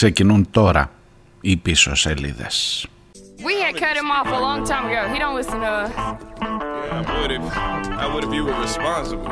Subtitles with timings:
[0.00, 0.90] Ξεκινούν τώρα
[1.40, 2.86] οι πίσω σελίδες.
[3.38, 5.02] We had cut him off a long time ago.
[5.12, 5.90] He don't listen to us.
[5.90, 7.44] Yeah, I would if
[8.04, 9.30] I would if you were responsible.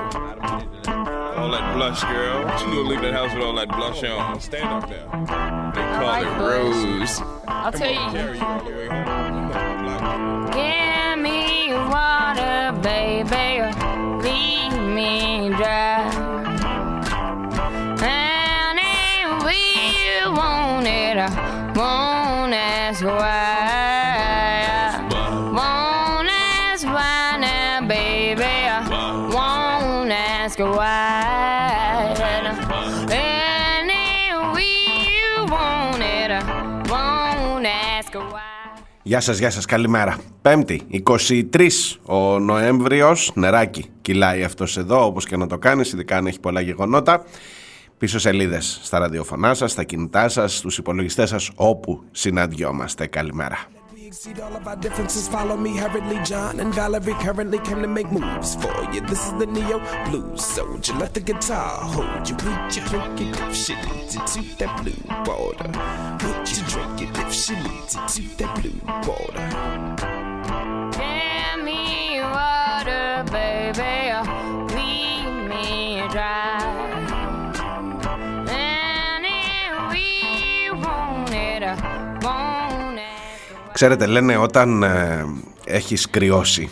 [1.39, 2.37] All that blush, girl.
[2.47, 4.41] What you gonna leave that house with all that blush on?
[4.49, 5.07] Stand up there.
[5.75, 6.81] They call like it blush.
[7.01, 7.15] rose.
[7.65, 8.07] I'll tell you.
[8.19, 9.49] Carry you all the way home.
[9.85, 10.03] Black.
[10.59, 11.41] Give me
[11.95, 12.57] water,
[12.91, 13.88] baby.
[23.03, 23.31] Won't ask
[24.41, 25.19] why.
[25.59, 28.45] Won't ask why now, baby.
[28.45, 28.81] I
[29.35, 32.15] won't ask why.
[33.11, 34.71] And if we
[35.53, 36.43] want it, I
[36.93, 38.83] won't ask why.
[39.03, 40.19] Γεια σας, γεια σας, καλημέρα.
[40.43, 46.27] Πέμπτη, 23 ο Νοέμβριος, νεράκι κυλάει αυτός εδώ, όπως και να το κάνεις, ειδικά αν
[46.27, 47.25] έχει πολλά γεγονότα.
[47.99, 53.07] Πίσω σελίδες στα ραδιοφωνά σας, στα κινητά σας, στους υπολογιστές σας, όπου συναντιόμαστε.
[53.07, 53.59] Καλημέρα.
[53.95, 55.25] We exceed all of our differences.
[55.37, 56.19] Follow me hurriedly.
[56.31, 59.01] John and Valerie currently came to make moves for you.
[59.11, 60.95] This is the Neo Blues Soldier.
[61.03, 62.37] Let the guitar hold you.
[62.45, 65.69] Would you drink it if she leads you to that blue water?
[66.23, 68.79] Would you drink it if she leads you to that blue
[69.09, 69.47] water?
[71.01, 71.83] Give me
[72.37, 73.07] water,
[73.37, 73.97] baby.
[74.77, 75.67] Leave me
[76.15, 76.58] dry.
[83.79, 85.25] Ξέρετε, λένε όταν ε,
[85.65, 86.69] έχεις κρυώσει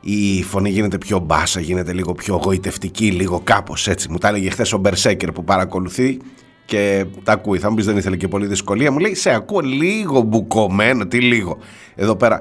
[0.00, 4.10] η φωνή γίνεται πιο μπάσα, γίνεται λίγο πιο γοητευτική, λίγο κάπως έτσι.
[4.10, 6.18] Μου τα έλεγε χθες ο Μπερσέκερ που παρακολουθεί
[6.64, 7.58] και τα ακούει.
[7.58, 8.90] Θα μου πεις δεν ήθελε και πολύ δυσκολία.
[8.90, 11.58] Μου λέει σε ακούω λίγο μπουκωμένο, τι λίγο
[11.94, 12.40] εδώ πέρα.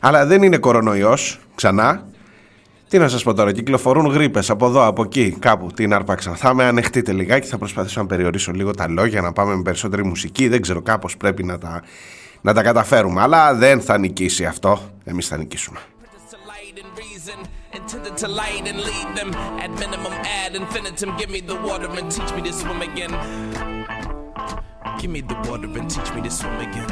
[0.00, 2.08] Αλλά δεν είναι κορονοϊός ξανά.
[2.88, 6.34] Τι να σας πω τώρα, κυκλοφορούν γρήπες από εδώ, από εκεί, κάπου την άρπαξαν.
[6.34, 10.04] Θα με ανεχτείτε λιγάκι, θα προσπαθήσω να περιορίσω λίγο τα λόγια, να πάμε με περισσότερη
[10.04, 10.48] μουσική.
[10.48, 11.82] Δεν ξέρω, κάπως πρέπει να τα,
[12.40, 13.22] να τα καταφέρουμε.
[13.22, 14.80] Αλλά δεν θα νικήσει αυτό.
[15.04, 15.78] Εμείς θα νικήσουμε.
[16.30, 17.38] To light and reason,
[17.78, 19.30] intended to light and lead them.
[19.64, 21.10] At minimum, ad infinitum.
[21.20, 23.12] Give me the water and teach me to swim again.
[25.00, 26.90] Give me the water and teach me to swim again.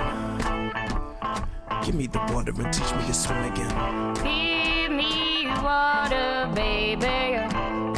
[1.84, 3.72] Give me the water and teach me to swim again.
[4.28, 5.14] Give me
[5.66, 6.30] water,
[6.60, 7.18] baby.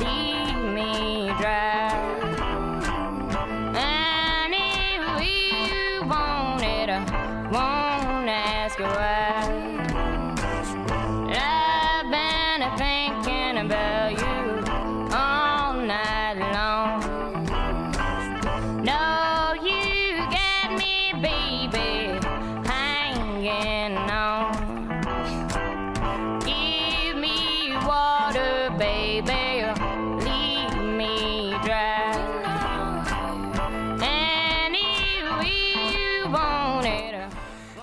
[0.02, 0.90] Leave me
[1.40, 1.89] dry.
[8.80, 9.39] 对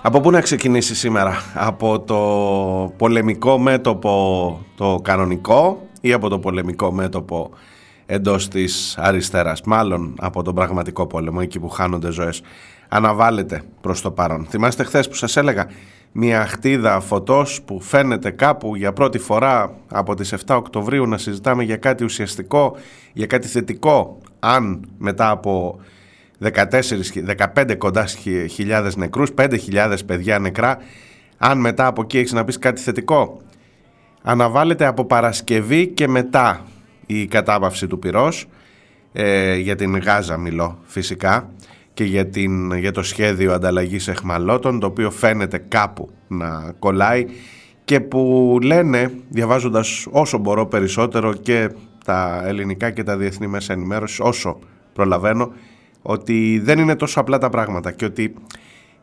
[0.08, 2.16] Από πού να ξεκινήσει σήμερα, από το
[2.96, 7.50] πολεμικό μέτωπο το κανονικό ή από το πολεμικό μέτωπο
[8.06, 12.42] εντός της αριστεράς, μάλλον από τον πραγματικό πόλεμο, εκεί που χάνονται ζωές,
[12.88, 14.46] αναβάλλεται προς το παρόν.
[14.50, 15.66] Θυμάστε χθες που σας έλεγα
[16.12, 21.62] μια χτίδα φωτός που φαίνεται κάπου για πρώτη φορά από τις 7 Οκτωβρίου να συζητάμε
[21.62, 22.76] για κάτι ουσιαστικό,
[23.12, 25.78] για κάτι θετικό, αν μετά από
[26.40, 27.12] 14,
[27.54, 30.78] 15 κοντά χι- χιλιάδες νεκρούς, 5.000 παιδιά νεκρά,
[31.38, 33.40] αν μετά από εκεί έχεις να πεις κάτι θετικό.
[34.22, 36.66] Αναβάλλεται από Παρασκευή και μετά
[37.06, 38.46] η κατάπαυση του πυρός,
[39.12, 41.50] ε, για την Γάζα μιλώ φυσικά,
[41.94, 47.26] και για, την, για το σχέδιο ανταλλαγής εχμαλώτων, το οποίο φαίνεται κάπου να κολλάει
[47.84, 51.70] και που λένε, διαβάζοντας όσο μπορώ περισσότερο και
[52.04, 54.58] τα ελληνικά και τα διεθνή μέσα ενημέρωσης, όσο
[54.92, 55.52] προλαβαίνω,
[56.08, 58.34] ότι δεν είναι τόσο απλά τα πράγματα και ότι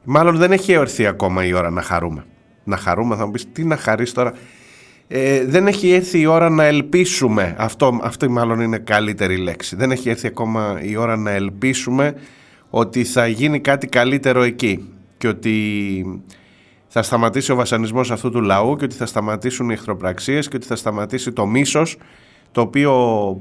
[0.04, 2.26] μάλλον δεν έχει έρθει ακόμα η ώρα να χαρούμε.
[2.64, 4.34] Να χαρούμε, θα μου πεις, τι να χαρείς τώρα.
[5.08, 9.76] Ε, δεν έχει έρθει η ώρα να ελπίσουμε, αυτό, αυτή μάλλον είναι καλύτερη λέξη.
[9.76, 12.16] Δεν έχει έρθει ακόμα η ώρα να ελπίσουμε
[12.70, 16.22] ότι θα γίνει κάτι καλύτερο εκεί και ότι
[16.88, 20.66] θα σταματήσει ο βασανισμός αυτού του λαού και ότι θα σταματήσουν οι εχθροπραξίες και ότι
[20.66, 21.98] θα σταματήσει το μίσος
[22.56, 22.94] το οποίο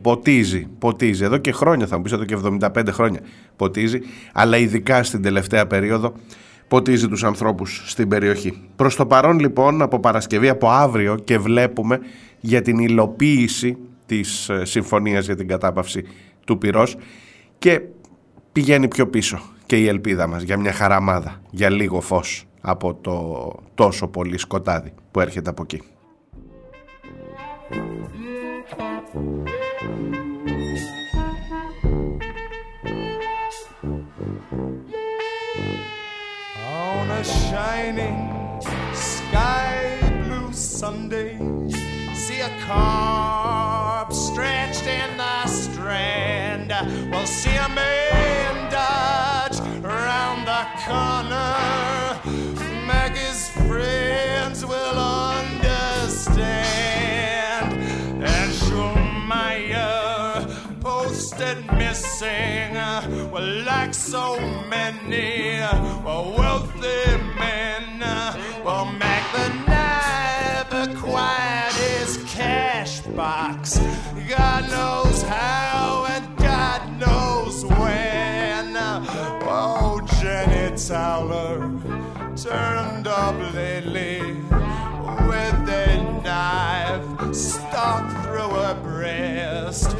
[0.02, 3.20] ποτίζει, ποτίζει εδώ και χρόνια θα μου πεις εδώ και 75 χρόνια
[3.56, 3.98] ποτίζει
[4.32, 6.12] αλλά ειδικά στην τελευταία περίοδο
[6.68, 8.62] ποτίζει τους ανθρώπους στην περιοχή.
[8.76, 12.00] Προς το παρόν λοιπόν από Παρασκευή, από αύριο και βλέπουμε
[12.40, 13.76] για την υλοποίηση
[14.06, 16.04] της ε, συμφωνίας για την κατάπαυση
[16.44, 16.96] του πυρός
[17.58, 17.80] και
[18.52, 23.52] πηγαίνει πιο πίσω και η ελπίδα μας για μια χαραμάδα, για λίγο φως από το
[23.74, 25.82] τόσο πολύ σκοτάδι που έρχεται από εκεί.
[37.24, 38.60] Shining
[38.92, 41.38] sky blue Sunday.
[42.14, 46.72] See a carp stretched in the strand.
[47.10, 51.93] We'll see a man dodge around the corner.
[62.24, 63.30] Missing.
[63.30, 64.38] Well, like so
[64.68, 65.58] many
[66.04, 68.00] well, wealthy men,
[68.64, 73.78] will make the night the quiet his cash box.
[74.28, 78.76] God knows how and God knows when.
[79.46, 81.58] Oh, Jenny Towler
[82.36, 84.22] turned up lately
[85.28, 89.94] with a knife stuck through her breast.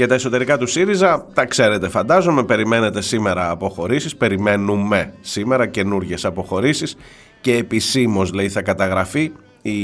[0.00, 6.96] Για τα εσωτερικά του ΣΥΡΙΖΑ τα ξέρετε φαντάζομαι, περιμένετε σήμερα αποχωρήσεις, περιμένουμε σήμερα καινούριε αποχωρήσεις
[7.40, 9.32] και επισήμως λέει θα καταγραφεί
[9.62, 9.76] η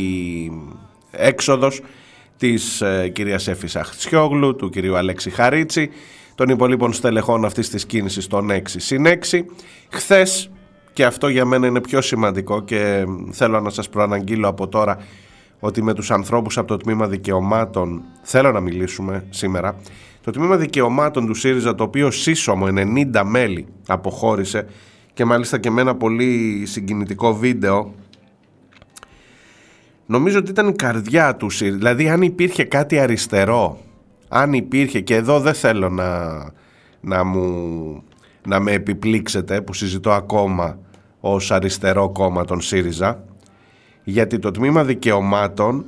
[1.11, 1.81] έξοδος
[2.37, 5.91] της ε, κυρίας Εφης Αχτσιόγλου, του κυρίου Αλέξη Χαρίτσι,
[6.35, 9.45] των υπολείπων στελεχών αυτής της κίνησης των 6 συν 6.
[9.89, 10.51] Χθες,
[10.93, 14.99] και αυτό για μένα είναι πιο σημαντικό και θέλω να σας προαναγγείλω από τώρα
[15.61, 19.77] ότι με τους ανθρώπους από το Τμήμα Δικαιωμάτων θέλω να μιλήσουμε σήμερα.
[20.21, 22.67] Το Τμήμα Δικαιωμάτων του ΣΥΡΙΖΑ, το οποίο σύσσωμο
[23.15, 24.67] 90 μέλη αποχώρησε
[25.13, 27.95] και μάλιστα και με ένα πολύ συγκινητικό βίντεο
[30.07, 31.77] νομίζω ότι ήταν η καρδιά του ΣΥΡΙΖΑ.
[31.77, 33.79] Δηλαδή αν υπήρχε κάτι αριστερό,
[34.29, 36.31] αν υπήρχε και εδώ δεν θέλω να,
[37.01, 38.03] να, μου,
[38.47, 40.79] να με επιπλήξετε που συζητώ ακόμα
[41.21, 43.25] ως αριστερό κόμμα των ΣΥΡΙΖΑ
[44.09, 45.85] γιατί το τμήμα δικαιωμάτων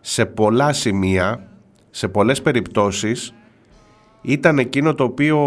[0.00, 1.48] σε πολλά σημεία,
[1.90, 3.34] σε πολλές περιπτώσεις
[4.22, 5.38] ήταν εκείνο το οποίο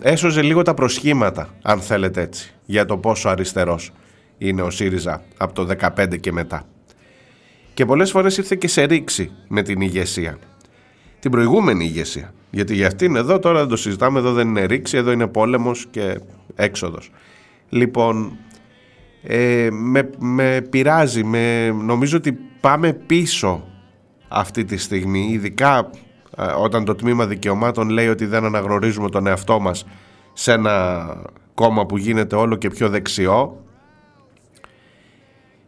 [0.00, 3.92] έσωζε λίγο τα προσχήματα, αν θέλετε έτσι, για το πόσο αριστερός
[4.38, 5.66] είναι ο ΣΥΡΙΖΑ από το
[5.96, 6.62] 2015 και μετά.
[7.74, 10.38] Και πολλές φορές ήρθε και σε ρήξη με την ηγεσία.
[11.20, 12.34] Την προηγούμενη ηγεσία.
[12.50, 15.86] Γιατί για αυτήν εδώ τώρα δεν το συζητάμε, εδώ δεν είναι ρήξη, εδώ είναι πόλεμος
[15.90, 16.20] και
[16.54, 17.10] έξοδος.
[17.68, 18.36] Λοιπόν,
[19.30, 23.64] ε, με, με πειράζει, με, νομίζω ότι πάμε πίσω
[24.28, 25.90] αυτή τη στιγμή, ειδικά
[26.36, 29.86] ε, όταν το τμήμα δικαιωμάτων λέει ότι δεν αναγνωρίζουμε τον εαυτό μας
[30.32, 31.06] σε ένα
[31.54, 33.64] κόμμα που γίνεται όλο και πιο δεξιό.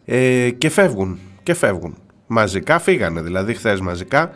[0.04, 1.96] Ε, και φεύγουν και φεύγουν.
[2.26, 4.30] Μαζικά φύγανε δηλαδή χθες μαζικά.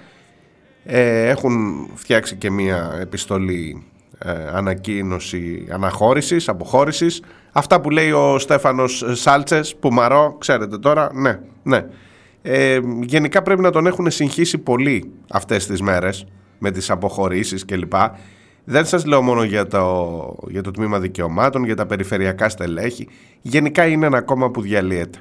[0.84, 3.84] Ε, έχουν φτιάξει και μία επιστολή
[4.18, 7.22] ε, ανακοίνωση αναχώρησης, αποχώρησης
[7.52, 11.86] αυτά που λέει ο Στέφανος Σάλτσες που μαρώ, ξέρετε τώρα ναι, ναι
[12.46, 16.26] ε, γενικά πρέπει να τον έχουν συγχύσει πολύ αυτές τις μέρες
[16.58, 17.92] με τις αποχωρήσεις κλπ.
[18.64, 23.08] Δεν σας λέω μόνο για το, για το τμήμα δικαιωμάτων, για τα περιφερειακά στελέχη.
[23.40, 25.18] Γενικά είναι ένα κόμμα που διαλύεται.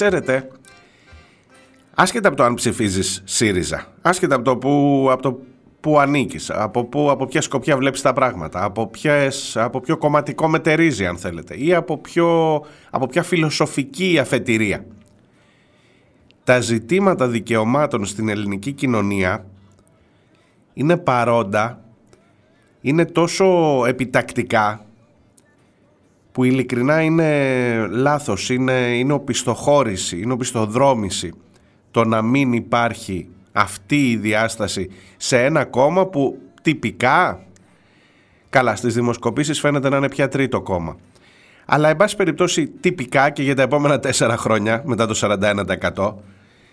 [0.00, 0.48] Ξέρετε,
[1.94, 5.40] άσχετα από το αν ψηφίζεις ΣΥΡΙΖΑ, άσχετα από το που, από το
[5.80, 10.48] που ανήκεις, από, που, από ποια σκοπιά βλέπεις τα πράγματα, από, ποιες, από ποιο κομματικό
[10.48, 14.84] μετερίζει αν θέλετε ή από, ποιο, από ποια φιλοσοφική αφετηρία.
[16.44, 19.46] Τα ζητήματα δικαιωμάτων στην ελληνική κοινωνία
[20.74, 21.84] είναι παρόντα,
[22.80, 24.84] είναι τόσο επιτακτικά
[26.40, 31.32] που ειλικρινά είναι λάθος, είναι, είναι οπισθοχώρηση, είναι οπισθοδρόμηση
[31.90, 37.40] το να μην υπάρχει αυτή η διάσταση σε ένα κόμμα που τυπικά,
[38.50, 40.96] καλά στις δημοσκοπήσεις φαίνεται να είναι πια τρίτο κόμμα.
[41.66, 45.38] Αλλά εν πάση περιπτώσει τυπικά και για τα επόμενα τέσσερα χρόνια μετά το
[45.94, 46.14] 41%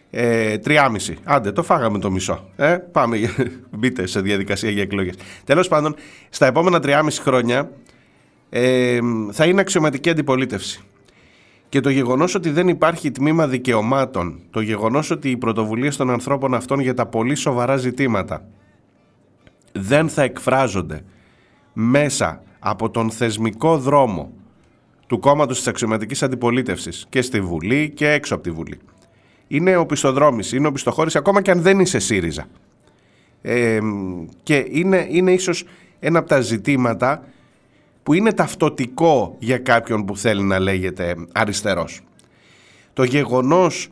[0.09, 1.17] ε, τριάμιση.
[1.23, 2.49] Άντε, το φάγαμε το μισό.
[2.55, 3.17] Ε, πάμε,
[3.77, 5.15] μπείτε σε διαδικασία για εκλογές.
[5.43, 5.95] Τέλος πάντων,
[6.29, 7.71] στα επόμενα τριάμιση χρόνια
[8.49, 8.99] ε,
[9.31, 10.81] θα είναι αξιωματική αντιπολίτευση.
[11.69, 16.53] Και το γεγονός ότι δεν υπάρχει τμήμα δικαιωμάτων, το γεγονός ότι οι πρωτοβουλίες των ανθρώπων
[16.53, 18.47] αυτών για τα πολύ σοβαρά ζητήματα
[19.71, 21.01] δεν θα εκφράζονται
[21.73, 24.31] μέσα από τον θεσμικό δρόμο
[25.07, 28.79] του κόμματος της αξιωματικής αντιπολίτευσης και στη Βουλή και έξω από τη Βουλή.
[29.47, 32.45] Είναι οπισθοδρόμηση, είναι οπισθοχώρηση ακόμα και αν δεν είσαι ΣΥΡΙΖΑ.
[33.41, 33.79] Ε,
[34.43, 35.65] και είναι, είναι ίσως
[35.99, 37.23] ένα από τα ζητήματα
[38.07, 42.01] που είναι ταυτοτικό για κάποιον που θέλει να λέγεται αριστερός.
[42.93, 43.89] Το γεγονός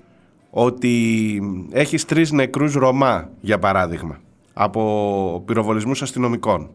[0.50, 1.42] ότι
[1.72, 4.20] έχεις τρεις νεκρούς Ρωμά, για παράδειγμα,
[4.54, 6.70] από πυροβολισμούς αστυνομικών.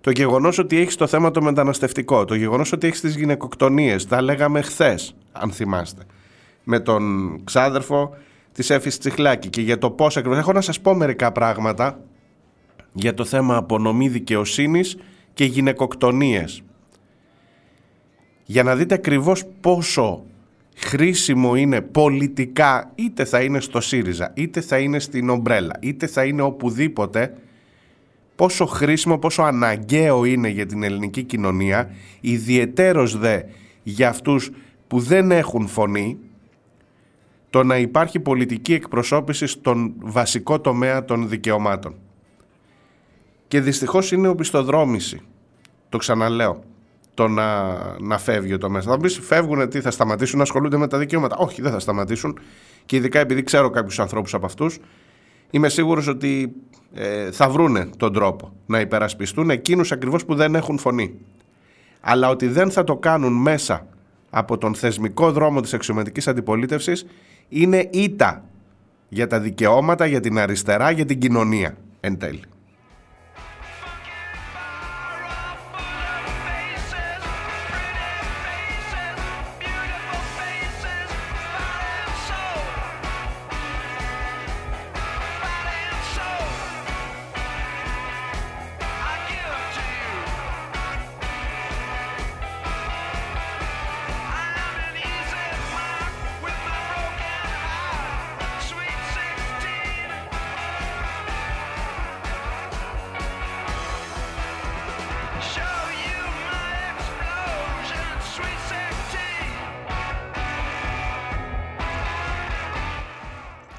[0.00, 4.22] Το γεγονός ότι έχεις το θέμα το μεταναστευτικό, το γεγονός ότι έχεις τις γυναικοκτονίες, τα
[4.22, 6.02] λέγαμε χθες, αν θυμάστε,
[6.64, 8.16] με τον ξάδερφο
[8.52, 10.38] της Έφης Τσιχλάκη και για το πώς ακριβώς.
[10.38, 12.00] Έχω να σας πω μερικά πράγματα
[12.92, 14.96] για το θέμα απονομή δικαιοσύνης
[15.34, 16.62] και γυναικοκτονίες.
[18.44, 20.24] Για να δείτε ακριβώς πόσο
[20.76, 26.24] χρήσιμο είναι πολιτικά είτε θα είναι στο ΣΥΡΙΖΑ, είτε θα είναι στην Ομπρέλα, είτε θα
[26.24, 27.34] είναι οπουδήποτε
[28.36, 33.40] πόσο χρήσιμο, πόσο αναγκαίο είναι για την ελληνική κοινωνία ιδιαιτέρως δε
[33.82, 34.50] για αυτούς
[34.86, 36.18] που δεν έχουν φωνή
[37.50, 41.94] το να υπάρχει πολιτική εκπροσώπηση στον βασικό τομέα των δικαιωμάτων.
[43.48, 45.20] Και δυστυχώς είναι οπισθοδρόμηση.
[45.88, 46.62] Το ξαναλέω
[47.14, 48.90] το να, να φεύγει το μέσα.
[48.90, 51.36] Θα πεις, φεύγουν, τι θα σταματήσουν να ασχολούνται με τα δικαιώματα.
[51.36, 52.38] Όχι, δεν θα σταματήσουν.
[52.86, 54.78] Και ειδικά επειδή ξέρω κάποιους ανθρώπους από αυτούς,
[55.50, 56.52] είμαι σίγουρος ότι
[56.94, 61.14] ε, θα βρούνε τον τρόπο να υπερασπιστούν εκείνους ακριβώς που δεν έχουν φωνή.
[62.00, 63.86] Αλλά ότι δεν θα το κάνουν μέσα
[64.30, 67.06] από τον θεσμικό δρόμο της αξιωματικής αντιπολίτευσης
[67.48, 68.44] είναι ήττα
[69.08, 72.42] για τα δικαιώματα, για την αριστερά, για την κοινωνία εν τέλει.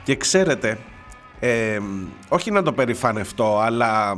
[0.06, 0.78] Και ξέρετε,
[1.40, 1.80] ε,
[2.30, 4.18] όχι να το περηφανευτώ, αλλά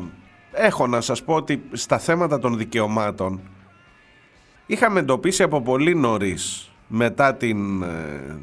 [0.51, 3.41] έχω να σας πω ότι στα θέματα των δικαιωμάτων
[4.65, 7.87] είχαμε εντοπίσει από πολύ νωρίς μετά την, ε,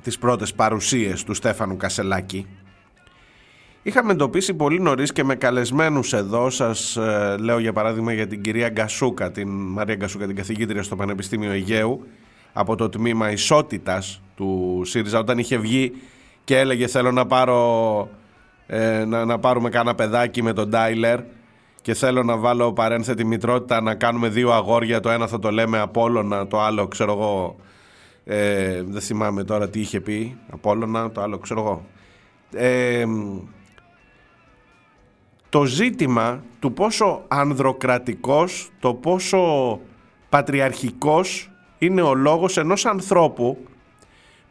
[0.02, 2.46] τις πρώτες παρουσίες του Στέφανου Κασελάκη.
[3.82, 8.42] Είχαμε εντοπίσει πολύ νωρίς και με καλεσμένους εδώ σας ε, λέω για παράδειγμα για την
[8.42, 12.06] κυρία Γκασούκα την Μαρία Γκασούκα την καθηγήτρια στο Πανεπιστήμιο Αιγαίου
[12.52, 15.92] από το τμήμα ισότητας του ΣΥΡΙΖΑ όταν είχε βγει
[16.44, 18.08] και έλεγε θέλω να πάρω
[18.66, 21.20] ε, να, να πάρουμε κάνα παιδάκι με τον Τάιλερ
[21.82, 25.78] και θέλω να βάλω παρένθετη μητρότητα να κάνουμε δύο αγόρια το ένα θα το λέμε
[25.78, 27.56] Απόλλωνα το άλλο ξέρω εγώ
[28.24, 31.84] ε, δεν θυμάμαι τώρα τι είχε πει Απόλλωνα το άλλο ξέρω εγώ
[32.52, 33.04] ε,
[35.48, 39.80] το ζήτημα του πόσο ανδροκρατικός το πόσο
[40.28, 43.58] πατριαρχικός είναι ο λόγος ενός ανθρώπου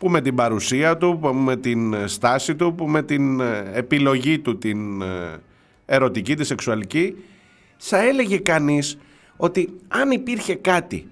[0.03, 4.39] που με την παρουσία του, που με την στάση του, που με την ε, επιλογή
[4.39, 5.41] του την ε,
[5.85, 7.15] ερωτική, τη σεξουαλική,
[7.77, 8.97] θα έλεγε κανείς
[9.37, 11.07] ότι αν υπήρχε κάτι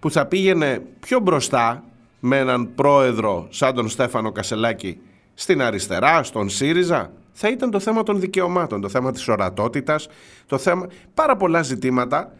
[0.00, 1.84] που θα πήγαινε πιο μπροστά
[2.20, 4.98] με έναν πρόεδρο σαν τον Στέφανο Κασελάκη
[5.34, 10.08] στην αριστερά, στον ΣΥΡΙΖΑ, θα ήταν το θέμα των δικαιωμάτων, το θέμα της ορατότητας,
[10.46, 12.32] το θέμα πάρα πολλά ζητήματα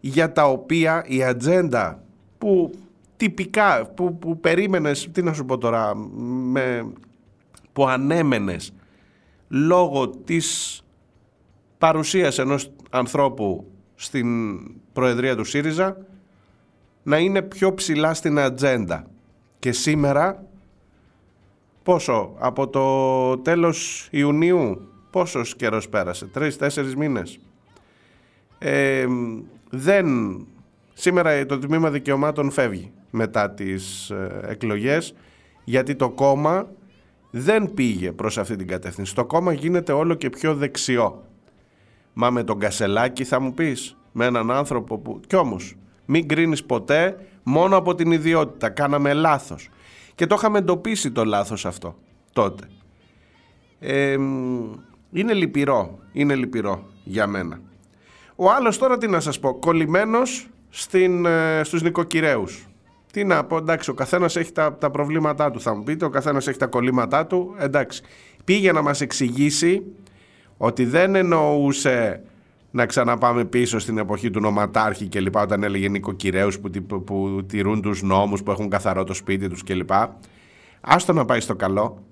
[0.00, 2.02] για τα οποία η ατζέντα
[2.38, 2.70] που
[3.18, 6.92] τυπικά που, που περίμενες, τι να σου πω τώρα, με,
[7.72, 8.72] που ανέμενες
[9.48, 10.80] λόγω της
[11.78, 14.58] παρουσίας ενός ανθρώπου στην
[14.92, 15.96] Προεδρία του ΣΥΡΙΖΑ
[17.02, 19.06] να είναι πιο ψηλά στην ατζέντα.
[19.58, 20.46] Και σήμερα,
[21.82, 27.38] πόσο, από το τέλος Ιουνίου, πόσος καιρός πέρασε, τρεις-τέσσερις μήνες.
[28.58, 29.06] Ε,
[29.70, 30.06] δεν,
[30.94, 35.14] σήμερα το Τμήμα Δικαιωμάτων φεύγει μετά τις ε, εκλογές
[35.64, 36.66] γιατί το κόμμα
[37.30, 39.14] δεν πήγε προς αυτή την κατεύθυνση.
[39.14, 41.24] Το κόμμα γίνεται όλο και πιο δεξιό.
[42.12, 45.20] Μα με τον Κασελάκη θα μου πεις, με έναν άνθρωπο που...
[45.26, 48.68] Κι όμως, μην κρίνεις ποτέ μόνο από την ιδιότητα.
[48.68, 49.68] Κάναμε λάθος.
[50.14, 51.96] Και το είχαμε εντοπίσει το λάθος αυτό
[52.32, 52.68] τότε.
[55.12, 57.60] είναι λυπηρό, είναι λυπηρό για μένα.
[58.36, 62.66] Ο άλλος τώρα τι να σας πω, κολλημένος στην, ε, στους νοικοκυρέους.
[63.12, 66.08] Τι να πω, εντάξει, ο καθένας έχει τα, τα προβλήματά του, θα μου πείτε, ο
[66.10, 67.54] καθένας έχει τα κολλήματά του.
[67.58, 68.02] Εντάξει.
[68.44, 69.82] Πήγε να μας εξηγήσει
[70.56, 72.22] ότι δεν εννοούσε
[72.70, 77.44] να ξαναπάμε πίσω στην εποχή του νοματάρχη και λοιπά όταν έλεγε νοικοκυρέους που, που, που
[77.48, 80.18] τηρούν τους νόμους, που έχουν καθαρό το σπίτι τους και λοιπά.
[80.80, 82.02] Άστο να πάει στο καλό.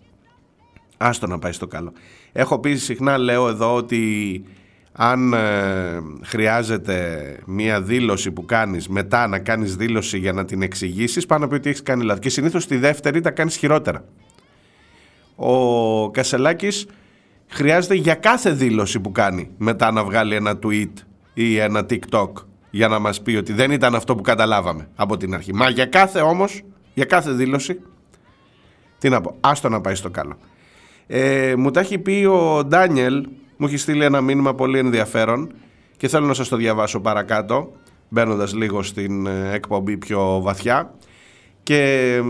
[0.96, 1.92] άστο να πάει στο καλό.
[2.32, 4.44] Έχω πει συχνά, λέω εδώ, ότι
[4.98, 11.26] αν ε, χρειάζεται μία δήλωση που κάνεις μετά να κάνεις δήλωση για να την εξηγήσεις,
[11.26, 12.22] πάνω από ότι έχεις κάνει λάθος.
[12.22, 14.04] Και συνήθως τη δεύτερη τα κάνεις χειρότερα.
[15.36, 16.86] Ο Κασελάκης
[17.48, 20.92] χρειάζεται για κάθε δήλωση που κάνει μετά να βγάλει ένα tweet
[21.34, 22.30] ή ένα TikTok
[22.70, 25.54] για να μας πει ότι δεν ήταν αυτό που καταλάβαμε από την αρχή.
[25.54, 26.62] Μα για κάθε όμως,
[26.94, 27.80] για κάθε δήλωση,
[28.98, 30.38] τι να πω, άστο να πάει στο καλό.
[31.06, 33.26] Ε, μου τα έχει πει ο Ντάνιελ,
[33.56, 35.52] μου έχει στείλει ένα μήνυμα πολύ ενδιαφέρον
[35.96, 37.72] και θέλω να σας το διαβάσω παρακάτω,
[38.08, 40.94] μπαίνοντας λίγο στην ε, εκπομπή πιο βαθιά
[41.62, 42.22] και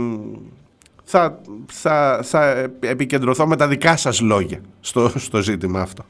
[1.05, 6.05] θα, θα, θα επικεντρωθώ με τα δικά σας λόγια στο, στο ζήτημα αυτό.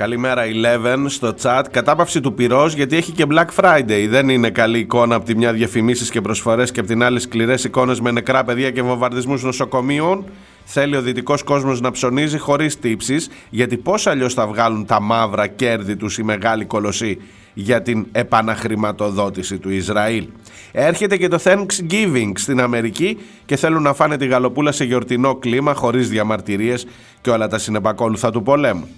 [0.00, 0.42] Καλημέρα
[0.82, 1.62] 11 στο chat.
[1.70, 4.06] Κατάπαυση του πυρός γιατί έχει και Black Friday.
[4.08, 7.64] Δεν είναι καλή εικόνα από τη μια διαφημίσεις και προσφορές και από την άλλη σκληρές
[7.64, 10.24] εικόνες με νεκρά παιδιά και βομβαρδισμούς νοσοκομείων.
[10.64, 15.46] Θέλει ο δυτικός κόσμος να ψωνίζει χωρίς τύψεις, γιατί πώς αλλιώς θα βγάλουν τα μαύρα
[15.46, 17.18] κέρδη τους οι μεγάλοι κολοσσοί
[17.54, 20.26] για την επαναχρηματοδότηση του Ισραήλ.
[20.72, 25.74] Έρχεται και το Thanksgiving στην Αμερική και θέλουν να φάνε τη γαλοπούλα σε γιορτινό κλίμα
[25.74, 26.86] χωρίς διαμαρτυρίες
[27.20, 28.88] και όλα τα συνεπακόλουθα του πολέμου.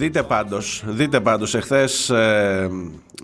[0.00, 2.70] Δείτε πάντως, δείτε πάντως, εχθές ε,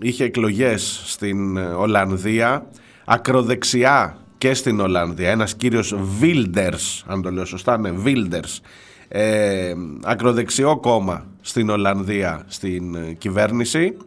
[0.01, 2.65] είχε εκλογές στην ε, Ολλανδία,
[3.05, 8.61] ακροδεξιά και στην Ολλανδία, ένας κύριος Βίλντερς, αν το λέω σωστά, ναι, Βίλντερς,
[9.07, 13.97] ε, ακροδεξιό κόμμα στην Ολλανδία στην ε, κυβέρνηση.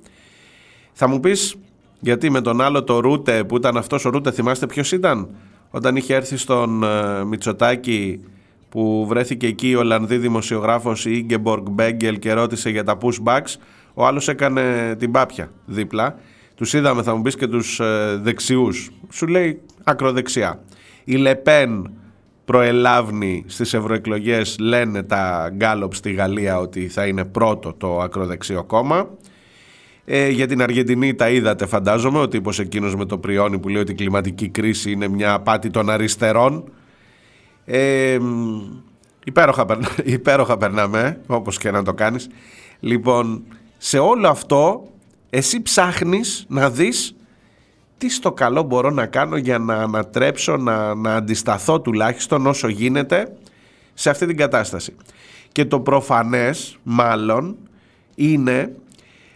[0.93, 1.57] Θα μου πεις,
[2.01, 5.29] γιατί με τον άλλο το Ρούτε που ήταν αυτός ο Ρούτε, θυμάστε ποιος ήταν,
[5.71, 8.21] όταν είχε έρθει στον ε, Μητσοτάκη
[8.71, 13.55] που βρέθηκε εκεί η Ολλανδή δημοσιογράφος η Ingeborg Μπέγκελ και ρώτησε για τα pushbacks,
[13.95, 16.17] ο άλλος έκανε την πάπια δίπλα.
[16.55, 18.91] Τους είδαμε θα μου πεις και τους ε, δεξιούς.
[19.11, 20.63] Σου λέει ακροδεξιά.
[21.05, 21.91] Η Λεπέν
[22.45, 29.09] προελάβνει στις ευρωεκλογές λένε τα γκάλοπ στη Γαλλία ότι θα είναι πρώτο το ακροδεξιό κόμμα.
[30.05, 33.83] Ε, για την Αργεντινή τα είδατε φαντάζομαι, ο τύπος εκείνος με το πριόνι που λέει
[33.83, 36.65] ότι η κλιματική κρίση είναι μια απάτη των αριστερών
[37.73, 38.19] ε,
[39.25, 39.67] υπέροχα,
[40.05, 42.29] υπέροχα περνάμε, όπως και να το κάνεις.
[42.81, 43.43] Λοιπόν,
[43.79, 44.89] σε όλο αυτό
[45.31, 47.15] εσύ ψάχνεις να δεις
[47.99, 53.37] τι στο καλό μπορώ να κάνω για να ανατρέψω, να, να αντισταθώ τουλάχιστον όσο γίνεται
[53.95, 54.95] σε αυτή την κατάσταση.
[55.53, 57.57] Και το προφανές μάλλον
[58.15, 58.75] είναι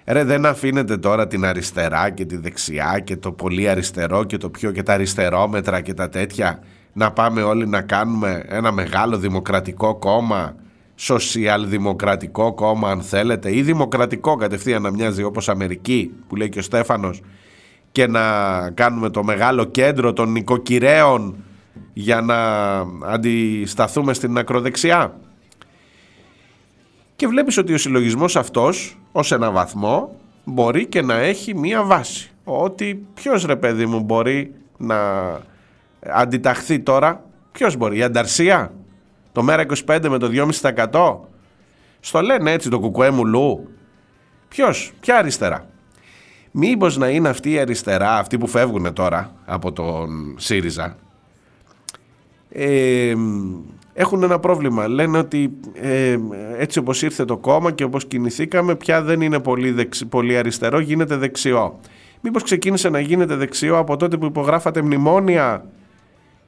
[0.06, 4.50] Ρε δεν αφήνετε τώρα την αριστερά και τη δεξιά και το πολύ αριστερό και το
[4.50, 6.62] πιο και τα αριστερόμετρα και τα τέτοια
[6.94, 10.54] να πάμε όλοι να κάνουμε ένα μεγάλο δημοκρατικό κόμμα,
[10.94, 16.62] σοσιαλδημοκρατικό κόμμα αν θέλετε ή δημοκρατικό κατευθείαν να μοιάζει όπως Αμερική που λέει και ο
[16.62, 17.20] Στέφανος
[17.92, 18.20] και να
[18.70, 21.36] κάνουμε το μεγάλο κέντρο των νοικοκυρέων
[21.92, 22.36] για να
[23.12, 25.14] αντισταθούμε στην ακροδεξιά.
[27.16, 32.30] Και βλέπεις ότι ο συλλογισμός αυτός ως ένα βαθμό μπορεί και να έχει μία βάση.
[32.44, 34.96] Ότι ποιος ρε παιδί μου μπορεί να
[36.12, 38.72] αντιταχθεί τώρα, ποιος μπορεί, η Ανταρσία,
[39.32, 40.30] το Μέρα 25 με το
[40.62, 41.18] 2,5%.
[42.00, 43.68] Στο λένε έτσι το κουκουέ μου λου.
[44.48, 45.66] Ποιος, ποια αριστερά;
[46.50, 50.96] Μήπως να είναι αυτή η αριστερά, αυτοί που φεύγουν τώρα από τον ΣΥΡΙΖΑ,
[52.48, 53.14] ε,
[53.94, 54.88] έχουν ένα πρόβλημα.
[54.88, 56.18] Λένε ότι ε,
[56.58, 61.16] έτσι όπως ήρθε το κόμμα και όπως κινηθήκαμε πια δεν είναι πολύ, πολύ αριστερό, γίνεται
[61.16, 61.80] δεξιό.
[62.20, 65.64] Μήπως ξεκίνησε να γίνεται δεξιό από τότε που υπογράφατε μνημόνια;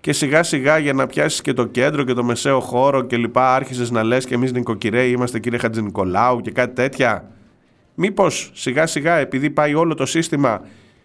[0.06, 3.54] Και σιγά σιγά για να πιάσεις και το κέντρο και το μεσαίο χώρο και λοιπά
[3.54, 7.30] άρχισες να λες και εμείς νοικοκυρέοι είμαστε κύριε Χατζη Νικολάου και κάτι τέτοια.
[7.94, 10.60] Μήπως σιγά σιγά επειδή πάει όλο το σύστημα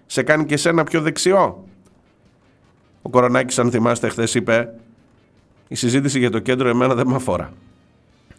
[0.06, 1.68] σε κάνει και σένα πιο δεξιό;
[3.02, 4.74] Ο Κορονάκης αν θυμάστε χθες είπε
[5.68, 7.54] η συζήτηση για το κέντρο εμένα δεν με αφορά.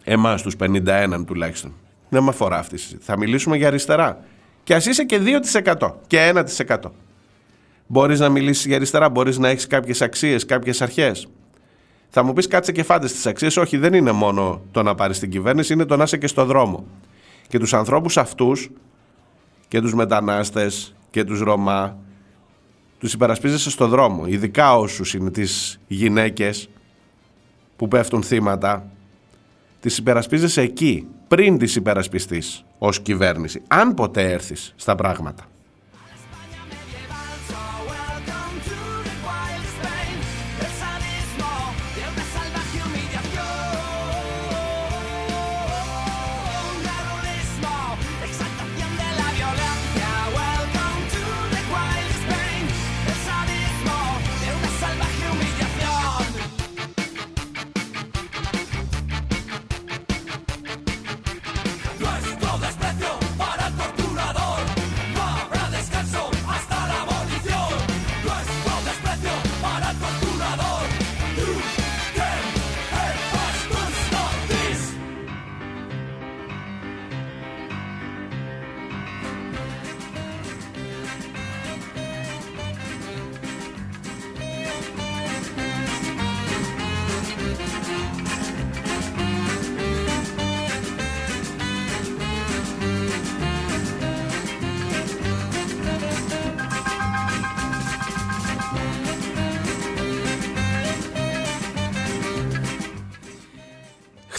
[0.04, 1.74] Εμάς τους 51 τουλάχιστον.
[2.08, 3.06] Δεν με αφορά αυτή η συζήτηση.
[3.06, 4.24] Θα μιλήσουμε για αριστερά.
[4.62, 5.20] Και ας είσαι και
[5.78, 6.32] 2% και
[6.66, 6.76] 1%.
[7.92, 11.26] Μπορείς να μιλήσεις για αριστερά, μπορείς να έχεις κάποιες αξίες, κάποιες αρχές.
[12.08, 13.56] Θα μου πεις κάτσε και φάντες τις αξίες.
[13.56, 16.44] Όχι, δεν είναι μόνο το να πάρεις την κυβέρνηση, είναι το να είσαι και στο
[16.44, 16.84] δρόμο.
[17.48, 18.70] Και τους ανθρώπους αυτούς
[19.68, 21.96] και τους μετανάστες και τους Ρωμά
[22.98, 26.68] τους υπερασπίζεσαι στο δρόμο, ειδικά όσους είναι τις γυναίκες
[27.76, 28.86] που πέφτουν θύματα,
[29.80, 35.46] τις υπερασπίζεσαι εκεί, πριν τις υπερασπιστείς ως κυβέρνηση, αν ποτέ έρθεις στα πράγματα.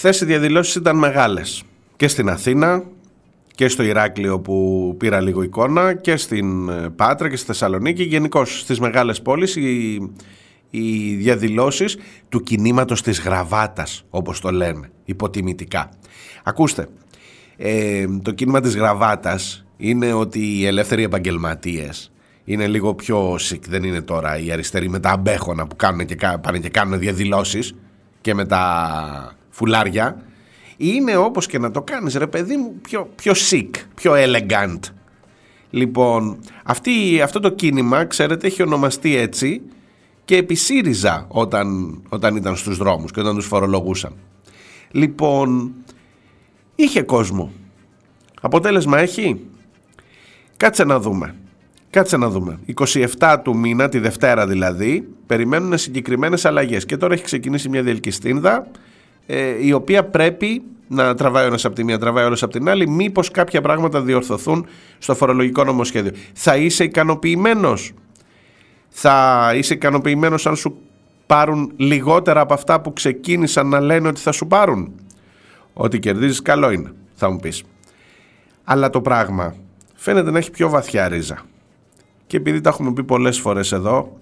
[0.06, 1.63] Χθες οι διαδηλώσεις ήταν μεγάλες.
[1.96, 2.84] Και στην Αθήνα
[3.56, 8.04] και στο Ηράκλειο που πήρα λίγο εικόνα και στην ε, Πάτρα και στη Θεσσαλονίκη.
[8.04, 9.94] Γενικώ στις μεγάλες πόλεις οι,
[10.70, 11.98] οι διαδηλώσεις
[12.30, 15.89] του κινήματος της γραβάτας όπως το λέμε υποτιμητικά.
[16.44, 16.88] Ακούστε,
[17.58, 22.12] ε, το κίνημα της γραβάτας είναι ότι οι ελεύθεροι επαγγελματίες
[22.44, 26.16] είναι λίγο πιο sick, δεν είναι τώρα οι αριστεροί με τα αμπέχωνα που κάνουν και,
[26.42, 27.76] πάνε και κάνουν διαδηλώσεις
[28.22, 30.24] και με τα φουλάρια
[30.78, 34.80] είναι όπως και να το κάνεις ρε παιδί μου πιο, πιο sick, πιο elegant.
[35.70, 39.62] Λοιπόν, αυτή, αυτό το κίνημα ξέρετε έχει ονομαστεί έτσι
[40.26, 44.13] και επί ΣΥΡΙΖΑ όταν, όταν ήταν στους δρόμους και όταν τους φορολογούσαν.
[44.92, 45.74] Λοιπόν,
[46.76, 47.52] είχε κόσμο.
[48.42, 49.46] Αποτέλεσμα έχει;
[50.58, 51.36] Κάτσε να δούμε.
[51.89, 52.60] Κάτσε να δούμε.
[53.20, 56.86] 27 του μήνα, τη Δευτέρα δηλαδή, περιμένουν συγκεκριμένες αλλαγές.
[56.86, 58.68] Και τώρα έχει ξεκινήσει μια διελκυστίνδα
[59.26, 62.88] ε, η οποία πρέπει να τραβάει ένας από τη μία, τραβάει όλο από την άλλη,
[62.88, 64.66] μήπως κάποια πράγματα διορθωθούν
[64.98, 66.12] στο φορολογικό νομοσχέδιο.
[66.34, 67.94] Θα είσαι ικανοποιημένος;
[68.90, 70.78] Θα είσαι ικανοποιημένος αν σου
[71.26, 74.92] πάρουν λιγότερα από αυτά που ξεκίνησαν να λένε ότι θα σου πάρουν;
[75.74, 77.64] Ότι κερδίζεις, καλό είναι, θα μου πεις.
[78.64, 79.56] Αλλά το πράγμα
[79.96, 81.42] φαίνεται να έχει πιο βαθιά ρίζα.
[82.28, 84.18] Και επειδή τα έχουμε πει πολλές φορές εδώ,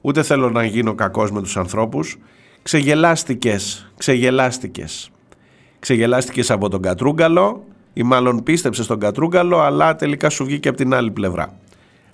[0.00, 2.16] ούτε θέλω να γίνω κακός με τους ανθρώπους,
[2.62, 5.10] ξεγελάστηκες, ξεγελάστηκες.
[5.78, 10.94] Ξεγελάστηκες από τον Κατρούγκαλο ή μάλλον πίστεψες στον Κατρούγκαλο αλλά τελικά σου βγήκε από την
[10.94, 11.54] άλλη πλευρά.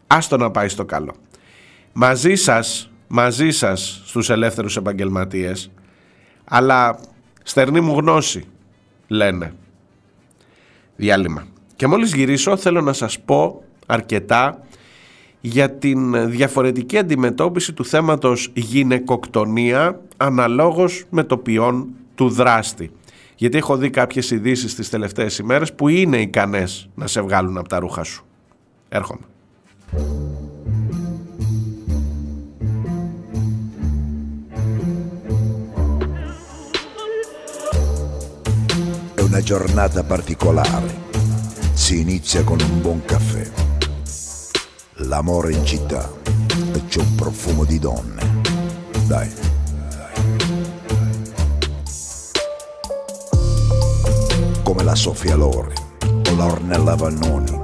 [0.07, 1.15] Άστο να πάει στο καλό.
[1.93, 5.71] Μαζί σας, μαζί σας στους ελεύθερους επαγγελματίες
[6.45, 6.99] αλλά
[7.43, 8.45] στερνή μου γνώση
[9.09, 9.55] λένε.
[10.97, 11.47] Διάλειμμα.
[11.77, 14.61] Και μόλις γυρίσω θέλω να σας πω αρκετά
[15.41, 22.91] για την διαφορετική αντιμετώπιση του θέματος γυναικοκτονία αναλόγως με το ποιόν του δράστη.
[23.37, 27.69] Γιατί έχω δει κάποιες ειδήσεις τις τελευταίες ημέρες που είναι ικανές να σε βγάλουν από
[27.69, 28.25] τα ρούχα σου.
[28.89, 29.21] Έρχομαι.
[39.15, 41.05] È una giornata particolare.
[41.75, 43.45] Si inizia con un buon caffè.
[45.09, 46.11] L'amore in città
[46.75, 48.23] e c'è un profumo di donne.
[49.07, 49.56] Dai.
[54.87, 55.75] La Sofia Lore,
[56.31, 57.61] o la Ornella Vannoni,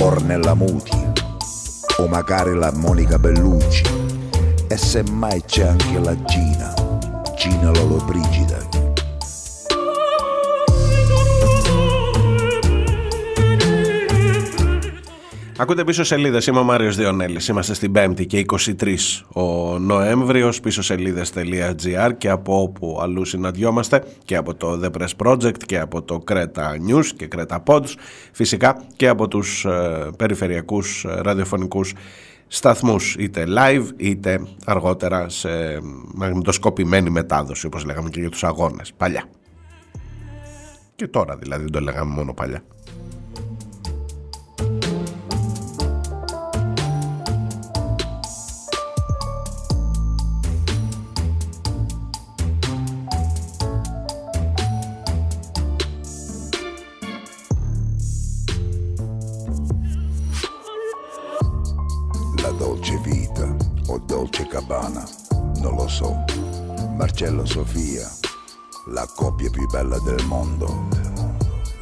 [0.00, 1.06] Ornella Muti,
[1.96, 3.82] o magari la Monica Bellucci,
[4.68, 6.74] e semmai c'è anche la Gina,
[7.34, 8.58] Gina Lollobrigida,
[15.60, 18.44] Ακούτε πίσω σελίδες, είμαι ο Μάριος Διονέλης, είμαστε στην 5η και
[18.80, 18.96] 23
[19.32, 25.62] ο Νοέμβριος, πίσω σελίδες.gr και από όπου αλλού συναντιόμαστε και από το The Press Project
[25.66, 27.94] και από το Creta News και Creta Pods,
[28.32, 31.94] φυσικά και από τους ε, περιφερειακούς ε, ραδιοφωνικούς
[32.46, 35.48] σταθμούς είτε live είτε αργότερα σε
[36.14, 39.24] μαγνητοσκοπημένη μετάδοση όπως λέγαμε και για τους αγώνες παλιά.
[40.96, 42.62] Και τώρα δηλαδή δεν το λέγαμε μόνο παλιά.
[67.00, 68.06] Marcello Sofia,
[68.88, 70.88] la coppia più bella del mondo.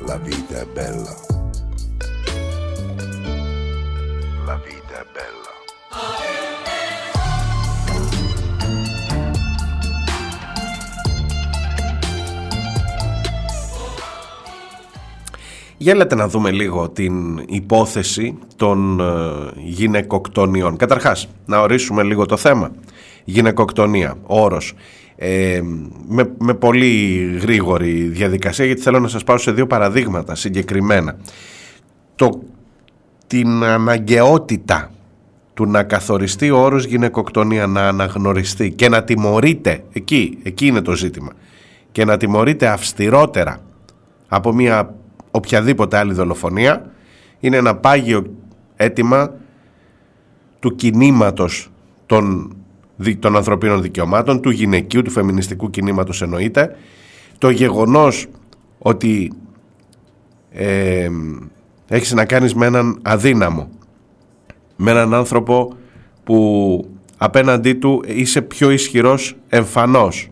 [0.07, 1.13] La vita è bella.
[4.47, 5.53] La vita è bella.
[15.79, 19.05] Για λέτε να δούμε λίγο την υπόθεση των ε,
[19.57, 20.77] γυναικοκτονιών.
[20.77, 22.71] Καταρχάς, να ορίσουμε λίγο το θέμα.
[23.25, 24.75] Γυναικοκτονία, όρος.
[25.21, 25.61] Ε,
[26.09, 31.17] με, με πολύ γρήγορη διαδικασία, γιατί θέλω να σας πάω σε δύο παραδείγματα συγκεκριμένα.
[32.15, 32.43] Το,
[33.27, 34.91] την αναγκαιότητα
[35.55, 40.93] του να καθοριστεί ο όρος γυναικοκτονία, να αναγνωριστεί και να τιμωρείται, εκεί, εκεί είναι το
[40.93, 41.33] ζήτημα,
[41.93, 43.59] και να τιμωρείται αυστηρότερα
[44.29, 44.95] από μια
[45.31, 46.91] οποιαδήποτε άλλη δολοφονία
[47.41, 48.35] είναι ένα πάγιο
[48.77, 49.35] αίτημα
[50.61, 51.71] του κινήματος
[52.07, 52.58] των, δι-
[53.19, 56.77] των ανθρωπίνων δικαιωμάτων, του γυναικείου, του φεμινιστικού κινήματος εννοείται.
[57.39, 58.27] Το γεγονός
[58.79, 59.33] ότι
[60.51, 61.09] ε,
[61.89, 63.69] έχεις να κάνεις με έναν αδύναμο,
[64.77, 65.73] με έναν άνθρωπο
[66.25, 70.29] που απέναντί του είσαι πιο ισχυρός εμφανώς,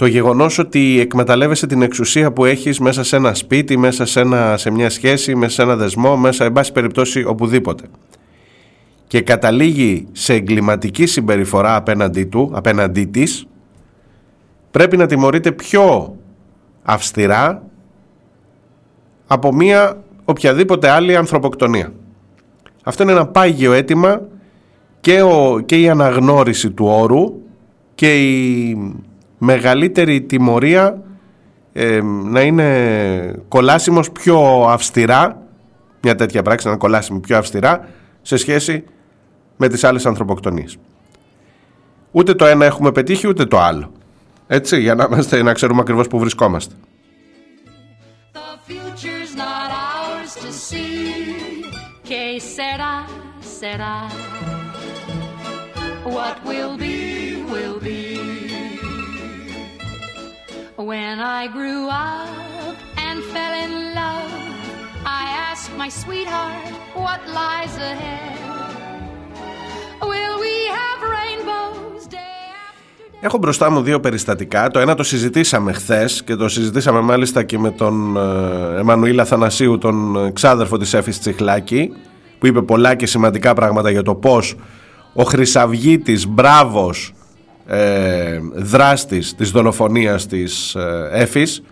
[0.00, 4.56] το γεγονός ότι εκμεταλλεύεσαι την εξουσία που έχεις μέσα σε ένα σπίτι, μέσα σε, ένα,
[4.56, 7.84] σε μια σχέση, μέσα σε ένα δεσμό, μέσα, εν πάση περιπτώσει, οπουδήποτε.
[9.10, 13.46] Και καταλήγει σε εγκληματική συμπεριφορά απέναντί του, απέναντί της,
[14.70, 16.16] πρέπει να τιμωρείται πιο
[16.82, 17.62] αυστηρά
[19.26, 21.92] από μια οποιαδήποτε άλλη ανθρωποκτονία.
[22.82, 24.20] Αυτό είναι ένα πάγιο αίτημα
[25.00, 27.40] και, ο, και η αναγνώριση του όρου
[27.94, 28.76] και η
[29.38, 31.02] μεγαλύτερη τιμωρία
[31.72, 35.42] ε, να είναι κολάσιμος πιο αυστηρά
[36.02, 37.88] μια τέτοια πράξη να είναι κολάσιμη πιο αυστηρά
[38.22, 38.84] σε σχέση
[39.60, 40.76] με τις άλλες ανθρωποκτονίες.
[42.10, 43.92] Ούτε το ένα έχουμε πετύχει ούτε το άλλο.
[44.46, 46.74] Έτσι, για να, είμαστε, να ξέρουμε ακριβώς που βρισκόμαστε.
[73.22, 74.70] Έχω μπροστά μου δύο περιστατικά.
[74.70, 79.78] Το ένα το συζητήσαμε χθες και το συζητήσαμε μάλιστα και με τον ε, Εμμανουήλ Αθανασίου,
[79.78, 81.92] τον ε, ξάδερφο της Έφης Τσιχλάκη,
[82.38, 84.56] που είπε πολλά και σημαντικά πράγματα για το πώς
[85.12, 87.14] ο Χρυσαυγίτης μπράβος
[87.66, 91.62] ε, δράστης της δολοφονίας της ε, Έφης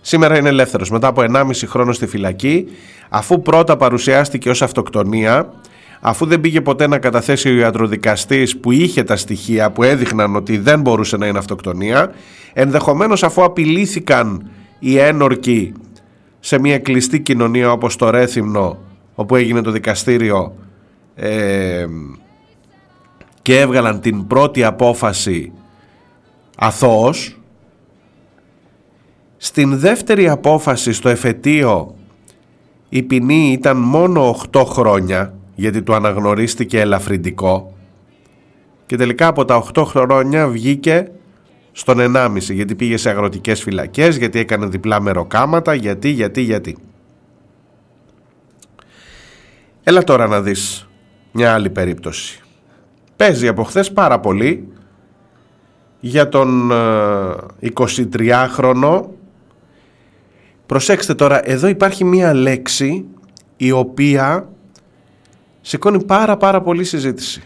[0.00, 2.66] σήμερα είναι ελεύθερος μετά από 1,5 χρόνο στη φυλακή
[3.08, 5.52] αφού πρώτα παρουσιάστηκε ως αυτοκτονία
[6.06, 10.58] αφού δεν πήγε ποτέ να καταθέσει ο ιατροδικαστής που είχε τα στοιχεία που έδειχναν ότι
[10.58, 12.12] δεν μπορούσε να είναι αυτοκτονία
[12.52, 15.72] ενδεχομένως αφού απειλήθηκαν οι ένορκοι
[16.40, 18.78] σε μια κλειστή κοινωνία όπως το Ρέθυμνο
[19.14, 20.54] όπου έγινε το δικαστήριο
[21.14, 21.86] ε,
[23.42, 25.52] και έβγαλαν την πρώτη απόφαση
[26.56, 27.40] αθώος
[29.36, 31.94] στην δεύτερη απόφαση στο εφετείο
[32.88, 37.74] η ποινή ήταν μόνο 8 χρόνια γιατί του αναγνωρίστηκε ελαφρυντικό
[38.86, 41.10] και τελικά από τα 8 χρόνια βγήκε
[41.72, 46.76] στον 1,5 γιατί πήγε σε αγροτικές φυλακές, γιατί έκανε διπλά μεροκάματα, γιατί, γιατί, γιατί.
[49.82, 50.88] Έλα τώρα να δεις
[51.32, 52.40] μια άλλη περίπτωση.
[53.16, 54.68] Παίζει από χθες πάρα πολύ
[56.00, 56.70] για τον
[57.60, 59.04] ε, 23χρονο.
[60.66, 63.04] Προσέξτε τώρα, εδώ υπάρχει μια λέξη
[63.56, 64.48] η οποία
[65.66, 67.42] σηκώνει πάρα πάρα πολύ συζήτηση.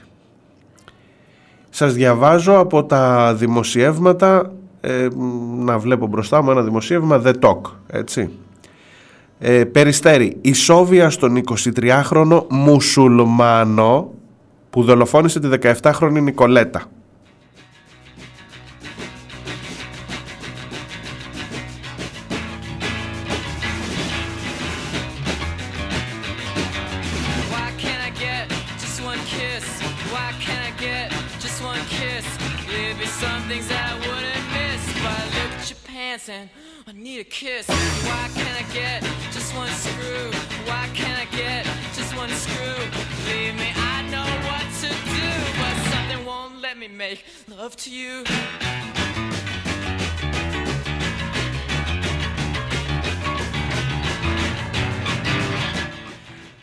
[1.71, 5.09] Σας διαβάζω από τα δημοσιεύματα, ε,
[5.57, 8.31] να βλέπω μπροστά μου ένα δημοσίευμα, The Talk, έτσι.
[9.39, 14.11] Ε, περιστέρι, ισόβια στον 23χρονο μουσουλμάνο
[14.71, 15.49] που δολοφόνησε τη
[15.83, 16.83] 17χρονη Νικολέτα.
[36.29, 36.49] And
[36.87, 37.67] I need a kiss.
[38.09, 40.25] Why can't I get just one screw?
[40.69, 41.64] Why can't I get
[41.97, 42.79] just one screw?
[43.25, 45.29] Believe me, I know what to do,
[45.61, 47.19] but something won't let me make
[47.59, 48.27] love to you.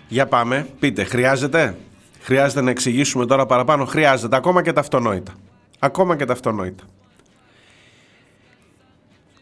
[0.07, 1.75] Για πάμε, πείτε, χρειάζεται.
[2.21, 3.85] Χρειάζεται να εξηγήσουμε τώρα παραπάνω.
[3.85, 5.33] Χρειάζεται ακόμα και τα αυτονόητα.
[5.79, 6.83] Ακόμα και τα αυτονόητα.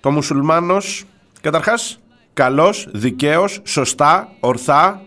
[0.03, 1.03] Το μουσουλμάνος,
[1.41, 1.99] καταρχάς,
[2.33, 5.01] καλός, δικαίος, σωστά, ορθά,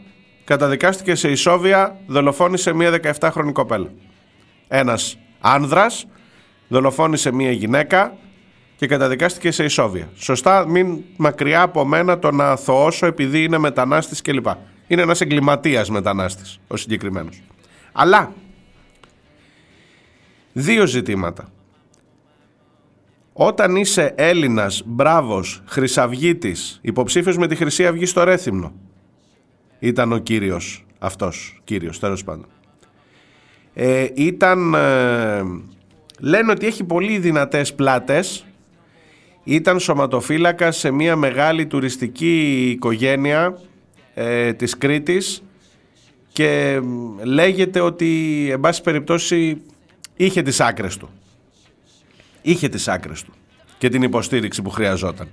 [0.44, 3.90] καταδικάστηκε σε ισόβια, δολοφόνησε μία 17χρονη κοπέλα.
[4.68, 6.06] Ένας άνδρας
[6.68, 8.16] δολοφόνησε μία γυναίκα
[8.76, 10.08] και καταδικάστηκε σε ισόβια.
[10.14, 14.46] Σωστά, μην μακριά από μένα το να αθωώσω επειδή είναι μετανάστης κλπ.
[14.86, 17.42] Είναι ένας εγκληματίας μετανάστης ο συγκεκριμένος.
[17.92, 18.32] Αλλά
[20.52, 21.50] δύο ζητήματα.
[23.38, 28.72] Όταν είσαι Έλληνας, μπράβος, χρυσαυγίτης, υποψήφιος με τη Χρυσή Αυγή στο Ρέθυμνο,
[29.78, 32.46] ήταν ο κύριος αυτός, κύριος τέλος πάντων.
[33.74, 35.42] Ε, ήταν, ε,
[36.20, 38.46] λένε ότι έχει πολύ δυνατές πλάτες,
[39.44, 43.58] ήταν σωματοφύλακα σε μια μεγάλη τουριστική οικογένεια
[44.14, 45.42] ε, της Κρήτης
[46.32, 46.80] και
[47.22, 49.62] λέγεται ότι εν πάση περιπτώσει
[50.16, 51.10] είχε τις άκρες του.
[52.46, 53.32] Είχε τις άκρες του
[53.78, 55.28] και την υποστήριξη που χρειαζόταν.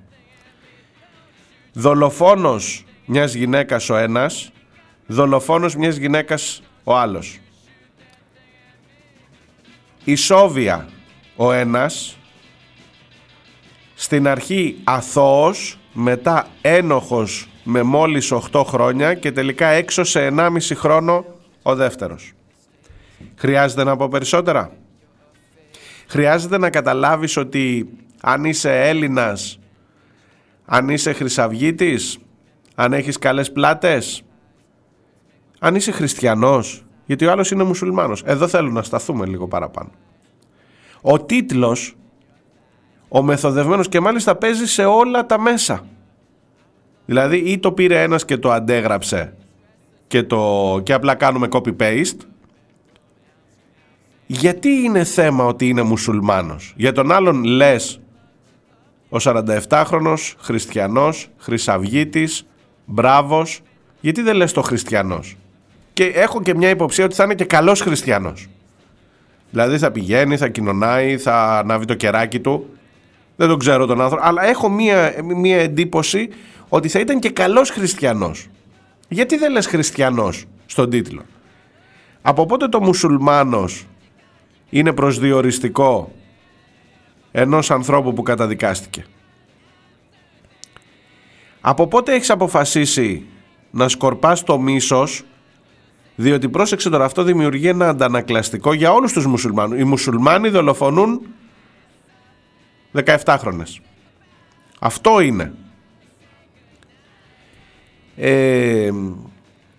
[1.74, 4.52] Δολοφόνος μιας γυναίκας ο ένας,
[5.08, 7.40] δολοφόνος μιας γυναίκας ο άλλος.
[10.04, 10.90] Ισόβια
[11.36, 12.18] ο ένας,
[13.94, 21.26] στην αρχή αθώος, μετά ένοχος με μόλις 8 χρόνια και τελικά έξω σε 1,5 χρόνο
[21.62, 22.34] ο δεύτερος.
[23.36, 24.72] Χρειάζεται να πω περισσότερα;
[26.14, 27.90] Χρειάζεται να καταλάβεις ότι
[28.22, 29.60] αν είσαι Έλληνας,
[30.66, 32.18] αν είσαι Χρυσαυγίτης,
[32.76, 34.24] αν έχεις καλές πλάτες,
[35.60, 38.24] αν είσαι χριστιανός, γιατί ο άλλος είναι μουσουλμάνος.
[38.26, 39.90] Εδώ θέλω να σταθούμε λίγο παραπάνω.
[41.02, 41.96] Ο τίτλος,
[43.08, 45.86] ο μεθοδευμένος και μάλιστα παίζει σε όλα τα μέσα.
[47.06, 49.34] Δηλαδή ή το πήρε ένας και το αντέγραψε
[50.08, 52.18] και, το, και απλά κάνουμε copy-paste.
[54.40, 58.00] Γιατί είναι θέμα ότι είναι μουσουλμάνος; Για τον άλλον λες
[59.10, 62.46] ο 47χρονος, χριστιανός, χρυσαυγίτης,
[62.86, 63.62] μπράβος.
[64.02, 65.38] Γιατί δεν λες το χριστιανός;
[65.94, 68.48] Και έχω και μια υποψία ότι θα είναι και καλός χριστιανός.
[69.50, 72.78] Δηλαδή θα πηγαίνει, θα κοινωνάει, θα ανάβει το κεράκι του.
[73.36, 76.30] Δεν τον ξέρω τον άνθρωπο, αλλά έχω μια, μια εντύπωση
[76.70, 78.48] ότι θα ήταν και καλός χριστιανός.
[79.08, 81.22] Γιατί δεν λες χριστιανός στον τίτλο;
[82.22, 83.86] Από πότε το μουσουλμάνος
[84.74, 86.12] είναι προσδιοριστικό
[87.32, 89.06] ενός ανθρώπου που καταδικάστηκε.
[91.62, 93.26] Από πότε έχεις αποφασίσει
[93.72, 95.24] να σκορπάς το μίσος
[96.16, 99.80] διότι πρόσεξε τώρα αυτό δημιουργεί ένα αντανακλαστικό για όλους τους μουσουλμάνους.
[99.80, 101.22] Οι μουσουλμάνοι δολοφονούν
[102.94, 103.82] 17 χρόνες.
[104.80, 105.54] Αυτό είναι.
[108.16, 108.92] Ε,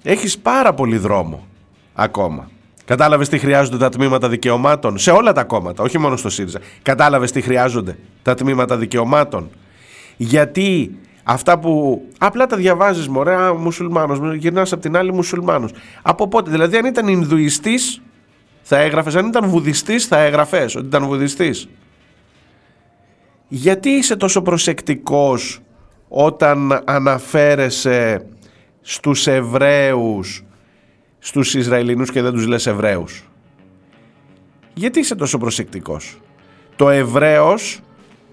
[0.03, 1.47] έχεις πάρα πολύ δρόμο
[1.95, 2.51] ακόμα.
[2.85, 6.59] Κατάλαβες τι χρειάζονται τα τμήματα δικαιωμάτων σε όλα τα κόμματα, όχι μόνο στο ΣΥΡΙΖΑ.
[6.83, 9.51] Κατάλαβες τι χρειάζονται τα τμήματα δικαιωμάτων.
[10.16, 15.70] Γιατί αυτά που απλά τα διαβάζεις μωρέ, α, μουσουλμάνος, γυρνάς από την άλλη μουσουλμάνος.
[16.03, 18.03] Από πότε, δηλαδή αν ήταν Ινδουιστής
[18.62, 21.68] θα έγραφες, αν ήταν Βουδιστής θα έγραφες ότι ήταν Βουδιστής.
[23.49, 25.61] Γιατί είσαι τόσο προσεκτικός
[26.09, 28.27] όταν αναφέρεσαι
[28.81, 30.44] στους Εβραίους,
[31.27, 33.29] στους Ισραηλινούς και δεν τους λες Εβραίους.
[34.75, 36.21] Γιατί είσαι τόσο προσεκτικός;
[36.77, 37.81] Το Εβραίος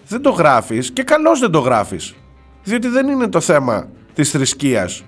[0.07, 2.15] δεν το γράφεις και καλώς δεν το γράφεις.
[2.63, 5.03] Διότι δεν είναι το θέμα της θρησκείας.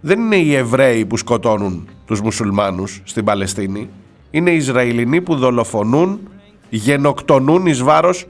[0.00, 3.90] Δεν είναι οι Εβραίοι που σκοτώνουν τους μουσουλμάνους στην Παλαιστίνη.
[4.30, 6.28] Είναι οι Ισραηλινοί που δολοφονούν,
[6.68, 8.26] γενοκτονούν εις βάρος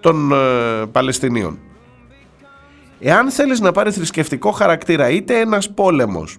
[0.00, 0.36] των ε,
[0.92, 1.58] Παλαιστινίων.
[3.00, 6.38] Εάν θέλεις να πάρει θρησκευτικό χαρακτήρα είτε ένας πόλεμος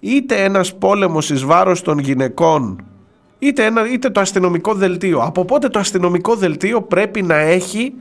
[0.00, 2.82] είτε ένας πόλεμος εις βάρος των γυναικών
[3.38, 5.20] είτε, ένα, είτε το αστυνομικό δελτίο.
[5.20, 7.94] Από πότε το αστυνομικό δελτίο πρέπει να έχει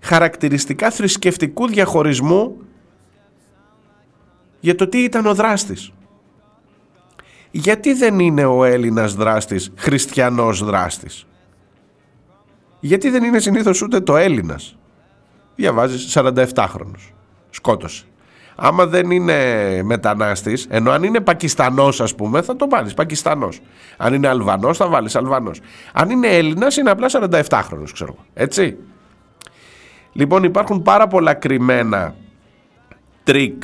[0.00, 2.56] χαρακτηριστικά θρησκευτικού διαχωρισμού
[4.60, 5.92] για το τι ήταν ο δράστης;
[7.50, 11.26] Γιατί δεν είναι ο Έλληνας δράστης χριστιανός δράστης;
[12.80, 14.76] Γιατί δεν είναι συνήθως ούτε το Έλληνας;
[15.56, 17.12] Διαβάζεις 47χρονος.
[17.50, 18.04] Σκότωσε.
[18.64, 19.36] Άμα δεν είναι
[19.82, 23.60] μετανάστης, ενώ αν είναι Πακιστανός, ας πούμε, θα το βάλεις Πακιστανός.
[23.96, 25.60] Αν είναι Αλβανός, θα βάλεις Αλβανός.
[25.92, 28.24] Αν είναι Έλληνας, είναι απλά 47χρονο, ξέρω εγώ.
[28.34, 28.76] Έτσι.
[30.12, 32.14] Λοιπόν, υπάρχουν πάρα πολλά κρυμμένα
[33.24, 33.62] τρικ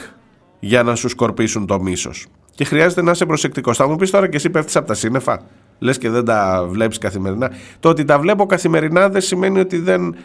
[0.60, 2.26] για να σου σκορπίσουν το μίσος.
[2.54, 3.76] Και χρειάζεται να είσαι προσεκτικός.
[3.76, 5.40] Θα μου πεις τώρα και εσύ πέφτεις από τα σύννεφα;
[5.78, 7.50] Λες και δεν τα βλέπεις καθημερινά.
[7.80, 10.16] Το ότι τα βλέπω καθημερινά δεν σημαίνει ότι δεν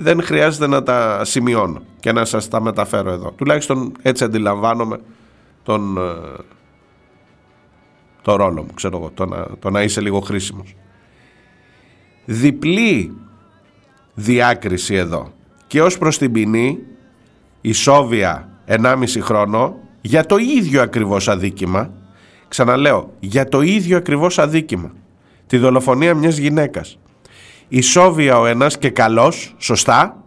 [0.00, 3.30] δεν χρειάζεται να τα σημειώνω και να σας τα μεταφέρω εδώ.
[3.30, 5.00] Τουλάχιστον έτσι αντιλαμβάνομαι
[5.62, 6.42] τον, ε,
[8.22, 10.76] το ρόλο μου, ξέρω εγώ, το να, το να είσαι λίγο χρήσιμος.
[12.24, 13.16] Διπλή
[14.14, 15.32] διάκριση εδώ.
[15.66, 16.78] Και ως προς την ποινή,
[17.60, 21.90] ισόβια 1,5 χρόνο για το ίδιο ακριβώς αδίκημα,
[22.48, 24.92] ξαναλέω, για το ίδιο ακριβώς αδίκημα,
[25.46, 26.98] τη δολοφονία μιας γυναίκας.
[27.68, 30.24] Ισόβια ο ένας και καλός, σωστά,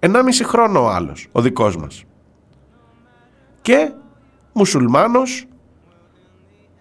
[0.00, 2.04] 1,5 χρόνο ο άλλος, ο δικός μας.
[3.62, 3.90] Και
[4.52, 5.44] μουσουλμάνος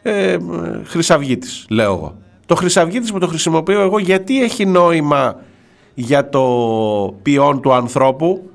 [0.02, 0.38] ε,
[0.84, 2.18] χρυσαυγίτης, λέω εγώ.
[2.46, 5.36] Το χρυσαυγίτης που το χρησιμοποιώ εγώ γιατί έχει νόημα
[5.94, 6.44] για το
[7.22, 8.50] ποιόν του ανθρώπου;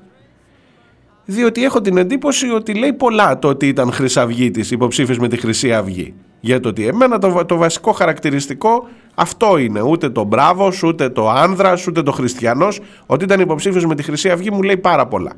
[1.25, 5.73] Διότι έχω την εντύπωση ότι λέει πολλά το ότι ήταν χρυσαυγίτης υποψήφιος με τη Χρυσή
[5.73, 6.13] Αυγή.
[6.39, 9.81] Για το ότι εμένα το, το βασικό χαρακτηριστικό αυτό είναι.
[9.81, 12.79] Ούτε το μπράβος, ούτε το άνδρας, ούτε το χριστιανός.
[13.05, 15.31] Ότι ήταν υποψήφιος με τη Χρυσή Αυγή μου λέει πάρα πολλά.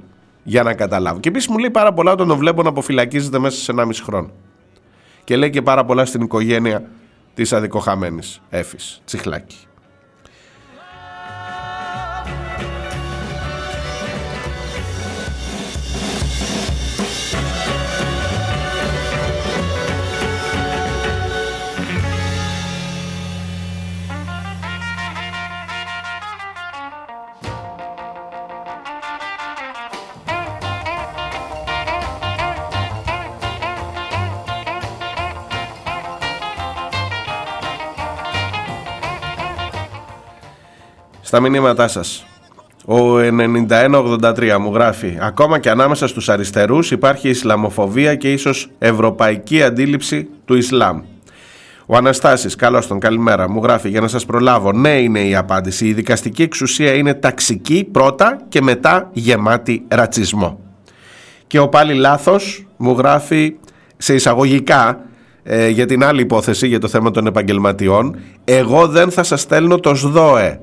[0.44, 1.20] Για να καταλάβω.
[1.20, 4.30] Και επίσης μου λέει πάρα πολλά όταν τον βλέπω να αποφυλακίζεται μέσα σε 1,5 χρόνο.
[5.24, 6.90] Και λέει και πάρα πολλά στην οικογένεια
[7.34, 9.67] της αδικοχαμένης Έφης Τσιχλάκη.
[41.28, 42.26] Στα μηνύματά σας.
[42.86, 50.30] Ο 9183 μου γράφει Ακόμα και ανάμεσα στους αριστερούς υπάρχει Ισλαμοφοβία και ίσως ευρωπαϊκή αντίληψη
[50.46, 51.02] του Ισλάμ.
[51.86, 54.72] Ο Αναστάσης, καλώς τον, καλημέρα, μου γράφει για να σας προλάβω.
[54.72, 55.88] Ναι είναι η απάντηση.
[55.88, 60.60] Η δικαστική εξουσία είναι ταξική πρώτα και μετά γεμάτη ρατσισμό.
[61.48, 63.56] Και ο πάλι λάθος μου γράφει
[63.98, 65.00] σε εισαγωγικά
[65.44, 68.20] ε, για την άλλη υπόθεση για το θέμα των επαγγελματιών.
[68.44, 70.60] Εγώ δεν θα σας στέλνω το ΣΔΟΕ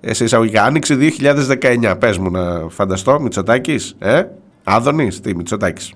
[0.00, 1.96] σε εισαγωγικά, άνοιξη 2019.
[1.98, 4.22] Πες μου να φανταστώ, Μητσοτάκης, ε,
[4.64, 5.92] Άδωνης, τι, Μητσοτάκης.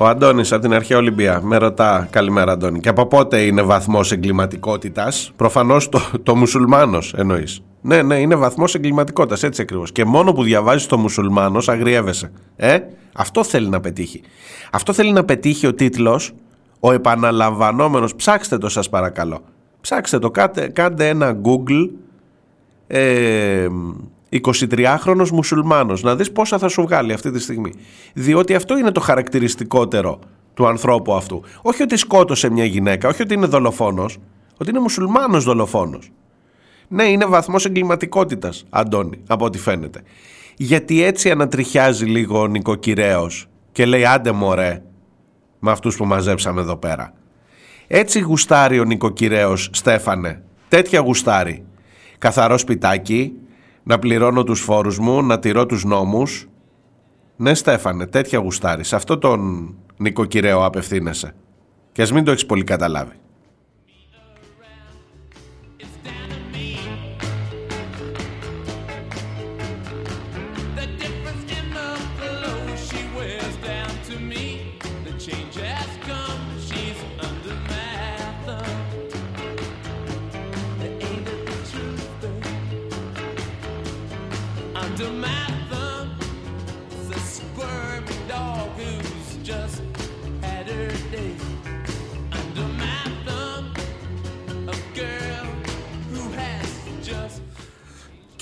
[0.00, 4.12] Ο Αντώνης από την αρχαία Ολυμπία με ρωτά, καλημέρα Αντώνη, και από πότε είναι βαθμός
[4.12, 7.60] εγκληματικότητας; Προφανώς το, το μουσουλμάνος εννοείς.
[7.80, 9.92] Ναι, ναι, είναι βαθμός εγκληματικότητας, έτσι ακριβώς.
[9.92, 12.30] Και μόνο που διαβάζεις το μουσουλμάνος, αγριεύεσαι.
[12.56, 12.78] Ε,
[13.12, 14.22] αυτό θέλει να πετύχει.
[14.72, 16.32] Αυτό θέλει να πετύχει ο τίτλος,
[16.80, 18.14] ο επαναλαμβανόμενος.
[18.14, 19.40] Ψάξτε το, σας παρακαλώ.
[19.80, 21.88] Ψάξτε το, κάντε, κάντε ένα Google.
[22.86, 23.66] Ε,
[24.32, 27.72] 23χρονος μουσουλμάνος, να δεις πόσα θα σου βγάλει αυτή τη στιγμή.
[28.14, 30.18] Διότι αυτό είναι το χαρακτηριστικότερο
[30.54, 31.42] του ανθρώπου αυτού.
[31.62, 34.18] Όχι ότι σκότωσε μια γυναίκα, όχι ότι είναι δολοφόνος,
[34.58, 36.10] ότι είναι μουσουλμάνος δολοφόνος.
[36.88, 40.02] Ναι, είναι βαθμός εγκληματικότητας, Αντώνη, από ό,τι φαίνεται.
[40.56, 44.82] Γιατί έτσι ανατριχιάζει λίγο ο νοικοκυρέος και λέει άντε μωρέ
[45.58, 47.12] με αυτούς που μαζέψαμε εδώ πέρα.
[47.86, 51.64] Έτσι γουστάρει ο νοικοκυρέος Στέφανε, τέτοια γουστάρει.
[52.18, 53.32] Καθαρό σπιτάκι,
[53.88, 56.48] να πληρώνω τους φόρους μου, να τηρώ τους νόμους.
[57.36, 58.84] Ναι Στέφανε, τέτοια γουστάρι.
[58.84, 61.34] Σε αυτό τον νοικοκυρέο απευθύνεσαι.
[61.92, 63.12] Και ας μην το έχεις πολύ καταλάβει.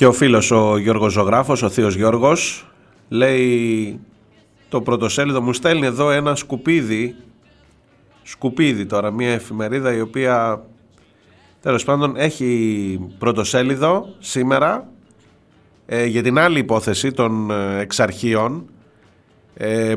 [0.07, 2.67] Και ο φίλος ο Γιώργος Ζωγράφος, ο θείος Γιώργος,
[3.09, 4.01] λέει
[4.69, 7.15] το πρωτοσέλιδο μου στέλνει εδώ ένα σκουπίδι
[8.23, 10.65] σκουπίδι τώρα μια εφημερίδα η οποία
[11.63, 14.89] τέλος πάντων έχει πρωτοσέλιδο σήμερα
[15.87, 18.55] ε, για την άλλη υπόθεση των ε, εξαρχείων.
[18.55, 18.76] ε,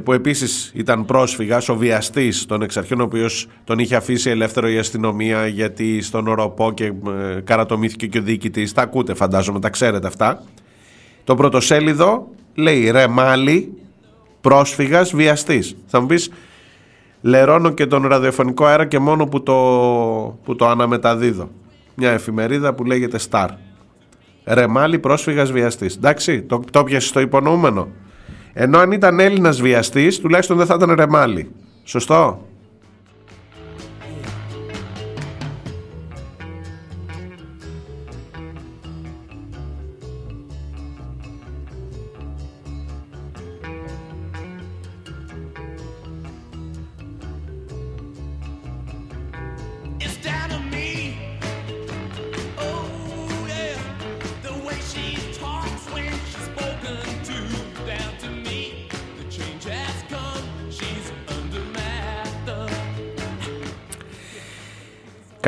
[0.03, 4.77] που επίσης ήταν πρόσφυγας, ο βιαστής των εξαρχείων ο οποίος τον είχε αφήσει ελεύθερο η
[4.77, 8.73] αστυνομία γιατί στον οροπό και ε, καρατομήθηκε και ο διοικητής.
[8.73, 10.43] Τα ακούτε φαντάζομαι, τα ξέρετε αυτά.
[11.23, 13.73] Το πρωτοσέλιδο λέει ρε μάλι
[14.41, 16.31] πρόσφυγας βιαστής θα μου πεις
[17.21, 19.53] λερώνω και τον ραδιοφωνικό αέρα και μόνο που το,
[20.43, 21.49] που το αναμεταδίδω
[21.95, 23.47] μια εφημερίδα που λέγεται Star.
[24.43, 27.87] Ρεμάλι πρόσφυγας βιαστής εντάξει το, το πιασε στο υπονοούμενο
[28.53, 31.51] ενώ αν ήταν Έλληνας βιαστής τουλάχιστον δεν θα ήταν ρεμάλι.
[31.83, 32.47] Σωστό;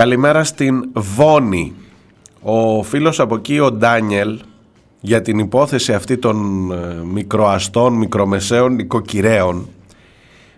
[0.01, 1.73] Καλημέρα στην Βόνη.
[2.41, 4.39] Ο φίλος από εκεί, ο Ντάνιελ,
[5.01, 9.69] για την υπόθεση αυτή των ε, μικροαστών, μικρομεσαίων, οικοκυρέων,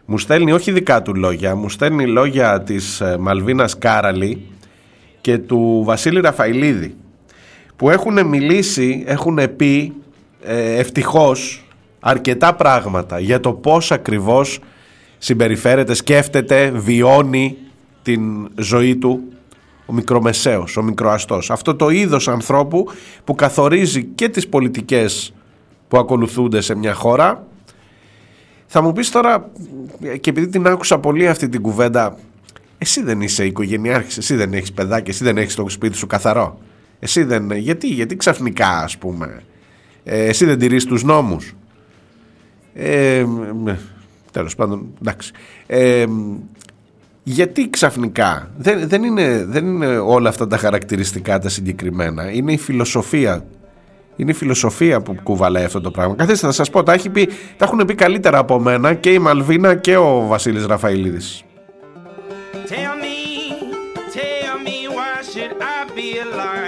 [0.05, 4.45] μου στέλνει όχι δικά του λόγια, μου στέλνει λόγια της ε, Μαλβίνας Κάραλη
[5.21, 6.95] και του Βασίλη Ραφαηλίδη,
[7.75, 9.93] που έχουν μιλήσει, έχουν πει
[10.43, 11.65] ε, ευτυχώς
[11.99, 14.59] αρκετά πράγματα για το πώς ακριβώς
[15.17, 17.57] συμπεριφέρεται, σκέφτεται, βιώνει
[18.03, 19.23] την ζωή του
[19.85, 21.51] ο μικρομεσαίος, ο μικροαστός.
[21.51, 22.85] Αυτό το είδος ανθρώπου
[23.23, 25.33] που καθορίζει και τις πολιτικές
[25.87, 27.47] που ακολουθούνται σε μια χώρα.
[28.65, 29.51] Θα μου πεις τώρα,
[30.19, 32.17] και επειδή την άκουσα πολύ αυτή την κουβέντα,
[32.77, 36.59] εσύ δεν είσαι οικογενειάρχης, εσύ δεν έχεις παιδάκι, εσύ δεν έχεις το σπίτι σου καθαρό.
[36.99, 39.43] Εσύ δεν, γιατί, γιατί ξαφνικά ας πούμε,
[40.03, 41.55] ε, εσύ δεν τηρείς τους νόμους.
[42.73, 43.25] Ε, ε,
[44.31, 45.31] τέλος πάντων, εντάξει.
[45.67, 46.05] Ε,
[47.23, 52.31] γιατί ξαφνικά; Δεν, δεν, είναι, δεν είναι όλα αυτά τα χαρακτηριστικά τα συγκεκριμένα.
[52.31, 53.45] Είναι η φιλοσοφία.
[54.15, 56.15] Είναι η φιλοσοφία που κουβαλάει αυτό το πράγμα.
[56.15, 59.19] Καθίστε να σας πω τα, έχει πει, τα έχουν πει καλύτερα από μένα και η
[59.19, 61.43] Μαλβίνα και ο Βασίλης Ραφαηλίδης.
[62.67, 63.19] Tell me,
[64.17, 66.62] tell me why should I be alive?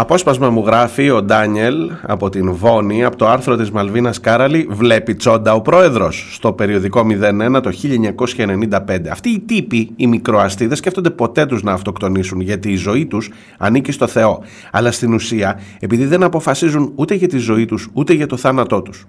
[0.00, 5.14] Απόσπασμα μου γράφει ο Ντάνιελ από την Βόνη από το άρθρο της Μαλβίνας Κάραλη «Βλέπει
[5.14, 7.06] τσόντα ο πρόεδρος» στο περιοδικό
[7.56, 9.08] 01 το 1995.
[9.10, 13.30] Αυτοί οι τύποι, οι μικροαστοί, δεν σκέφτονται ποτέ τους να αυτοκτονήσουν γιατί η ζωή τους
[13.58, 14.42] ανήκει στο Θεό.
[14.72, 18.82] Αλλά στην ουσία, επειδή δεν αποφασίζουν ούτε για τη ζωή τους ούτε για το θάνατό
[18.82, 19.06] τους.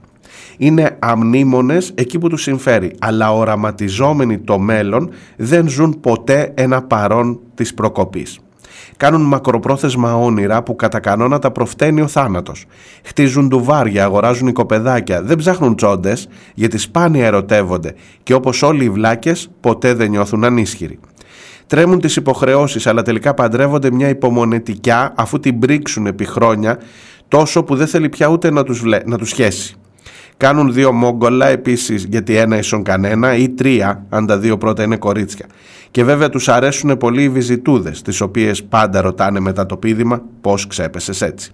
[0.57, 7.39] Είναι αμνήμονες εκεί που τους συμφέρει, αλλά οραματιζόμενοι το μέλλον δεν ζουν ποτέ ένα παρόν
[7.55, 8.39] της προκοπής.
[9.01, 12.65] Κάνουν μακροπρόθεσμα όνειρα που κατά κανόνα τα προφταίνει ο θάνατος.
[13.03, 19.49] Χτίζουν ντουβάρια, αγοράζουν οικοπεδάκια, δεν ψάχνουν τσόντες γιατί σπάνια ερωτεύονται και όπως όλοι οι βλάκες
[19.59, 20.99] ποτέ δεν νιώθουν ανίσχυροι.
[21.67, 26.79] Τρέμουν τις υποχρεώσεις, αλλά τελικά παντρεύονται μια υπομονετικιά αφού την πρίξουν επί χρόνια
[27.27, 28.99] τόσο που δεν θέλει πια ούτε να τους, βλέ...
[29.05, 29.75] να τους σχέσει.
[30.41, 34.97] Κάνουν δύο μόγκολα επίσης γιατί ένα ίσον κανένα ή τρία αν τα δύο πρώτα είναι
[34.97, 35.45] κορίτσια.
[35.91, 40.67] Και βέβαια τους αρέσουν πολύ οι βυζιτούδες τις οποίες πάντα ρωτάνε μετά το πείδημα πώς
[40.67, 41.51] ξέπεσες έτσι.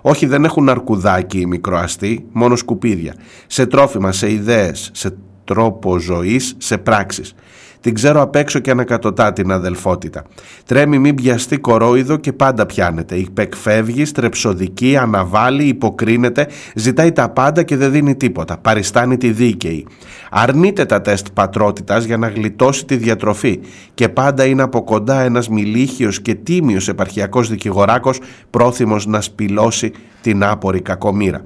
[0.00, 3.14] Όχι δεν έχουν αρκουδάκι οι μικροαστοί, μόνο σκουπίδια.
[3.46, 5.14] Σε τρόφιμα, σε ιδέες, σε
[5.44, 7.34] τρόπο ζωής, σε πράξεις.
[7.80, 10.24] Την ξέρω απ' έξω και ανακατοτά την αδελφότητα.
[10.66, 13.14] Τρέμει μην πιαστεί κορόιδο και πάντα πιάνεται.
[13.14, 18.58] Υπεκφεύγει, στρεψοδική, αναβάλει, υποκρίνεται, ζητάει τα πάντα και δεν δίνει τίποτα.
[18.58, 19.86] Παριστάνει τη δίκαιη.
[20.30, 23.60] Αρνείται τα τεστ πατρότητας για να γλιτώσει τη διατροφή
[23.94, 28.20] και πάντα είναι από κοντά ένας μιλίχιος και τίμιος επαρχιακός δικηγοράκος
[28.50, 31.42] πρόθυμος να σπηλώσει την άπορη κακομήρα.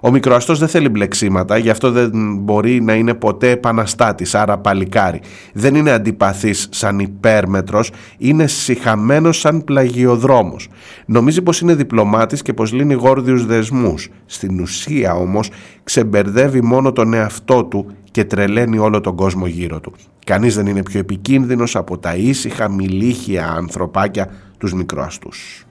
[0.00, 5.20] Ο μικροαστός δεν θέλει μπλεξίματα, γι' αυτό δεν μπορεί να είναι ποτέ επαναστάτης, άρα παλικάρι.
[5.52, 10.68] Δεν είναι αντιπαθής σαν υπέρμετρος, είναι συχαμένος σαν πλαγιοδρόμος.
[11.06, 14.08] Νομίζει πως είναι διπλωμάτης και πως λύνει γόρδιους δεσμούς.
[14.26, 15.50] Στην ουσία όμως
[15.84, 19.92] ξεμπερδεύει μόνο τον εαυτό του και τρελαίνει όλο τον κόσμο γύρω του.
[20.26, 25.64] Κανείς δεν είναι πιο επικίνδυνος από τα ήσυχα μιλίχια ανθρωπάκια τους μικροαστούς.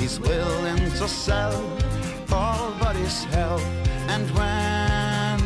[0.00, 1.56] He's willing to sell
[2.38, 3.66] all but his health.
[4.12, 5.38] And when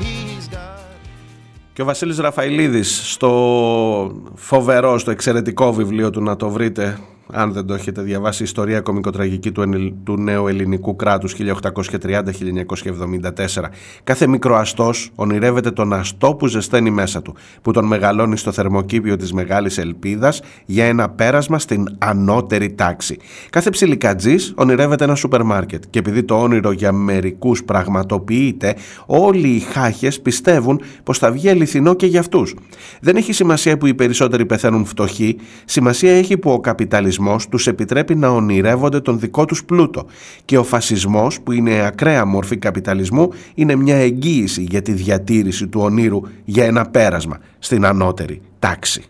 [0.00, 0.80] he's got
[1.72, 3.30] Και ο Βασίλης Ραφαηλίδης στο
[4.34, 6.98] φοβερό, στο εξαιρετικό βιβλίο του να το βρείτε
[7.30, 13.70] αν δεν το έχετε διαβάσει, ιστορία κομικοτραγική του, ενελ- του νέου ελληνικού κράτους 1830-1974.
[14.04, 19.32] Κάθε μικροαστός ονειρεύεται τον αστό που ζεσταίνει μέσα του, που τον μεγαλώνει στο θερμοκήπιο της
[19.32, 23.18] μεγάλης ελπίδας για ένα πέρασμα στην ανώτερη τάξη.
[23.50, 29.60] Κάθε ψιλικατζής ονειρεύεται ένα σούπερ μάρκετ και επειδή το όνειρο για μερικούς πραγματοποιείται, όλοι οι
[29.60, 32.54] χάχες πιστεύουν πως θα βγει αληθινό και για αυτούς.
[33.00, 37.11] Δεν έχει σημασία που οι περισσότεροι πεθαίνουν φτωχοί, σημασία έχει που ο καπιταλισμός
[37.48, 40.06] τους επιτρέπει να ονειρεύονται τον δικό τους πλούτο
[40.44, 45.80] και ο φασισμός που είναι ακραία μορφή καπιταλισμού είναι μια εγγύηση για τη διατήρηση του
[45.80, 49.02] ονείρου για ένα πέρασμα στην ανώτερη τάξη.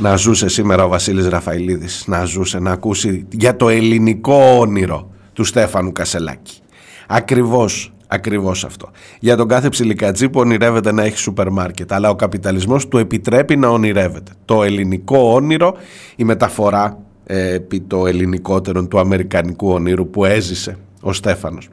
[0.00, 5.44] Να ζούσε σήμερα ο Βασίλης Ραφαηλίδης, να ζούσε να ακούσει για το ελληνικό όνειρο του
[5.44, 6.60] Στέφανου Κασελάκη.
[7.08, 8.90] Ακριβώς, ακριβώς αυτό.
[9.20, 13.56] Για τον κάθε ψιλικατζή που ονειρεύεται να έχει σούπερ μάρκετ, αλλά ο καπιταλισμός του επιτρέπει
[13.56, 14.32] να ονειρεύεται.
[14.44, 15.74] Το ελληνικό όνειρο,
[16.16, 21.68] η μεταφορά ε, επί το ελληνικότερον του αμερικανικού ονείρου που έζησε ο Στέφανος.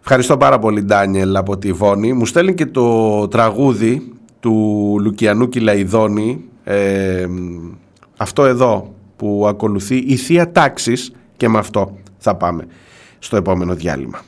[0.00, 2.12] Ευχαριστώ πάρα πολύ Ντάνιελ από τη Βόνη.
[2.12, 7.26] Μου στέλνει και το τραγούδι του Λουκιανού Κυλαϊδόνη ε,
[8.16, 12.66] αυτό εδώ που ακολουθεί η Θεία Τάξης και με αυτό θα πάμε
[13.18, 14.20] στο επόμενο διάλειμμα.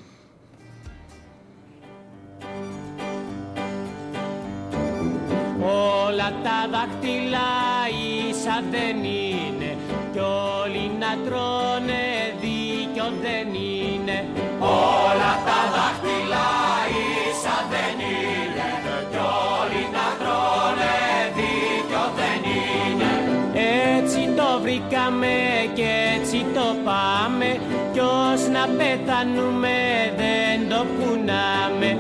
[11.24, 12.04] Τρώνε
[12.42, 14.16] δίκιο δεν είναι.
[14.58, 16.48] Όλα τα δάχτυλα
[17.02, 18.68] ίσα δεν είναι.
[19.12, 19.20] Κι
[19.58, 20.94] όλοι να τρώνε
[21.38, 23.10] δίκιο δεν είναι.
[23.96, 25.34] Έτσι το βρήκαμε
[25.74, 27.48] και έτσι το πάμε.
[27.92, 29.76] Κι ως να πεθανούμε
[30.20, 31.90] δεν το κουνάμε.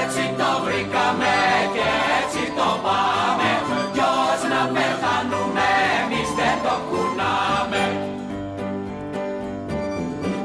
[0.00, 1.34] Έτσι το βρήκαμε
[1.74, 1.88] και
[2.20, 3.48] έτσι το πάμε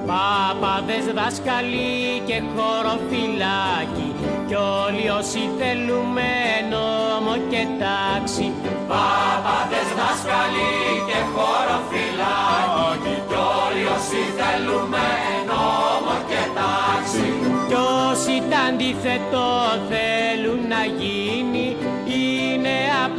[0.10, 4.10] Πάπαδες, δάσκαλοι και χωροφυλάκοι
[4.48, 6.30] κι όλοι όσοι θέλουμε
[6.74, 8.48] νόμο και τάξη.
[8.92, 10.74] Πάπαδες, δάσκαλοι
[11.08, 15.06] και χωροφυλάκοι κι όλοι όσοι θέλουμε
[15.50, 17.26] νόμο και τάξη.
[17.70, 17.80] Κι
[18.10, 19.48] όσοι τα αντίθετο
[19.90, 21.65] θέλουν να γίνει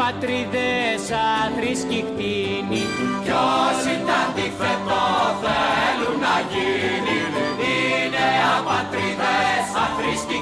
[0.06, 1.04] είναι απατρίδες
[1.44, 2.82] αθρησκοί κτίνοι
[3.24, 3.34] κι
[3.66, 5.02] όσοι τα αντίθετο
[5.42, 7.18] θέλουν να γίνει
[7.70, 8.26] είναι
[8.56, 10.35] απατρίδες αθρησκοί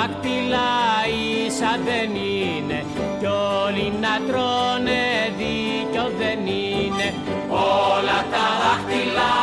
[0.00, 0.70] δάκτυλα
[1.46, 2.78] ίσα δεν είναι.
[3.20, 3.28] Κι
[3.64, 5.02] όλοι να τρώνε
[5.40, 7.06] δίκιο δεν είναι.
[7.88, 9.34] Όλα τα δάκτυλα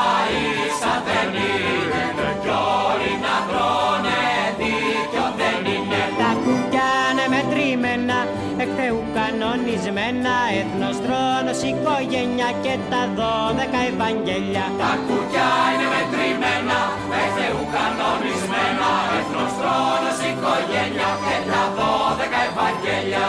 [0.42, 2.02] ίσα δεν είναι.
[2.44, 2.54] Κι
[2.86, 4.20] όλοι να τρώνε
[4.60, 6.02] δίκιο δεν είναι.
[6.22, 8.18] Τα κουκιά είναι μετρημένα
[8.64, 10.34] εκ Θεού κανονισμένα.
[10.60, 14.66] Έθνος, θρόνος, οικογένεια και τα δώδεκα Ευαγγέλια.
[14.82, 17.07] Τα κουκιά είναι μετρημένα εκ Θεού
[17.78, 23.28] κανονισμένα έθνος, θρόνος, οικογένεια και τα δώδεκα Ευαγγέλια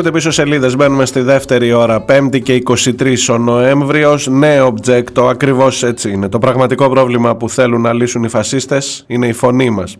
[0.00, 2.62] Ακούτε πίσω σελίδες, μπαίνουμε στη δεύτερη ώρα, 5η και
[2.98, 6.28] 23 ο Νοέμβριος, νέο object, ακριβώς έτσι είναι.
[6.28, 9.96] Το πραγματικό πρόβλημα που θέλουν να λύσουν οι φασίστες είναι η φωνή μας.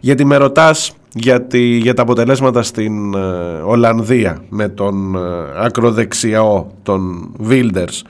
[0.00, 3.18] Γιατί με ρωτάς για, τη- για τα αποτελέσματα στην ε,
[3.64, 5.18] Ολλανδία με τον ε,
[5.64, 8.00] ακροδεξιό, τον Wilders.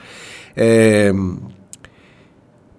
[0.54, 1.10] Ε,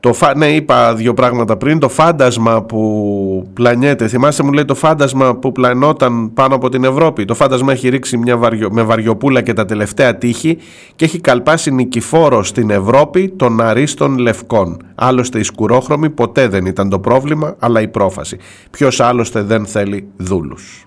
[0.04, 1.80] το, φα- ναι, είπα δύο πράγματα πριν.
[1.80, 4.08] Το φάντασμα που πλανιέται.
[4.08, 7.26] Θυμάστε, μου λέει το φάντασμα που πλανόταν πάνω από την Ευρώπη.
[7.26, 10.58] Το φάντασμα έχει ρίξει μια βαριο, με βαριοπούλα και τα τελευταία τείχη
[10.96, 14.78] και έχει καλπάσει νικηφόρο στην Ευρώπη των αρίστων λευκών.
[14.96, 18.38] Άλλωστε, οι σκουρόχρωμοι ποτέ δεν ήταν το πρόβλημα, αλλά η πρόφαση.
[18.72, 20.84] Ποιος άλλωστε δεν θέλει δούλους.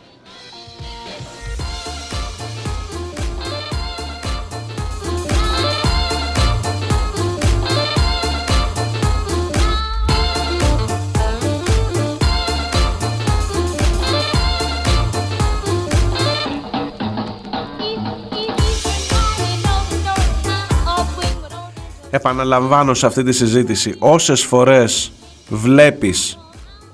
[22.17, 25.13] Επαναλαμβάνω σε αυτή τη συζήτηση όσες φορές
[25.49, 26.39] βλέπεις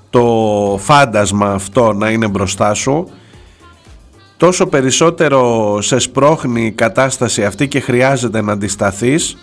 [0.09, 0.25] το
[0.79, 3.09] φάντασμα αυτό να είναι μπροστά σου
[4.37, 9.37] τόσο περισσότερο σε σπρώχνει η κατάσταση αυτή και χρειάζεται να αντισταθείς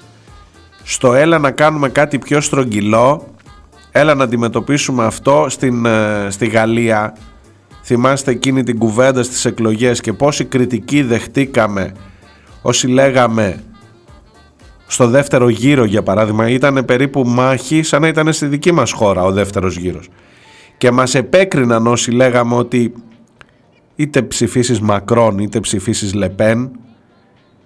[0.83, 3.27] στο έλα να κάνουμε κάτι πιο στρογγυλό
[3.91, 7.17] έλα να αντιμετωπίσουμε αυτό στην, ε, στη Γαλλία.
[7.83, 11.93] Θυμάστε εκείνη την κουβέντα στις εκλογές και πόση κριτική δεχτήκαμε
[12.63, 13.65] όσοι λέγαμε
[14.91, 19.23] στο δεύτερο γύρο για παράδειγμα ήταν περίπου μάχη σαν να ήταν στη δική μας χώρα
[19.23, 20.09] ο δεύτερος γύρος.
[20.79, 22.93] Και μας επέκριναν όσοι λέγαμε ότι
[23.97, 26.71] είτε ψηφίσεις Μακρόν είτε ψηφίσεις Λεπέν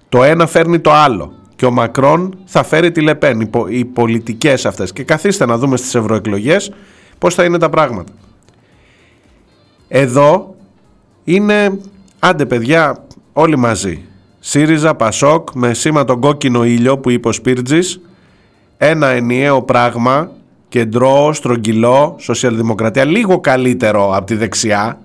[0.09, 1.33] το ένα φέρνει το άλλο.
[1.57, 4.93] Και ο Μακρόν θα φέρει τη Λεπέν οι, πο- οι πολιτικές αυτές.
[4.93, 6.73] Και καθίστε να δούμε στις ευρωεκλογές
[7.19, 8.13] πως θα είναι τα πράγματα.
[9.89, 10.55] Εδώ
[11.25, 11.79] είναι
[12.19, 14.03] άντε παιδιά όλοι μαζί
[14.47, 18.01] ΣΥΡΙΖΑ, ΠΑΣΟΚ με σήμα τον κόκκινο ήλιο που είπε ο Σπίρτζης
[18.77, 20.31] ένα ενιαίο πράγμα
[20.69, 24.99] κεντρό, στρογγυλό, σοσιαλδημοκρατία λίγο καλύτερο από τη δεξιά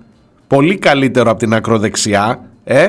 [0.46, 2.88] πολύ καλύτερο από την ακροδεξιά ε;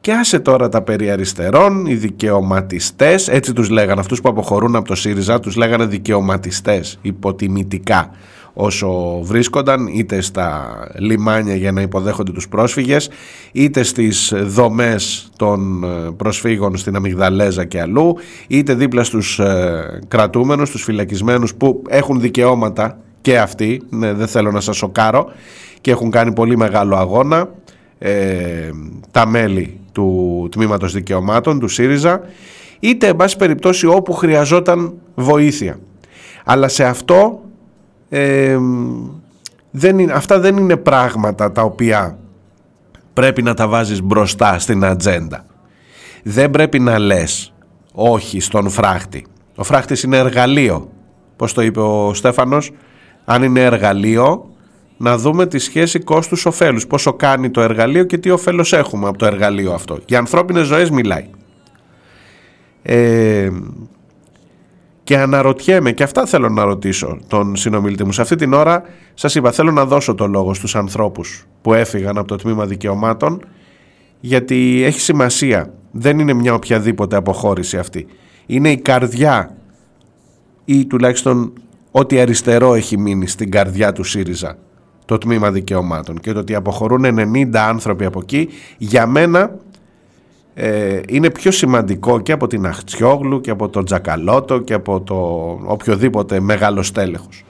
[0.00, 4.88] και άσε τώρα τα περί αριστερών, οι δικαιωματιστές, έτσι τους λέγανε αυτούς που αποχωρούν από
[4.88, 8.10] το ΣΥΡΙΖΑ, τους λέγανε δικαιωματιστές, υποτιμητικά
[8.54, 13.10] όσο βρίσκονταν είτε στα λιμάνια για να υποδέχονται τους πρόσφυγες
[13.52, 20.70] είτε στις δομές των ε, προσφύγων στην Αμυγδαλέζα και αλλού είτε δίπλα στους ε, κρατούμενους,
[20.70, 25.32] τους φυλακισμένους που έχουν δικαιώματα και αυτοί, ναι, δεν θέλω να σας σοκάρω
[25.80, 27.48] και έχουν κάνει πολύ μεγάλο αγώνα
[27.98, 28.70] ε,
[29.10, 32.20] τα μέλη του Τμήματος Δικαιωμάτων, του ΣΥΡΙΖΑ
[32.80, 35.78] είτε εν πάση περιπτώσει όπου χρειαζόταν βοήθεια.
[36.44, 37.40] Αλλά σε αυτό
[38.14, 38.58] ε,
[39.70, 42.18] δεν είναι, αυτά δεν είναι πράγματα τα οποία
[43.12, 45.44] πρέπει να τα βάζεις μπροστά στην ατζέντα.
[46.22, 47.52] Δεν πρέπει να λες
[47.92, 49.26] όχι στον φράχτη.
[49.56, 50.90] Ο φράχτης είναι εργαλείο.
[51.36, 52.70] Πώς το είπε ο Στέφανος,
[53.24, 54.50] αν είναι εργαλείο
[54.96, 56.86] να δούμε τη σχέση κόστους ωφέλους.
[56.86, 59.98] Πόσο κάνει το εργαλείο και τι ωφέλος έχουμε από το εργαλείο αυτό.
[60.06, 61.26] Για ανθρώπινες ζωές μιλάει.
[62.82, 63.50] Ε,
[65.04, 68.12] και αναρωτιέμαι και αυτά θέλω να ρωτήσω τον συνομιλητή μου.
[68.12, 68.82] Σε αυτή την ώρα
[69.14, 73.44] σας είπα θέλω να δώσω το λόγο στους ανθρώπους που έφυγαν από το τμήμα δικαιωμάτων
[74.20, 75.72] γιατί έχει σημασία.
[75.90, 78.06] Δεν είναι μια οποιαδήποτε αποχώρηση αυτή.
[78.46, 79.56] Είναι η καρδιά
[80.64, 81.52] ή τουλάχιστον
[81.90, 84.56] ό,τι αριστερό έχει μείνει στην καρδιά του ΣΥΡΙΖΑ
[85.04, 88.48] το τμήμα δικαιωμάτων και το ότι αποχωρούν 90 άνθρωποι από εκεί
[88.78, 89.50] για μένα
[90.54, 95.14] ε, είναι πιο σημαντικό και από την Αχτσιόγλου και από τον Τζακαλώτο και από το
[95.66, 97.44] οποιοδήποτε μεγάλο στέλεχος.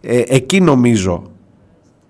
[0.00, 1.22] Ε, εκεί νομίζω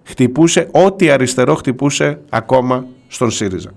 [0.03, 3.71] χτυπούσε ό,τι αριστερό χτυπούσε ακόμα στον ΣΥΡΙΖΑ.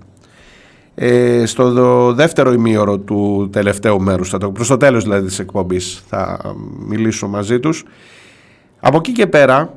[0.94, 5.38] Ε, στο δο- δεύτερο ημίωρο του τελευταίου μέρους, θα το, προς το τέλος δηλαδή της
[5.38, 6.40] εκπομπής θα
[6.86, 7.84] μιλήσω μαζί τους.
[8.80, 9.74] Από εκεί και πέρα,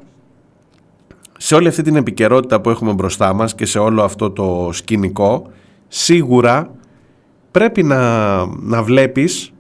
[1.38, 5.52] σε όλη αυτή την επικαιρότητα που έχουμε μπροστά μας και σε όλο αυτό το σκηνικό,
[5.96, 6.72] σίγουρα
[7.52, 8.00] πρέπει να,
[8.46, 9.54] να βλέπεις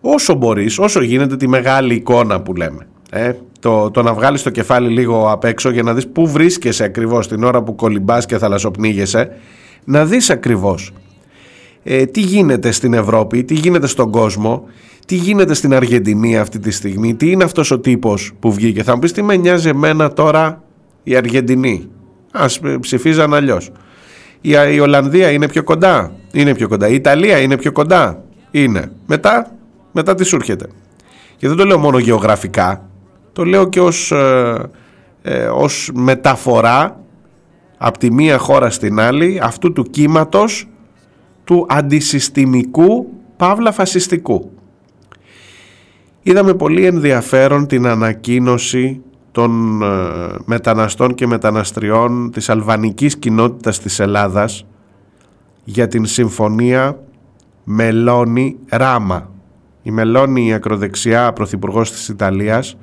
[0.00, 2.86] όσο μπορείς, όσο γίνεται τη μεγάλη εικόνα που λέμε.
[3.10, 6.84] Ε, το, το να βγάλεις το κεφάλι λίγο απ' έξω για να δεις πού βρίσκεσαι
[6.84, 9.30] ακριβώς την ώρα που κολυμπάς και θαλασσοπνίγεσαι,
[9.84, 10.92] να δεις ακριβώς
[11.82, 14.64] ε, τι γίνεται στην Ευρώπη, τι γίνεται στον κόσμο,
[15.06, 18.82] τι γίνεται στην Αργεντινή αυτή τη στιγμή, τι είναι αυτός ο τύπος που βγήκε.
[18.82, 20.62] Θα μου πεις τι με νοιάζει εμένα τώρα
[21.02, 21.88] η Αργεντινή;
[22.32, 23.70] Ας ε, ψηφίζαν αλλιώς.
[24.42, 26.12] Η, η Ολλανδία είναι πιο κοντά.
[26.32, 26.88] Είναι πιο κοντά.
[26.88, 28.22] Η Ιταλία είναι πιο κοντά.
[28.50, 28.92] Είναι.
[29.06, 29.50] Μετά,
[29.92, 30.66] μετά τι σου έρχεται.
[31.36, 32.88] Και δεν το λέω μόνο γεωγραφικά.
[33.32, 34.70] Το λέω και ως, ε,
[35.22, 37.00] ε, ως μεταφορά
[37.78, 40.68] από τη μία χώρα στην άλλη αυτού του κύματος
[41.44, 44.50] του αντισυστημικού παύλα φασιστικού.
[46.22, 49.02] Είδαμε πολύ ενδιαφέρον την ανακοίνωση
[49.32, 49.86] των ε,
[50.44, 54.66] μεταναστών και μεταναστριών της αλβανικής κοινότητας της Ελλάδας
[55.64, 56.98] για την συμφωνία
[57.64, 59.30] Μελώνη Ράμα.
[59.82, 62.76] Η Μελώνη η ακροδεξιά πρωθυπουργός της Ιταλίας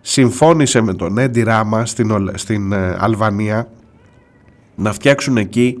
[0.00, 3.68] συμφώνησε με τον Έντι Ράμα στην, Ολ- στην ε, Αλβανία
[4.74, 5.78] να φτιάξουν εκεί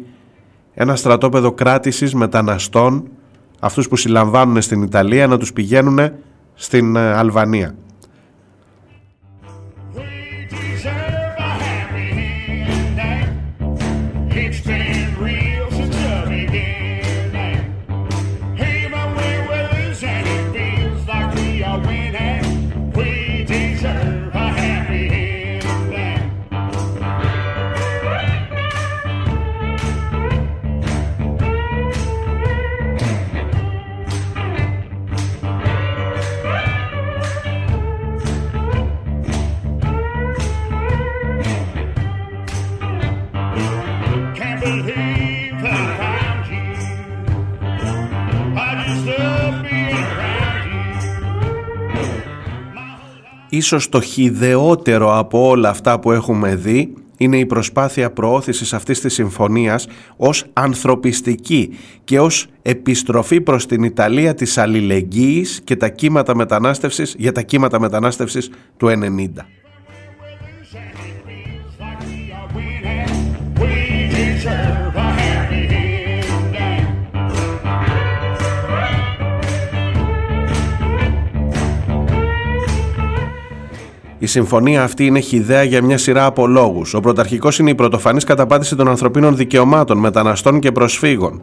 [0.74, 3.08] ένα στρατόπεδο κράτησης μεταναστών
[3.60, 6.10] αυτούς που συλλαμβάνουν στην Ιταλία να τους πηγαίνουν
[6.54, 7.74] στην ε, Αλβανία.
[53.56, 59.14] Ίσως το χιδεότερο από όλα αυτά που έχουμε δει είναι η προσπάθεια προώθησης αυτής της
[59.14, 59.86] συμφωνίας
[60.16, 61.70] ως ανθρωπιστική
[62.04, 67.80] και ως επιστροφή προς την Ιταλία της αλληλεγγύης και τα κύματα μετανάστευσης για τα κύματα
[67.80, 69.46] μετανάστευσης του 90.
[84.26, 86.94] Η συμφωνία αυτή είναι χιδαία για μια σειρά από λόγους.
[86.94, 91.40] Ο πρωταρχικός είναι η πρωτοφανής καταπάτηση των ανθρωπίνων δικαιωμάτων, μεταναστών και προσφύγων.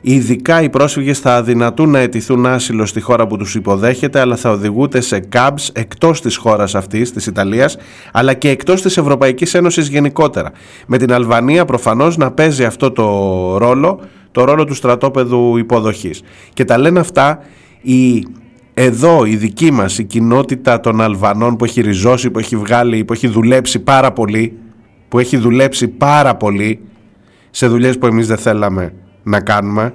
[0.00, 4.50] Ειδικά οι πρόσφυγες θα αδυνατούν να αιτηθούν άσυλο στη χώρα που τους υποδέχεται, αλλά θα
[4.50, 7.76] οδηγούνται σε cabs εκτός της χώρας αυτής, της Ιταλίας,
[8.12, 10.52] αλλά και εκτός της Ευρωπαϊκής Ένωσης γενικότερα.
[10.86, 13.04] Με την Αλβανία προφανώς να παίζει αυτό το
[13.58, 14.00] ρόλο,
[14.32, 16.22] το ρόλο του στρατόπεδου υποδοχής.
[16.54, 17.38] Και τα λένε αυτά
[17.80, 18.24] οι
[18.82, 23.12] εδώ η δική μας η κοινότητα των Αλβανών που έχει ριζώσει, που έχει βγάλει, που
[23.12, 24.58] έχει δουλέψει πάρα πολύ,
[25.08, 26.80] που έχει δουλέψει πάρα πολύ
[27.50, 29.94] σε δουλειές που εμείς δεν θέλαμε να κάνουμε,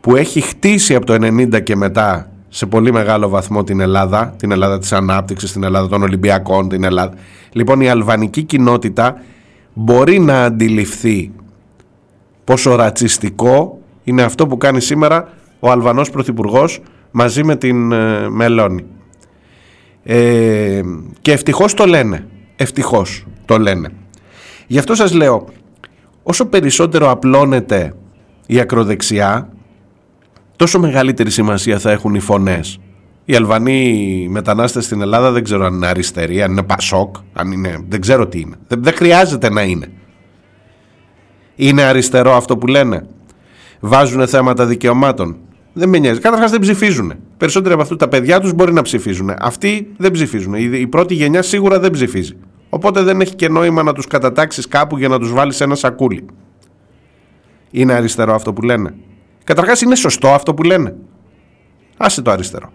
[0.00, 4.50] που έχει χτίσει από το 90 και μετά σε πολύ μεγάλο βαθμό την Ελλάδα, την
[4.50, 7.14] Ελλάδα της ανάπτυξης, την Ελλάδα των Ολυμπιακών, την Ελλάδα.
[7.52, 9.16] Λοιπόν η αλβανική κοινότητα
[9.74, 11.32] μπορεί να αντιληφθεί
[12.44, 15.28] πόσο ρατσιστικό είναι αυτό που κάνει σήμερα
[15.60, 16.80] ο Αλβανός Πρωθυπουργός
[17.16, 18.84] μαζί με την ε, Μελώνη.
[20.02, 20.80] Ε,
[21.20, 22.26] και ευτυχώς το λένε.
[22.56, 23.88] Ευτυχώς το λένε.
[24.66, 25.48] Γι' αυτό σας λέω,
[26.22, 27.94] όσο περισσότερο απλώνεται
[28.46, 29.48] η ακροδεξιά,
[30.56, 32.78] τόσο μεγαλύτερη σημασία θα έχουν οι φωνές.
[33.24, 37.84] Οι Αλβανοί μετανάστες στην Ελλάδα δεν ξέρω αν είναι αριστεροί, αν είναι πασόκ, αν είναι,
[37.88, 38.56] δεν ξέρω τι είναι.
[38.68, 39.92] Δεν, δεν χρειάζεται να είναι.
[41.54, 43.06] Είναι αριστερό αυτό που λένε.
[43.80, 45.36] Βάζουν θέματα δικαιωμάτων.
[45.76, 46.20] Δεν με νοιάζει.
[46.20, 47.12] Καταρχάς δεν ψηφίζουν.
[47.36, 49.30] Περισσότεροι από αυτού τα παιδιά τους μπορεί να ψηφίζουν.
[49.38, 50.54] Αυτοί δεν ψηφίζουν.
[50.54, 52.36] Η, η πρώτη γενιά σίγουρα δεν ψηφίζει.
[52.68, 56.26] Οπότε δεν έχει και νόημα να τους κατατάξεις κάπου για να τους βάλεις ένα σακούλι.
[57.70, 58.94] Είναι αριστερό αυτό που λένε;
[59.44, 60.96] Καταρχάς είναι σωστό αυτό που λένε;
[61.96, 62.72] Άσε το αριστερό.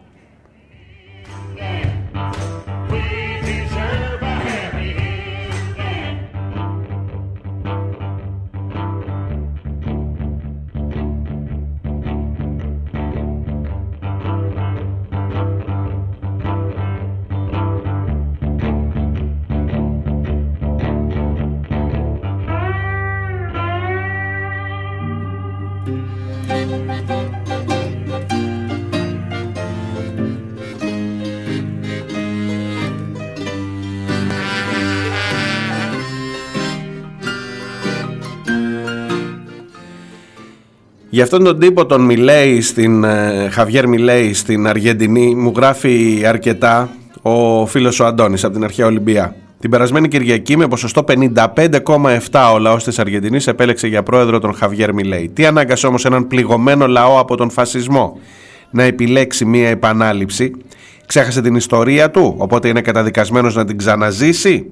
[41.20, 46.90] Για αυτόν τον τύπο τον Μιλέη στην ε, Χαβιέρ Μιλέη στην Αργεντινή μου γράφει αρκετά
[47.22, 49.36] ο φίλος ο Αντώνης από την αρχαία Ολυμπία.
[49.60, 54.94] Την περασμένη Κυριακή με ποσοστό 55,7 ο λαός της Αργεντινής επέλεξε για πρόεδρο τον Χαβιέρ
[54.94, 55.32] Μιλέη.
[55.34, 58.20] Τι ανάγκασε όμως έναν πληγωμένο λαό από τον φασισμό;
[58.72, 60.52] Να επιλέξει μία επανάληψη;
[61.06, 64.72] Ξέχασε την ιστορία του, οπότε είναι καταδικασμένος να την ξαναζήσει;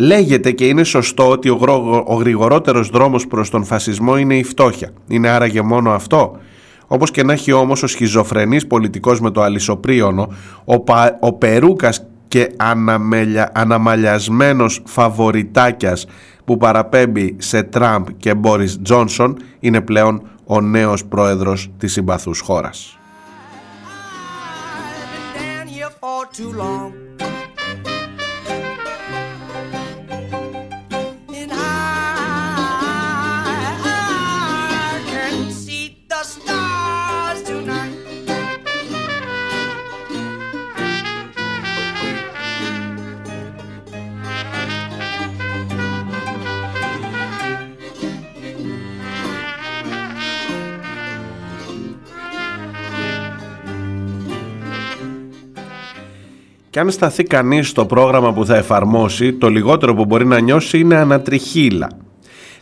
[0.00, 4.42] Λέγεται και είναι σωστό ότι ο, γρο- ο γρηγορότερος δρόμος προς τον φασισμό είναι η
[4.42, 4.90] φτώχεια.
[5.08, 6.36] Είναι άραγε μόνο αυτό.
[6.86, 10.28] Όπως και να έχει όμως ο σχιζοφρενής πολιτικός με το αλυσοπρίωνο,
[10.64, 16.06] ο, Πα- ο Περούκας και αναμελια, αναμαλιασμένος φαβοριτάκιας
[16.44, 22.98] που παραπέμπει σε Τραμπ και Μπόρις Τζόνσον είναι πλέον ο νέος πρόεδρος της συμπαθούς χώρας.
[56.78, 60.78] Και αν σταθεί κανείς στο πρόγραμμα που θα εφαρμόσει, το λιγότερο που μπορεί να νιώσει
[60.78, 61.88] είναι ανατριχίλα.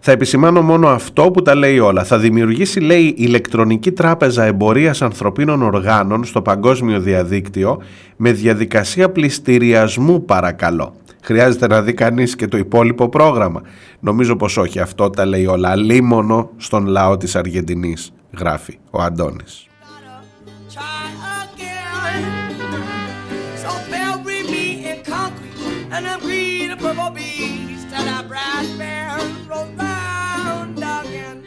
[0.00, 2.04] Θα επισημάνω μόνο αυτό που τα λέει όλα.
[2.04, 7.82] Θα δημιουργήσει, λέει, ηλεκτρονική τράπεζα εμπορίας ανθρωπίνων οργάνων στο παγκόσμιο διαδίκτυο
[8.16, 10.94] με διαδικασία πληστηριασμού παρακαλώ.
[11.22, 13.62] Χρειάζεται να δει κανείς και το υπόλοιπο πρόγραμμα.
[14.00, 14.80] Νομίζω πως όχι.
[14.80, 15.76] Αυτό τα λέει όλα.
[15.76, 19.66] Λίμωνο στον λαό της Αργεντινής, γράφει ο Αντώνης.
[25.96, 31.42] And I'm green a purple beast till that brass band rolls round again.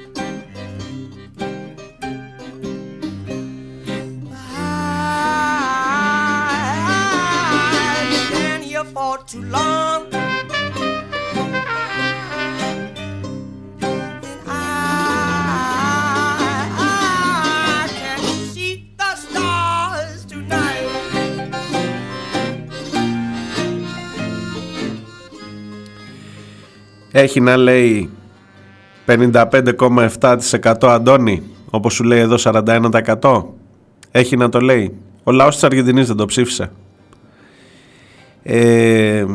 [8.11, 9.78] I've been here for too long.
[27.19, 28.09] Έχει να λέει
[29.05, 32.35] 55,7% Αντώνη, όπως σου λέει εδώ
[33.19, 33.43] 41%.
[34.11, 34.95] Έχει να το λέει.
[35.23, 36.71] Ο λαός της Αργεντινής δεν το ψήφισε.
[38.43, 39.25] Ε,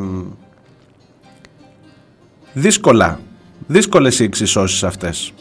[2.53, 3.21] δύσκολα.
[3.67, 5.33] Δύσκολες οι εξισώσεις αυτές.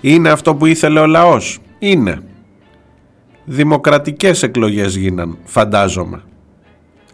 [0.00, 1.58] Είναι αυτό που ήθελε ο λαός.
[1.78, 2.22] Είναι.
[3.44, 6.22] Δημοκρατικές εκλογές γίναν, φαντάζομαι.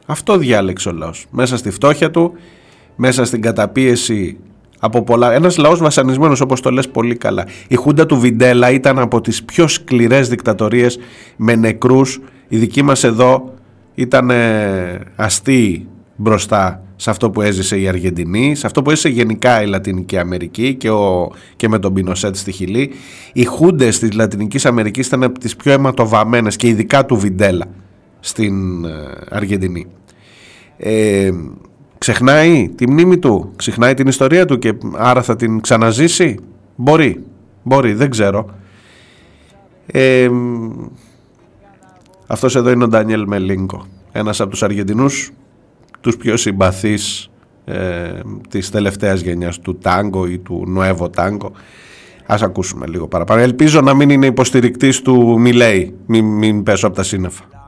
[0.07, 1.26] Αυτό διάλεξε ο λαός.
[1.30, 2.34] Μέσα στη φτώχεια του,
[2.97, 4.36] μέσα στην καταπίεση
[4.78, 5.32] από πολλά.
[5.32, 7.47] Ένας λαός βασανισμένος όπως το λες πολύ καλά.
[7.68, 10.99] Η χούντα του Βιντέλα ήταν από τις πιο σκληρές δικτατορίες
[11.36, 12.20] με νεκρούς.
[12.49, 13.55] Η δική μας εδώ
[13.95, 15.86] ήταν ε, αστεί
[16.16, 20.74] μπροστά σε αυτό που έζησε η Αργεντινή, σε αυτό που έζησε γενικά η Λατινική Αμερική
[20.74, 22.90] και, ο, και με τον Πινοσέτ στη Χιλή.
[23.32, 27.64] Οι χούντες της Λατινικής Αμερικής ήταν από τις πιο αιματοβαμμένες και ειδικά του Βιντέλα
[28.20, 28.90] στην ε,
[29.30, 29.86] Αργεντινή.
[30.76, 31.30] Ε,
[32.03, 36.38] ξεχνάει τη μνήμη του, ξεχνάει την ιστορία του και άρα θα την ξαναζήσει;
[36.76, 37.24] Μπορεί,
[37.62, 38.46] μπορεί, δεν ξέρω.
[39.86, 40.28] Ε,
[42.26, 45.32] αυτός εδώ είναι ο Ντάνιελ Μελίνκο, ένας από τους Αργεντινούς,
[46.00, 47.30] τους πιο συμπαθείς
[47.64, 51.53] ε, της τελευταίας γενιάς του τάγκο ή του νοέβο τάγκο.
[52.26, 53.40] Ας ακούσουμε λίγο παραπάνω.
[53.40, 57.61] Ελπίζω να μην είναι υποστηρικτής του Μιλέη, μην, μην πέσω από τα σύννεφα.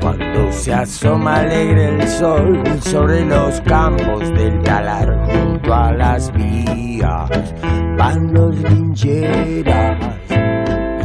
[0.00, 7.54] Cuando se asoma alegre el sol sobre los campos del talar junto a las vías
[7.98, 9.98] van los lincheras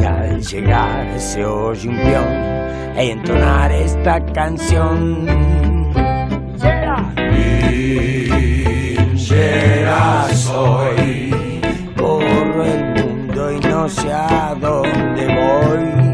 [0.00, 2.56] y al llegar se oye un peón
[2.98, 5.26] entonar esta canción.
[9.26, 11.30] Linchera soy,
[11.96, 16.05] corro el mundo y no sé a dónde voy.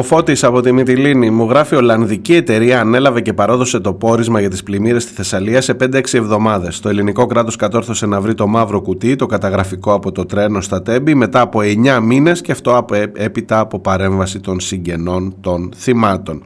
[0.00, 4.50] Ο Φώτης από τη Μυτιλίνη μου γράφει Ολλανδική εταιρεία ανέλαβε και παρόδωσε το πόρισμα για
[4.50, 6.80] τις πλημμύρες στη Θεσσαλία σε 5-6 εβδομάδες.
[6.80, 10.82] Το ελληνικό κράτος κατόρθωσε να βρει το μαύρο κουτί, το καταγραφικό από το τρένο στα
[10.82, 16.42] Τέμπη μετά από 9 μήνες και αυτό από, έπειτα από παρέμβαση των συγγενών των θυμάτων.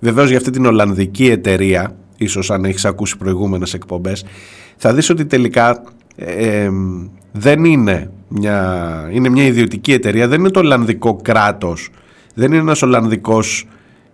[0.00, 4.24] Βεβαίως για αυτή την Ολλανδική εταιρεία, ίσως αν έχεις ακούσει προηγούμενες εκπομπές,
[4.76, 5.82] θα δεις ότι τελικά
[6.16, 6.68] ε,
[7.32, 11.90] δεν είναι μια, είναι μια ιδιωτική εταιρεία, δεν είναι το Ολλανδικό κράτος
[12.38, 13.66] δεν είναι ένας Ολλανδικός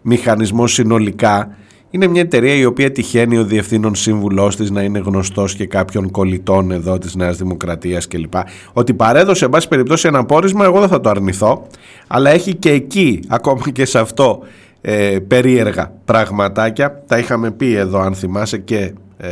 [0.02, 1.56] μηχανισμός συνολικά.
[1.90, 6.10] Είναι μια εταιρεία η οποία τυχαίνει ο διευθύνων σύμβουλός της να είναι γνωστός και κάποιων
[6.10, 8.34] κολλητών εδώ της Νέας Δημοκρατίας κλπ.
[8.72, 11.66] Ότι παρέδωσε, εν πάση περιπτώσει, ένα πόρισμα, εγώ δεν θα το αρνηθώ,
[12.06, 14.38] αλλά έχει και εκεί, ακόμα και σε αυτό,
[14.80, 17.02] ε, περίεργα πραγματάκια.
[17.06, 19.28] Τα είχαμε πει εδώ, αν θυμάσαι, και ε,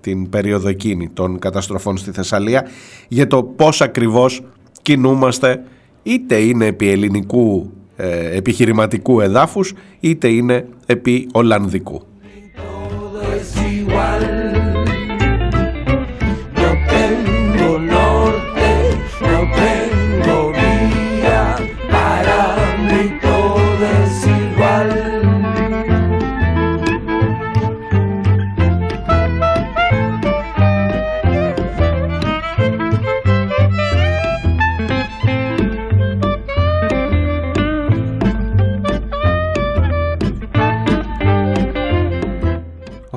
[0.00, 2.66] την περίοδο εκείνη των καταστροφών στη Θεσσαλία,
[3.08, 4.42] για το πώς ακριβώς
[4.82, 5.62] κινούμαστε,
[6.02, 7.83] είτε είναι επί ελληνικού ε,
[8.32, 12.02] επιχειρηματικού εδάφους είτε είναι επί Ολλανδικού.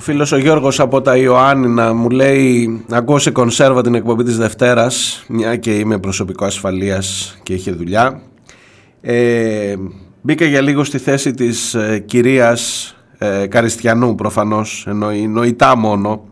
[0.07, 5.25] Φίλος ο Γιώργος από τα Ιωάννινα μου λέει ακούω σε κονσέρβα την εκπομπή της Δευτέρας
[5.27, 8.21] μια και είμαι προσωπικό ασφαλείας και είχε δουλειά.
[9.01, 9.75] Ε,
[10.21, 16.23] μπήκα για λίγο στη θέση της ε, κυρίας ε, Καριστιανού προφανώς εννοεί, νοητά μόνο.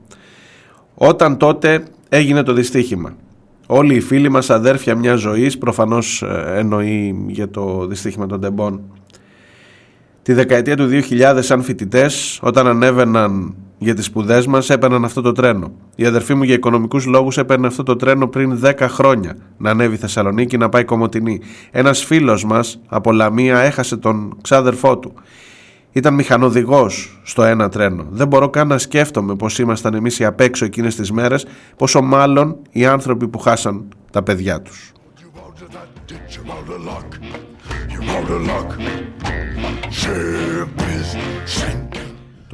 [0.94, 3.16] Όταν τότε έγινε το δυστύχημα.
[3.66, 8.82] Όλοι οι φίλοι μας αδέρφια μιας ζωής προφανώς ε, εννοεί για το δυστύχημα των τεμπών.
[10.22, 15.32] Τη δεκαετία του 2000 σαν φοιτητές, όταν ανέβαιναν για τις σπουδές μας έπαιρναν αυτό το
[15.32, 15.72] τρένο.
[15.96, 19.96] Η αδερφή μου για οικονομικούς λόγους έπαιρνε αυτό το τρένο πριν 10 χρόνια να ανέβει
[19.96, 21.42] Θεσσαλονίκη να πάει Κομωτινή.
[21.72, 25.14] Ένας φίλος μας από Λαμία έχασε τον ξάδερφό του.
[25.92, 28.06] Ήταν μηχανοδηγός στο ένα τρένο.
[28.10, 31.46] Δεν μπορώ καν να σκέφτομαι πως ήμασταν εμείς οι απ' έξω εκείνες τις μέρες,
[31.76, 34.92] πόσο μάλλον οι άνθρωποι που χάσαν τα παιδιά τους.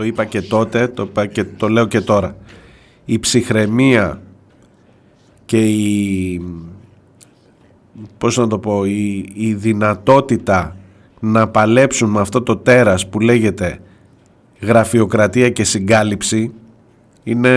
[0.01, 2.35] Το είπα και τότε, το, είπα και, το λέω και τώρα.
[3.05, 4.21] Η ψυχραιμία
[5.45, 6.41] και η,
[8.17, 10.75] πώς να το πω, η, η δυνατότητα
[11.19, 13.79] να παλέψουν με αυτό το τέρας που λέγεται
[14.59, 16.53] γραφειοκρατία και συγκάλυψη
[17.23, 17.49] είναι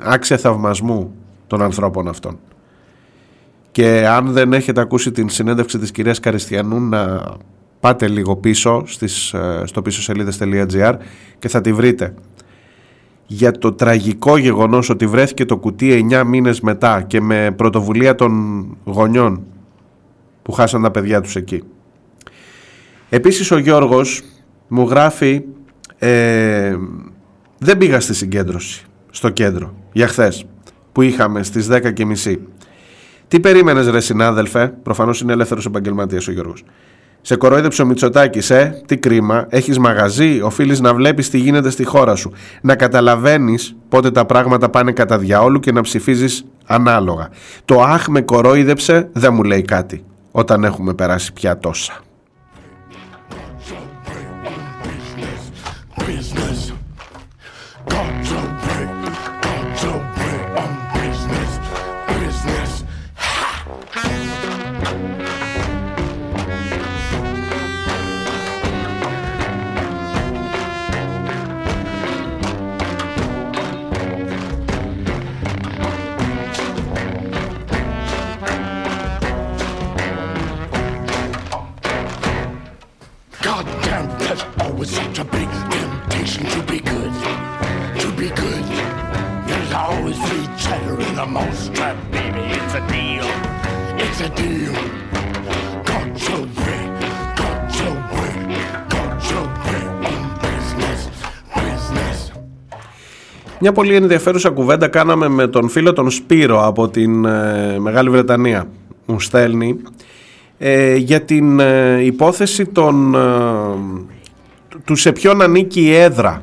[0.00, 1.14] άξια θαυμασμού
[1.46, 2.38] των ανθρώπων αυτών.
[3.70, 7.22] Και αν δεν έχετε ακούσει την συνέντευξη της κυρίας Καριστιανού να
[7.80, 10.94] πάτε λίγο πίσω στις, ε, στο πίσω σελίδες.gr
[11.38, 12.14] και θα τη βρείτε.
[13.26, 18.66] Για το τραγικό γεγονός ότι βρέθηκε το κουτί 9 μήνες μετά και με πρωτοβουλία των
[18.84, 19.44] γονιών
[20.42, 21.62] που χάσαν τα παιδιά τους εκεί.
[23.08, 24.22] Επίσης ο Γιώργος
[24.68, 25.42] μου γράφει
[25.98, 26.76] ε,
[27.58, 30.46] δεν πήγα στη συγκέντρωση στο κέντρο για χθες
[30.92, 32.36] που είχαμε στις 10.30
[33.28, 36.64] τι περίμενες ρε συνάδελφε προφανώς είναι ελεύθερος επαγγελματίας ο Γιώργος
[37.26, 39.46] σε κορόιδεψε ο Μητσοτάκης, ε, τι κρίμα.
[39.48, 42.32] Έχεις μαγαζί, οφείλεις να βλέπεις τι γίνεται στη χώρα σου.
[42.62, 47.28] Να καταλαβαίνεις πότε τα πράγματα πάνε κατά διαόλου και να ψηφίζεις ανάλογα.
[47.64, 52.05] Το αχ με κορόιδεψε δεν μου λέει κάτι όταν έχουμε περάσει πια τόσα.
[103.68, 108.68] Μια πολύ ενδιαφέρουσα κουβέντα κάναμε με τον φίλο τον Σπύρο από την ε, Μεγάλη Βρετανία.
[109.06, 109.76] Μου στέλνει
[110.58, 113.16] ε, για την ε, υπόθεση των,
[114.84, 116.42] του σε ποιον ανήκει η έδρα.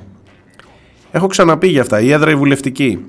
[1.12, 3.00] Έχω ξαναπεί για αυτά, η έδρα η βουλευτική.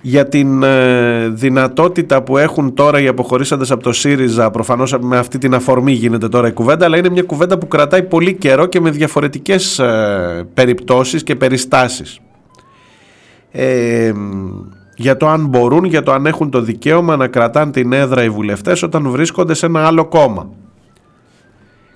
[0.00, 5.38] για την ε, δυνατότητα που έχουν τώρα οι αποχωρήσαντες από το ΣΥΡΙΖΑ προφανώς με αυτή
[5.38, 8.80] την αφορμή γίνεται τώρα η κουβέντα αλλά είναι μια κουβέντα που κρατάει πολύ καιρό και
[8.80, 12.20] με διαφορετικές ε, περιπτώσεις και περιστάσεις
[13.58, 14.12] ε,
[14.96, 18.30] για το αν μπορούν, για το αν έχουν το δικαίωμα να κρατάνε την έδρα οι
[18.30, 20.50] βουλευτές όταν βρίσκονται σε ένα άλλο κόμμα.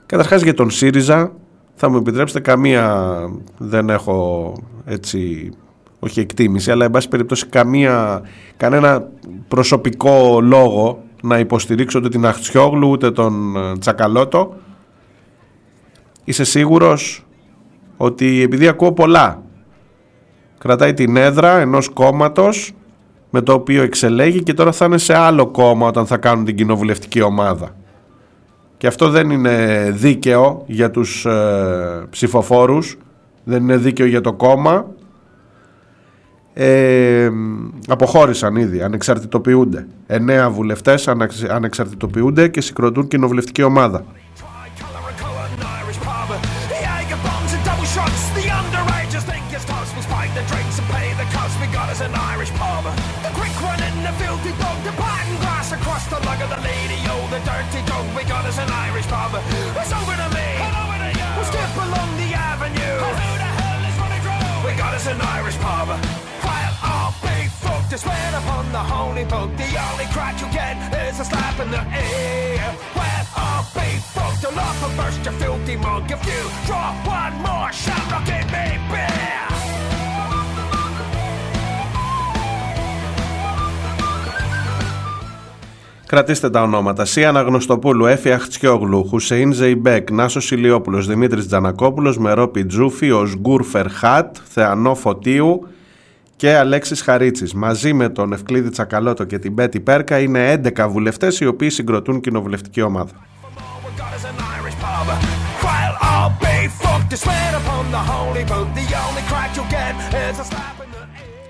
[0.07, 1.33] Καταρχάς για τον ΣΥΡΙΖΑ
[1.75, 3.15] θα μου επιτρέψετε καμία
[3.59, 4.53] δεν έχω
[4.85, 5.51] έτσι
[5.99, 8.23] όχι εκτίμηση αλλά εν πάση περιπτώσει καμία,
[8.57, 9.09] κανένα
[9.49, 14.55] προσωπικό λόγο να υποστηρίξω ούτε την Αχτσιόγλου ούτε τον ε, Τσακαλώτο
[16.25, 17.27] είσαι σίγουρος
[17.97, 19.43] ότι επειδή ακούω πολλά
[20.61, 22.73] κρατάει την έδρα ενός κόμματος
[23.31, 26.57] με το οποίο εξελέγει και τώρα θα είναι σε άλλο κόμμα όταν θα κάνουν την
[26.57, 27.75] κοινοβουλευτική ομάδα.
[28.77, 32.99] Και αυτό δεν είναι δίκαιο για τους ε, ψηφοφόρους,
[33.45, 34.87] δεν είναι δίκαιο για το κόμμα.
[36.55, 37.31] Ε,
[37.89, 39.87] αποχώρησαν ήδη, ανεξαρτητοποιούνται.
[40.07, 44.05] Εννέα βουλευτές αναξ- ανεξαρτητοποιούνται και συγκροτούν κοινοβουλευτική ομάδα.
[52.01, 52.85] Us an Irish pub.
[53.23, 54.79] The quick one in the filthy bog.
[54.85, 56.97] The pattern grass across the lug of the lady.
[57.13, 58.05] Oh, the dirty dog.
[58.17, 59.33] We got us an Irish pub.
[59.77, 60.49] It's over to me.
[60.65, 61.29] And over to you.
[61.37, 62.97] We'll skip along the avenue.
[63.05, 64.65] And who the hell is running through?
[64.65, 65.89] We got us an Irish pub.
[66.83, 67.91] I'll be fucked.
[67.91, 69.51] To swear upon the holy book.
[69.61, 72.65] The only crack you get is a slap in the ear.
[72.97, 74.45] Well, I'll be fucked.
[74.49, 76.11] I'll off and burst your filthy mug.
[76.11, 79.60] If you draw one more shot, look at me, beer.
[86.11, 87.05] Κρατήστε τα ονόματα.
[87.05, 94.95] Σία Αναγνωστοπούλου, Έφη Αχτσιόγλου, Χουσεΐν Ζεϊμπέκ, Νάσος Ηλιόπουλος, Δημήτρης Τζανακόπουλος, Μερόπη Τζούφη, Οζγκιούρ Φερχάτ, Θεανώ
[94.95, 95.69] Φωτίου
[96.37, 97.55] και Αλέξης Χαρίτσης.
[97.55, 102.21] Μαζί με τον Ευκλείδη Τσακαλώτο και την Μπέτη Πέρκα είναι 11 βουλευτές οι οποίοι συγκροτούν
[102.21, 103.13] κοινοβουλευτική ομάδα.
[104.57, 105.07] Irish pub.
[105.65, 107.09] Well I'll be fucked.
[107.13, 108.69] To swear upon the holy book.
[108.81, 109.95] The only craic you get
[110.29, 110.90] is a slap in the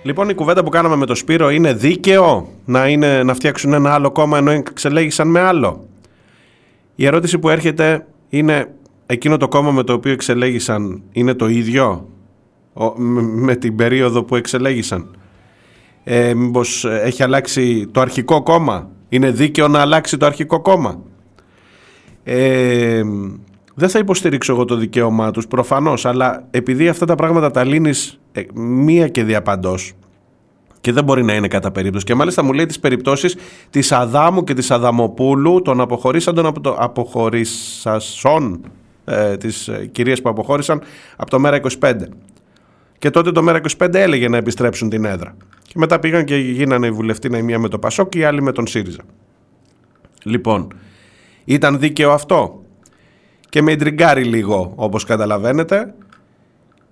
[0.03, 3.93] Λοιπόν, η κουβέντα που κάναμε με τον Σπύρο είναι δίκαιο; Να, είναι, να φτιάξουν ένα
[3.95, 5.87] άλλο κόμμα ενώ εξελέγησαν με άλλο;
[6.95, 8.75] Η ερώτηση που έρχεται είναι
[9.07, 12.09] εκείνο το κόμμα με το οποίο εξελέγησαν είναι το ίδιο;
[12.73, 15.17] Ο- με, με την περίοδο που εξελέγησαν;
[16.05, 21.01] Ε, μήπως ε, έχει αλλάξει το αρχικό κόμμα; Είναι δίκαιο να αλλάξει το αρχικό κόμμα;
[22.25, 23.03] Ε,
[23.75, 28.20] δεν θα υποστηρίξω εγώ το δικαίωμά τους προφανώς αλλά επειδή αυτά τα πράγματα τα λύνεις
[28.33, 29.93] ε, μία και διαπαντός
[30.81, 32.05] και δεν μπορεί να είναι κατά περίπτωση.
[32.05, 33.37] Και μάλιστα μου λέει τις περιπτώσεις
[33.71, 38.61] της Αδάμου και της Αδαμοπούλου των αποχωρήσαντων από το αποχωρήσασών
[39.05, 40.83] ε, τις ε, κυρίες που αποχώρησαν
[41.17, 41.95] από το Μέρα 25
[42.99, 45.37] και τότε το Μέρα 25 έλεγε να επιστρέψουν την έδρα.
[45.63, 48.43] Και μετά πήγαν και γίνανε οι βουλευτοί η μία με το Πασόκ και οι άλλοι
[48.43, 49.03] με τον ΣΥΡΙΖΑ.
[50.23, 50.73] Λοιπόν
[51.45, 52.63] ήταν δίκαιο αυτό;
[53.49, 55.95] Και με εντριγκάρει λίγο όπως καταλαβαίνετε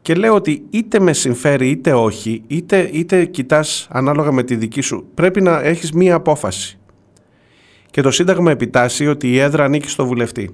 [0.02, 4.80] και λέω ότι είτε με συμφέρει είτε όχι είτε, είτε κοιτάς ανάλογα με τη δική
[4.80, 6.78] σου πρέπει να έχεις μία απόφαση
[7.90, 10.50] και το Σύνταγμα επιτάσσει ότι η έδρα ανήκει στο βουλευτή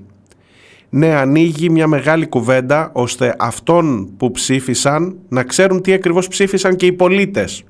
[0.90, 6.86] ναι ανοίγει μια μεγάλη κουβέντα ώστε αυτόν που ψήφισαν να ξέρουν τι ακριβώς ψήφισαν και
[6.86, 7.64] οι πολίτες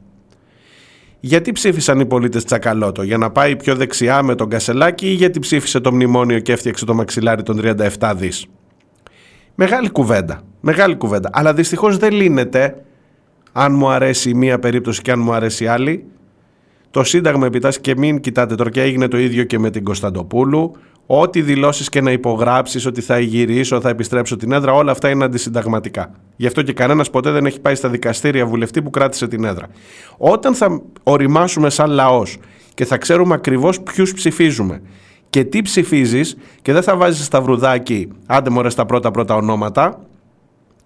[1.24, 5.38] γιατί ψήφισαν οι πολίτες Τσακαλώτο, για να πάει πιο δεξιά με τον Κασελάκη ή γιατί
[5.38, 7.60] ψήφισε το μνημόνιο και έφτιαξε το μαξιλάρι των
[7.98, 8.46] 37 δις;
[9.54, 10.40] Μεγάλη κουβέντα.
[10.60, 11.30] Μεγάλη κουβέντα.
[11.32, 12.84] Αλλά δυστυχώς δεν λύνεται
[13.52, 16.04] αν μου αρέσει η μία περίπτωση και αν μου αρέσει η άλλη.
[16.90, 20.76] Το Σύνταγμα επιτάσσει και μην κοιτάτε τώρα και έγινε το ίδιο και με την Κωνσταντοπούλου.
[21.06, 25.24] Ό,τι δηλώσεις και να υπογράψεις ότι θα γυρίσω, θα επιστρέψω την έδρα, όλα αυτά είναι
[25.24, 26.10] αντισυνταγματικά.
[26.36, 29.66] Γι' αυτό και κανένας ποτέ δεν έχει πάει στα δικαστήρια βουλευτή που κράτησε την έδρα.
[30.16, 32.38] Όταν θα οριμάσουμε σαν λαός
[32.74, 34.80] και θα ξέρουμε ακριβώς ποιους ψηφίζουμε
[35.34, 40.00] και τι ψηφίζεις και δεν θα βάζεις στα βρουδάκι, άντε μωρέ στα πρώτα πρώτα ονόματα,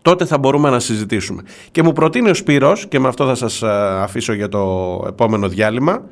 [0.02, 1.42] τότε θα μπορούμε να συζητήσουμε.
[1.70, 5.48] Και μου προτείνει ο Σπύρος, και με αυτό θα σας α, αφήσω για το επόμενο
[5.48, 6.02] διάλειμμα,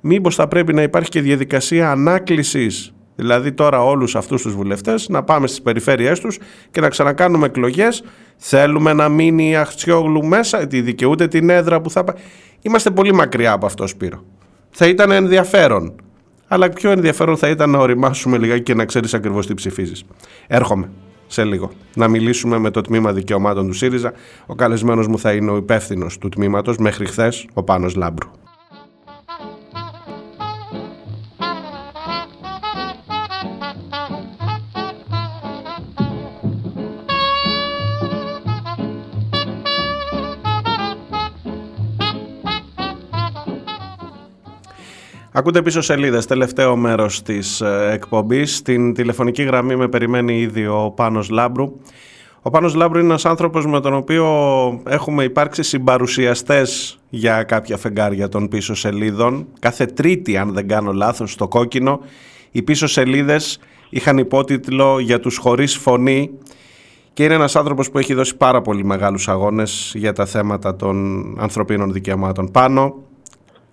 [0.00, 5.22] μήπως θα πρέπει να υπάρχει και διαδικασία ανάκλησης, δηλαδή τώρα όλους αυτούς τους βουλευτές, να
[5.22, 6.38] πάμε στις περιφέρειές τους
[6.70, 8.02] και να ξανακάνουμε εκλογές.
[8.36, 12.16] Θέλουμε να μείνει η Αχτσιόγλου μέσα, τη δικαιούται την έδρα που θα πάει.
[12.62, 14.24] Είμαστε πολύ μακριά από αυτό, Σπύρο.
[14.70, 15.94] Θα ήταν ενδιαφέρον.
[16.48, 20.04] Αλλά πιο ενδιαφέρον θα ήταν να οριμάσουμε λιγάκι και να ξέρεις ακριβώς τι ψηφίζεις.
[20.46, 20.90] Έρχομαι
[21.26, 24.12] σε λίγο να μιλήσουμε με το τμήμα δικαιωμάτων του ΣΥΡΙΖΑ.
[24.46, 28.28] Ο καλεσμένος μου θα είναι ο υπεύθυνος του τμήματος μέχρι χθες, ο Πάνος Λάμπρου.
[45.38, 47.60] Ακούτε πίσω σελίδες, τελευταίο μέρος της
[47.90, 48.56] εκπομπής.
[48.56, 51.72] Στην τηλεφωνική γραμμή με περιμένει ήδη ο Πάνος Λάμπρου.
[52.42, 54.26] Ο Πάνος Λάμπρου είναι ένας άνθρωπος με τον οποίο
[54.86, 59.46] έχουμε υπάρξει συμπαρουσιαστές για κάποια φεγγάρια των πίσω σελίδων.
[59.58, 62.00] Κάθε τρίτη, αν δεν κάνω λάθος, στο κόκκινο,
[62.50, 63.58] οι πίσω σελίδες
[63.88, 66.30] είχαν υπότιτλο «Για τους χωρίς φωνή»
[67.12, 71.24] και είναι ένας άνθρωπος που έχει δώσει πάρα πολύ μεγάλους αγώνες για τα θέματα των
[71.40, 72.50] ανθρωπίνων δικαιωμάτων.
[72.50, 72.94] Πάνω,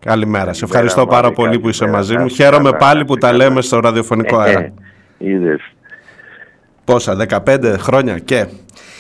[0.04, 0.54] καλημέρα.
[0.54, 2.28] Σε ευχαριστώ πάρα πολύ που είσαι μαζί μου.
[2.28, 4.74] Χαίρομαι πάλι που τα λέμε στο ραδιοφωνικό αέρα.
[5.18, 5.74] Είδες,
[6.86, 8.46] Πόσα, 15 χρόνια και...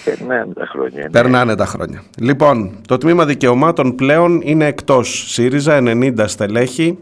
[0.04, 1.02] περνάνε τα χρόνια.
[1.04, 1.10] ναι.
[1.10, 2.04] Περνάνε τα χρόνια.
[2.20, 6.98] Λοιπόν, το τμήμα δικαιωμάτων πλέον είναι εκτός ΣΥΡΙΖΑ, 90 στελέχη.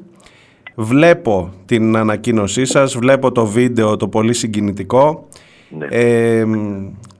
[0.75, 5.27] Βλέπω την ανακοίνωσή σας, βλέπω το βίντεο το πολύ συγκινητικό.
[5.69, 5.85] Ναι.
[5.89, 6.45] Ε,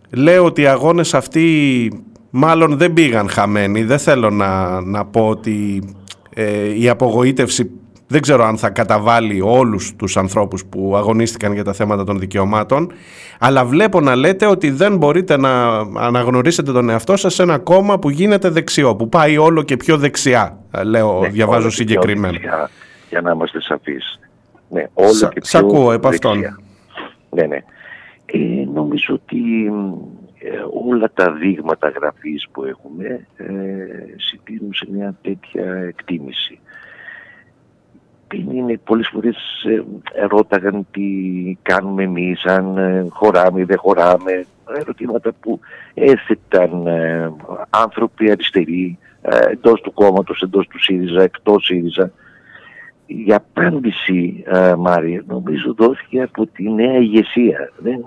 [0.10, 3.84] λέω ότι οι αγώνες αυτοί μάλλον δεν πήγαν χαμένοι.
[3.84, 6.01] Δεν θέλω να, να πω ότι ε,
[6.78, 7.72] η απογοήτευση
[8.08, 12.92] δεν ξέρω αν θα καταβάλει όλους τους ανθρώπους που αγωνίστηκαν για τα θέματα των δικαιωμάτων
[13.40, 18.00] αλλά βλέπω να λέτε ότι δεν μπορείτε να αναγνωρίσετε τον εαυτό σας σε ένα κόμμα
[18.00, 21.86] που γίνεται δεξιό, που πάει όλο και πιο δεξιά, λέω, Ναι, διαβάζω όλο και πιο
[21.86, 22.32] συγκεκριμένα.
[22.32, 22.70] δεξιά,
[23.10, 24.20] Για να είμαστε σαφείς.
[24.70, 26.34] Ναι, όλο Σα- και σ' πιο ακούω επ' αυτόν.
[26.34, 26.60] δεξιά.
[27.30, 27.58] Ναι, ναι.
[28.26, 28.38] Ε,
[28.74, 29.72] νομίζω ότι ε,
[30.88, 33.46] όλα τα δείγματα γραφής που έχουμε ε,
[34.16, 36.60] συντηρούν σε μια τέτοια εκτίμηση.
[38.28, 39.38] Δεν είναι πολλές φορές
[40.14, 41.08] ε, ρώταγαν τι
[41.62, 44.46] κάνουμε εμείς, αν ε, χωράμε ή δεν χωράμε.
[44.80, 45.60] Ερωτήματα που
[45.94, 47.32] έθεταν ε,
[47.70, 52.12] άνθρωποι αριστεροί ε, εντός του κόμματος, εντός του ΣΥΡΙΖΑ, εκτός ΣΥΡΙΖΑ.
[53.06, 57.72] Η απάντηση, ε, Μάρια, νομίζω δόθηκε από τη νέα ηγεσία.
[57.78, 58.04] Δεν,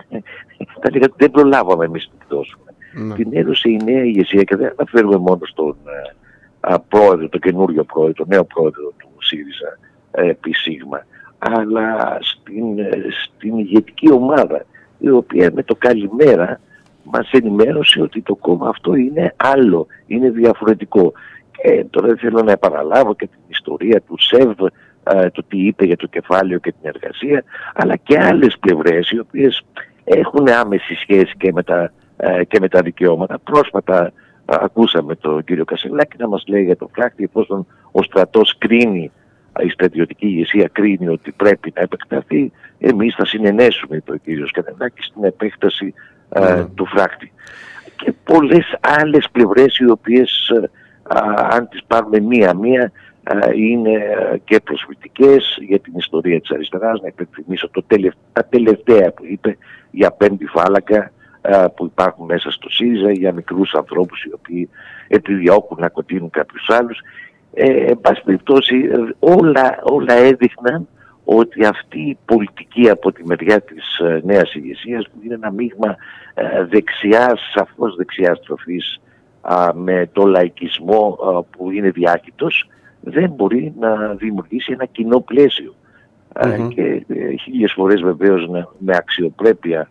[0.56, 2.64] θα λέγα ότι δεν προλάβαμε εμείς να τη δώσουμε.
[2.94, 3.14] Ναι.
[3.14, 6.14] Την έδωσε η νέα ηγεσία και δεν αναφέρουμε μόνος στον ε,
[6.60, 9.78] α, πρόεδρο, τον καινούριο πρόεδρο, τον νέο πρόεδρο του ΣΥΡΙΖΑ
[10.10, 11.06] ε, επί Σίγμα,
[11.38, 12.90] αλλά στην, ε,
[13.24, 14.64] στην ηγετική ομάδα,
[14.98, 16.60] η οποία με το καλημέρα
[17.04, 21.12] μας ενημέρωσε ότι το κόμμα αυτό είναι άλλο, είναι διαφορετικό.
[21.50, 24.50] Και τώρα δεν θέλω να επαναλάβω και την ιστορία του ΣΕΒ,
[25.02, 27.44] ε, το τι είπε για το κεφάλαιο και την εργασία,
[27.74, 29.64] αλλά και άλλες πλευρές οι οποίες
[30.04, 33.38] έχουν άμεση σχέση και με τα, ε, και με τα δικαιώματα.
[33.38, 34.12] Πρόσφατα
[34.44, 39.10] α, ακούσαμε τον κύριο Κασελάκη να μας λέει για το φράκτη εφόσον ο στρατός κρίνει,
[39.64, 45.06] η στρατιωτική ηγεσία κρίνει ότι πρέπει να επεκταθεί, εμείς θα συνενέσουμε, είπε ο κύριος Κασελάκης,
[45.06, 45.94] στην επέκταση
[46.28, 47.32] ε, του φράκτη.
[47.96, 50.70] Και πολλές άλλες πλευρές οι οποίες, ε,
[51.02, 57.00] α, αν τις πάρουμε μία-μία, α, είναι ε, και προσβλητικές για την ιστορία της αριστεράς.
[57.00, 59.56] Να υπενθυμίσω το τελευ- τα τελευταία που είπε
[59.94, 64.70] για πέμπτη φάλακα α, που υπάρχουν μέσα στο ΣΥΡΙΖΑ, για μικρούς ανθρώπους οι οποίοι
[65.08, 66.98] επιδιώκουν να κοτείνουν κάποιους άλλους.
[67.54, 70.88] Ε, εν πάση περιπτώσει, ε, όλα, όλα έδειχναν
[71.24, 75.96] ότι αυτή η πολιτική από τη μεριά της ε, νέας ηγεσίας που είναι ένα μείγμα
[76.34, 79.00] ε, δεξιάς, σαφώς δεξιάς τροφής
[79.40, 82.68] α, με το λαϊκισμό α, που είναι διάκητος
[83.00, 85.74] δεν μπορεί να δημιουργήσει ένα κοινό πλαίσιο.
[86.40, 86.68] Α, Μμμ.
[86.68, 89.88] και ε, χίλιες φορές βεβαίως να- με αξιοπρέπεια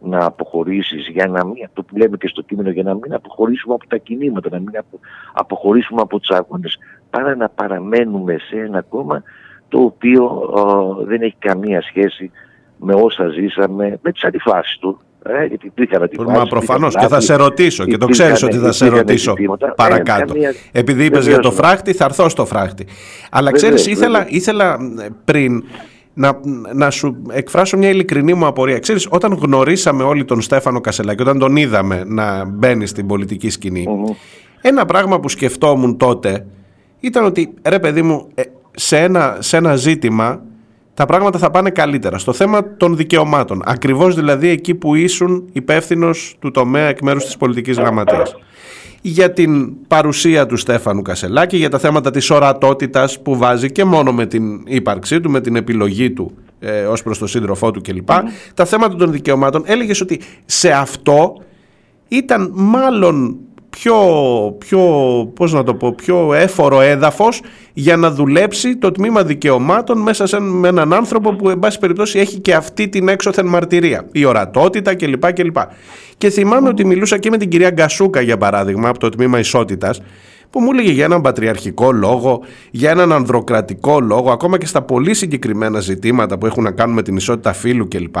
[0.00, 3.74] να αποχωρήσεις για να μην, αυτό που λέμε και στο κείμενο, για να μην αποχωρήσουμε
[3.74, 5.00] από τα κινήματα, να μην απο-
[5.32, 6.78] αποχωρήσουμε από τους αγώνες,
[7.10, 9.22] παρά να παραμένουμε σε ένα κόμμα
[9.68, 10.52] το οποίο
[11.00, 12.30] ε, δεν έχει καμία σχέση
[12.76, 14.98] με όσα ζήσαμε, με τις αντιφάσεις του.
[15.24, 16.32] Ε, γιατί υπήρχαν αντιφάσεις.
[16.38, 18.84] Μα προφανώς υπήρχαν και θα λάθη, σε ρωτήσω και το υπήρχαν- ξέρεις ότι θα σε
[18.84, 19.66] υπήρχαν ρωτήσω ζητήματα.
[19.66, 20.32] Ε, παρακάτω.
[20.32, 21.68] καμία- Επειδή είπες για βεβαίως, το ναι.
[21.68, 22.86] φράχτη, θα έρθω στο φράχτη.
[23.30, 24.36] Αλλά Βεβαίως, ξέρεις, ήθελα, βεβαίως.
[24.36, 24.72] ήθελα
[25.04, 25.64] ε, πριν
[26.14, 26.40] να,
[26.74, 28.78] να σου εκφράσω μια ειλικρινή μου απορία.
[28.78, 33.86] Ξέρεις, όταν γνωρίσαμε όλοι τον Στέφανο Κασελάκη, όταν τον είδαμε να μπαίνει στην πολιτική σκηνή,
[34.60, 36.46] ένα πράγμα που σκεφτόμουν τότε
[37.00, 40.42] ήταν ότι, ρε παιδί μου, ε, σε ένα, σε ένα ζήτημα
[40.94, 42.18] τα πράγματα θα πάνε καλύτερα.
[42.18, 43.62] Στο θέμα των δικαιωμάτων.
[43.64, 48.36] Ακριβώς δηλαδή εκεί που ήσουν υπεύθυνος του τομέα εκ μέρους της πολιτικής γραμματείας.
[49.00, 54.12] Για την παρουσία του Στέφανου Κασελάκη, για τα θέματα της ορατότητας που βάζει και μόνο
[54.12, 58.10] με την ύπαρξή του, με την επιλογή του ε, ως προς τον σύντροφό του κλπ.
[58.54, 61.42] Τα θέματα των δικαιωμάτων έλεγες ότι σε αυτό
[62.08, 63.36] ήταν μάλλον
[63.76, 63.96] πιο,
[64.58, 64.80] πιο,
[65.34, 67.40] πώς να το πω, πιο έφορο έδαφος
[67.72, 72.18] για να δουλέψει το τμήμα δικαιωμάτων μέσα σε, με έναν άνθρωπο που εν πάση περιπτώσει
[72.18, 75.32] έχει και αυτή την έξωθεν μαρτυρία, η ορατότητα κλπ.
[75.32, 75.56] κλπ.
[76.16, 80.00] Και θυμάμαι ότι μιλούσα και με την κυρία Γκασούκα για παράδειγμα από το τμήμα ισότητας
[80.50, 82.40] που μου έλεγε για έναν πατριαρχικό λόγο,
[82.70, 87.02] για έναν ανδροκρατικό λόγο, ακόμα και στα πολύ συγκεκριμένα ζητήματα που έχουν να κάνουν με
[87.02, 88.16] την ισότητα φύλου κλπ.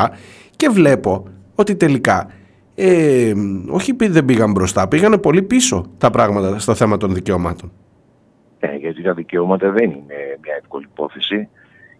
[0.56, 1.24] Και βλέπω
[1.54, 2.30] ότι τελικά
[2.74, 3.32] ε,
[3.68, 7.72] όχι επειδή δεν πήγαν μπροστά, πήγανε πολύ πίσω τα πράγματα στο θέμα των δικαιωμάτων.
[8.60, 11.48] Ε, γιατί τα δικαιώματα δεν είναι μια εύκολη υπόθεση.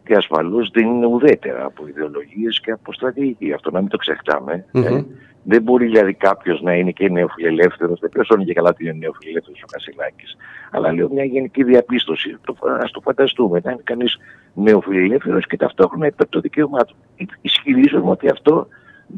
[0.05, 3.53] και ασφαλώς δεν είναι ουδέτερα από ιδεολογίες και από στρατηγική.
[3.53, 4.65] Αυτό να μην το ξεχνάμε.
[4.73, 4.91] ε.
[4.91, 5.05] Μμμ.
[5.45, 9.63] Δεν μπορεί δηλαδή κάποιος να είναι και νεοφιλελεύθερος, δεν ξέρω και καλά ότι είναι νεοφιλελεύθερος
[9.63, 10.25] ο Κασελάκη.
[10.71, 12.31] Αλλά λέω μια γενική διαπίστωση.
[12.31, 13.61] Α το φανταστούμε.
[13.65, 14.19] Να είναι κανείς
[14.55, 16.97] νεοφιλελεύθερος και ταυτόχρονα υπέρ των δικαιωμάτων.
[17.41, 18.67] Ισχυρίζομαι ότι αυτό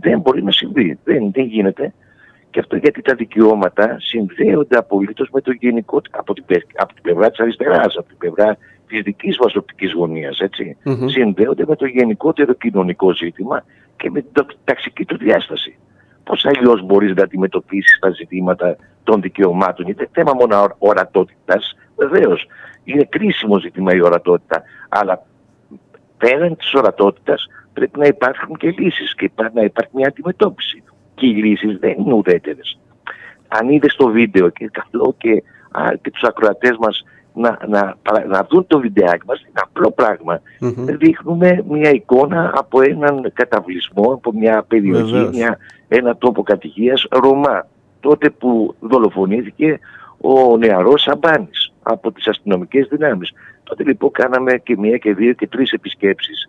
[0.00, 0.98] δεν μπορεί να συμβεί.
[1.04, 1.92] Δεν, δεν γίνεται.
[2.50, 7.02] Και αυτό γιατί τα δικαιώματα συνδέονται απολύτως με το γενικό, από την, πε- από την
[7.02, 8.56] πλευρά της αριστεράς, από την πλευρά
[8.86, 10.38] της δικής μας οπτικής γωνίας.
[10.84, 11.06] Μμμ.
[11.08, 13.64] Συνδέονται με το γενικότερο κοινωνικό ζήτημα
[13.96, 15.76] και με την ταξ- ταξική του διάσταση.
[16.24, 21.76] Πώς αλλιώς μπορείς να αντιμετωπίσεις τα ζητήματα των δικαιωμάτων, γιατί δεν είναι θέμα μόνο ορατότητας.
[21.96, 22.46] Βεβαίως,
[22.84, 24.62] είναι κρίσιμο ζήτημα η ορατότητα.
[24.88, 25.26] Αλλά
[26.18, 30.82] πέραν της ορατότητας πρέπει να υπάρχουν και λύσεις και υπά- να υπάρχει μια αντιμετώπιση.
[31.14, 32.78] Και οι λύσεις δεν είναι ουδέτερες.
[33.48, 38.26] Αν είδες το βίντεο και καλό και, α, και τους ακροατές μας να, να, παρα-
[38.26, 40.40] να δουν το βιντεάκι μας, είναι απλό πράγμα.
[40.96, 45.36] Δείχνουμε μια εικόνα από έναν καταβλισμό, από μια περιοχή, Βεβαίως.
[45.36, 47.66] μια, ένα τόπο κατοικίας Ρωμά.
[48.00, 49.78] Τότε που δολοφονήθηκε
[50.20, 53.32] ο νεαρός Σαμπάνης από τις αστυνομικές δυνάμεις.
[53.64, 56.48] Τότε λοιπόν κάναμε και μία και δύο και τρεις επισκέψεις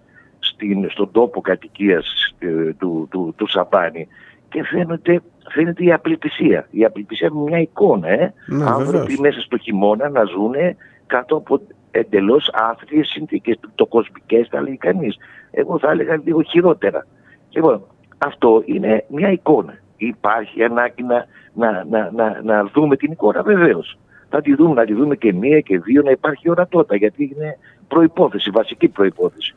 [0.56, 4.08] στην, στον τόπο κατοικίας ε, του, του, του Σαμπάνη
[4.50, 6.68] και φαίνεται, φαίνεται η απελπισία.
[6.72, 8.34] Η απελπισία με μια εικόνα, ε.
[8.48, 9.20] Ναι, Άνθρωποι βεβαίως.
[9.20, 10.76] μέσα στο χειμώνα να ζουνε
[11.08, 11.62] κάτω από
[11.92, 13.60] εντελώς άθλιες συνθήκες.
[13.76, 15.16] Το κοσμικές θα λέει κανείς.
[15.52, 17.06] Εγώ θα έλεγα λίγο χειρότερα.
[17.50, 17.82] Λοιπόν,
[18.18, 19.74] αυτό είναι μια εικόνα.
[19.98, 23.98] Υπάρχει ανάγκη να, να, να, να, να δούμε την εικόνα βεβαίως.
[24.30, 27.58] Θα τη δούμε, να τη δούμε και μία και δύο, να υπάρχει ορατότητα, γιατί είναι
[27.88, 29.54] προϋπόθεση, βασική προϋπόθεση.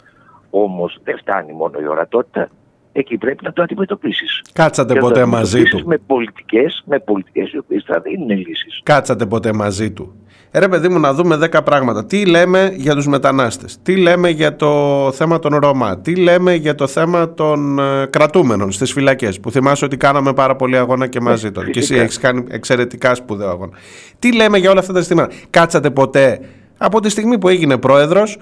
[0.50, 2.48] Όμως δεν φτάνει μόνο η ορατότητα,
[2.92, 4.42] εκεί πρέπει να το αντιμετωπίσεις.
[4.52, 8.00] Κάτσατε Και να το ποτέ μαζί αντιμετωπίσεις του; Με πολιτικές, με πολιτικές οι οποίες θα
[8.00, 8.80] δίνουν λύσεις.
[8.82, 10.14] Κάτσατε ποτέ μαζί του;
[10.50, 12.04] Ε, Ρε παιδί μου να δούμε 10 πράγματα.
[12.04, 16.74] Τι λέμε για τους μετανάστες, τι λέμε για το θέμα των Ρωμά, τι λέμε για
[16.74, 21.20] το θέμα των ε, κρατούμενων στις φυλακές που θυμάσαι ότι κάναμε πάρα πολύ αγώνα και
[21.20, 22.02] μαζί τότε και εσύ φυσικά.
[22.02, 23.72] έχεις κάνει εξαιρετικά σπουδαίο αγώνα.
[24.18, 26.40] Τι λέμε για όλα αυτά τα ζητήματα; Κάτσατε ποτέ;
[26.78, 28.38] Από τη στιγμή που έγινε πρόεδρος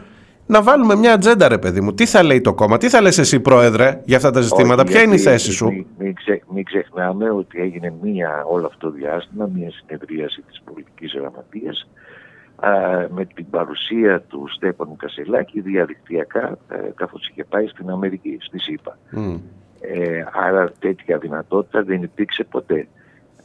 [0.47, 1.95] να βάλουμε μια ατζέντα ρε παιδί μου.
[1.95, 4.93] Τι θα λέει το κόμμα, τι θα λες εσύ πρόεδρε για αυτά τα ζητήματα, Όχι,
[4.93, 8.67] ποια είναι η γιατί θέση σου; Μην, μην, ξε- μην ξεχνάμε ότι έγινε μία όλο
[8.67, 11.89] αυτό το διάστημα, μία συνεδρίαση της πολιτικής γραμματείας
[12.57, 12.71] α,
[13.09, 18.99] με την παρουσία του Στέφανου Κασελάκη διαδικτυακά ε, καθώς είχε πάει στην Αμερική, στη ΣΥΠΑ.
[19.11, 19.35] Μμ.
[19.81, 22.89] Ε, άρα τέτοια δυνατότητα δεν υπήρξε ποτέ.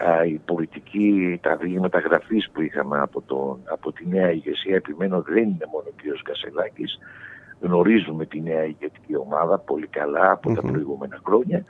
[0.10, 5.22] Α, η πολιτική, τα δείγματα γραφής που είχαμε από, τον, από τη νέα ηγεσία, επιμένω
[5.22, 6.22] δεν είναι μόνο ο κ.
[6.24, 7.00] Κασελάκης,
[7.60, 11.66] γνωρίζουμε τη νέα ηγετική ομάδα πολύ καλά από τα προηγούμενα χρόνια.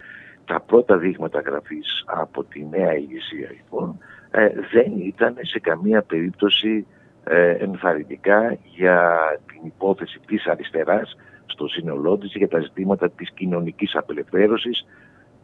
[0.46, 3.98] Τα πρώτα δείγματα γραφής από τη νέα ηγεσία λοιπόν
[4.32, 6.86] ε, δεν ήταν σε καμία περίπτωση
[7.24, 13.96] ε, ενθαρρυντικά για την υπόθεση της αριστεράς στο σύνολό της για τα ζητήματα της κοινωνικής
[13.96, 14.86] απελευθέρωσης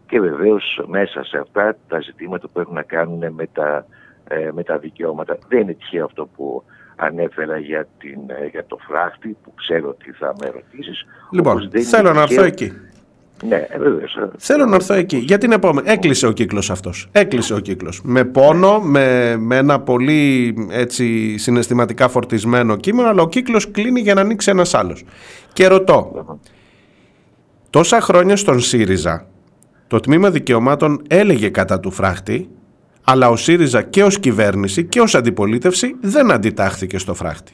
[0.08, 3.86] και βεβαίως μέσα σε αυτά τα ζητήματα που έχουν να κάνουν με τα,
[4.28, 5.38] ε, με τα δικαιώματα.
[5.48, 6.64] Δεν είναι τυχαίο αυτό που
[6.96, 11.06] ανέφερα για, την, ε, για το φράχτη που ξέρω ότι θα με ρωτήσεις.
[11.24, 12.72] όπως Λοιπόν, δεν είναι θέλω να έρθω τυχαίο- εκεί.
[13.48, 14.16] Ναι, ε, βεβαίως.
[14.16, 14.30] ε.
[14.38, 15.18] Θέλω να έρθω εκεί.
[15.18, 15.90] Για την επόμενη.
[15.90, 17.08] Έκλεισε ο κύκλος αυτός.
[17.12, 18.02] Έκλεισε ο κύκλος.
[18.04, 24.14] Με πόνο, με, με ένα πολύ έτσι, συναισθηματικά φορτισμένο κείμενο, αλλά ο κύκλος κλείνει για
[24.14, 25.04] να ανοίξει ένας άλλος.
[25.54, 26.26] Και ρωτώ,
[27.70, 29.26] τόσα χρόνια στον ΣΥΡΙΖΑ
[29.88, 32.50] το τμήμα δικαιωμάτων έλεγε κατά του φράχτη,
[33.04, 37.52] αλλά ο ΣΥΡΙΖΑ και ως κυβέρνηση και ως αντιπολίτευση δεν αντιτάχθηκε στο φράχτη.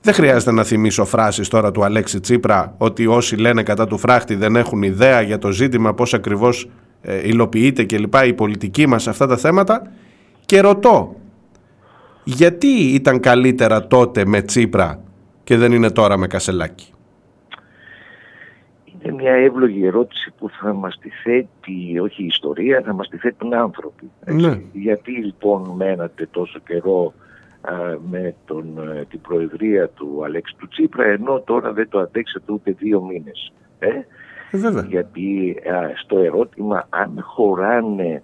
[0.00, 4.34] Δεν χρειάζεται να θυμίσω φράσεις τώρα του Αλέξη Τσίπρα ότι όσοι λένε κατά του φράχτη
[4.34, 6.70] δεν έχουν ιδέα για το ζήτημα πώς ακριβώς
[7.00, 9.82] ε, υλοποιείται και λοιπά η πολιτική μας σε αυτά τα θέματα
[10.44, 11.16] και ρωτώ
[12.24, 15.00] γιατί ήταν καλύτερα τότε με Τσίπρα
[15.44, 16.92] και δεν είναι τώρα με Κασελάκη;
[19.08, 23.16] Είναι μια εύλογη ερώτηση που θα μας τη θέτει, όχι η ιστορία, θα μας τη
[23.16, 24.10] θέτουν άνθρωποι.
[24.24, 24.46] έτσι.
[24.46, 24.60] Ναι.
[24.72, 27.12] Γιατί λοιπόν μένατε τόσο καιρό
[27.60, 27.72] α,
[28.10, 32.70] με τον, ε, την προεδρία του Αλέξη του Τσίπρα ενώ τώρα δεν το αντέξατε ούτε
[32.70, 33.52] δύο μήνες.
[33.78, 33.88] Ε;
[34.52, 34.84] βέβαια.
[34.88, 38.22] Γιατί α, στο ερώτημα αν χωράνε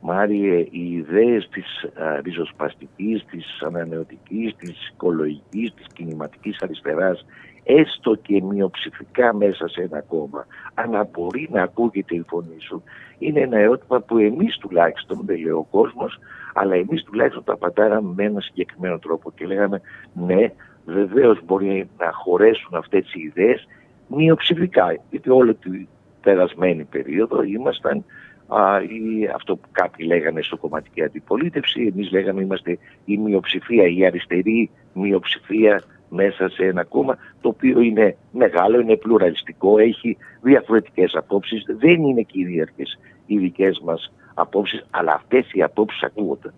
[0.00, 7.26] Μάριε, οι ιδέες της α, ριζοσπαστικής, της ανανεωτικής, της οικολογικής, της κινηματικής αριστεράς,
[7.66, 12.82] έστω και μειοψηφικά μέσα σε ένα κόμμα, αν μπορεί να ακούγεται η φωνή σου,
[13.18, 16.18] είναι ένα ερώτημα που εμείς τουλάχιστον, δεν λέω ο κόσμος,
[16.54, 19.80] αλλά εμείς τουλάχιστον το απαντάραμε με ένα συγκεκριμένο τρόπο και λέγαμε
[20.12, 20.52] ναι,
[20.84, 23.66] βεβαίως μπορεί να χωρέσουν αυτές οι ιδέες
[24.08, 25.88] μειοψηφικά, γιατί όλη την
[26.22, 28.04] περασμένη περίοδο ήμασταν
[28.48, 34.06] α, ή αυτό που κάποιοι λέγανε στο κομματική αντιπολίτευση, εμείς λέγαμε είμαστε η μειοψηφία, η
[34.06, 41.64] αριστερή μειοψηφία μέσα σε ένα κόμμα το οποίο είναι μεγάλο, είναι πλουραλιστικό, έχει διαφορετικές απόψεις,
[41.78, 46.52] δεν είναι κυρίαρχες οι δικές μας απόψεις, αλλά αυτές οι απόψεις ακούγονται.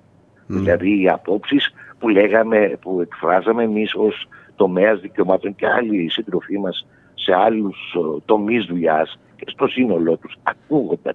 [0.47, 6.87] Δηλαδή οι απόψεις που λέγαμε, που εκφράζαμε εμείς ως τομέας δικαιωμάτων και άλλοι συντροφοί μας
[7.15, 11.15] σε άλλους ε, τομείς δουλειάς και στο σύνολό τους ακούγονταν.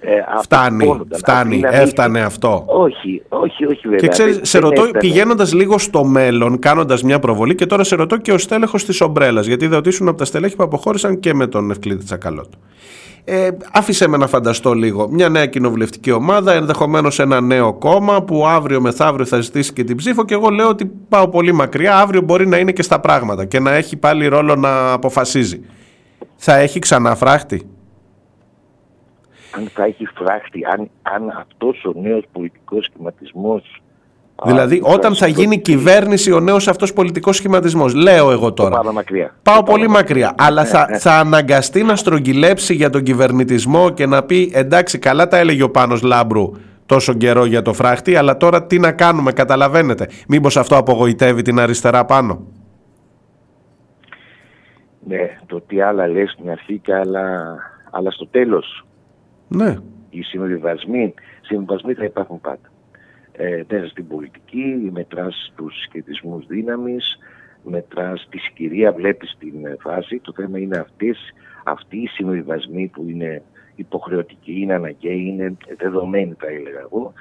[0.00, 0.10] Ε,
[0.42, 1.18] Φτάνει, αποτυπώνονταν.
[1.18, 2.64] φτάνει, Αυτή να μην- έφτανε αυτό.
[2.66, 3.98] Όχι, όχι, όχι βέβαια.
[3.98, 4.98] Και ξέρεις, Δεν- σε δεν ρωτώ, έφτανε.
[4.98, 9.00] πηγαίνοντας λίγο στο μέλλον, κάνοντας μια προβολή, και τώρα σε ρωτώ και ο στέλεχος της
[9.00, 12.58] Ομπρέλας, γιατί είδα ότι ήσουν από τα στελέχη που αποχώρησαν και με τον Ευκλήδη Τσακαλώτο.
[13.24, 15.08] Ε, άφησε με να φανταστώ λίγο.
[15.10, 19.96] Μια νέα κοινοβουλευτική ομάδα, ενδεχομένως ένα νέο κόμμα που αύριο μεθαύριο θα ζητήσει και την
[19.96, 20.24] ψήφο.
[20.24, 21.98] Και εγώ λέω ότι πάω πολύ μακριά.
[21.98, 25.60] Αύριο μπορεί να είναι και στα πράγματα και να έχει πάλι ρόλο να αποφασίζει.
[26.36, 27.62] Θα έχει ξανά φράχτη.
[29.56, 33.80] Αν θα έχει φράχτη, αν, αν αυτός ο νέος πολιτικός σχηματισμός
[34.44, 38.76] Δηλαδή, όταν θα γίνει κυβέρνηση ο νέος αυτός πολιτικός σχηματισμός, λέω εγώ τώρα.
[38.76, 39.34] Πάμε μακριά.
[39.42, 40.34] Πάω πολύ μακριά.
[40.38, 45.36] Αλλά θα, θα αναγκαστεί να στρογγυλέψει για τον κυβερνητισμό και να πει εντάξει, καλά τα
[45.36, 46.52] έλεγε ο Πάνος Λάμπρου
[46.86, 50.08] τόσο καιρό για το φράχτη, αλλά τώρα τι να κάνουμε, καταλαβαίνετε.
[50.28, 52.46] Μήπως αυτό απογοητεύει την αριστερά πάνω.
[55.06, 57.56] Ναι, το τι άλλα λες στην αρχή και άλλα,
[57.90, 58.85] αλλά στο τέλος.
[59.48, 59.76] Ναι.
[60.10, 62.70] Οι συμβιβασμοί, συμβιβασμοί θα υπάρχουν πάντα.
[63.32, 67.18] Ε, μέσα στην πολιτική, μετράς τους σχετισμούς δύναμης,
[67.64, 70.18] μετράς τη συγκυρία, βλέπεις την ε, φάση.
[70.18, 71.18] Το θέμα είναι αυτές,
[71.64, 73.42] αυτοί οι συμβιβασμοί που είναι
[73.74, 77.12] υποχρεωτικοί, είναι αναγκαίοι, είναι δεδομένοι θα έλεγα εγώ,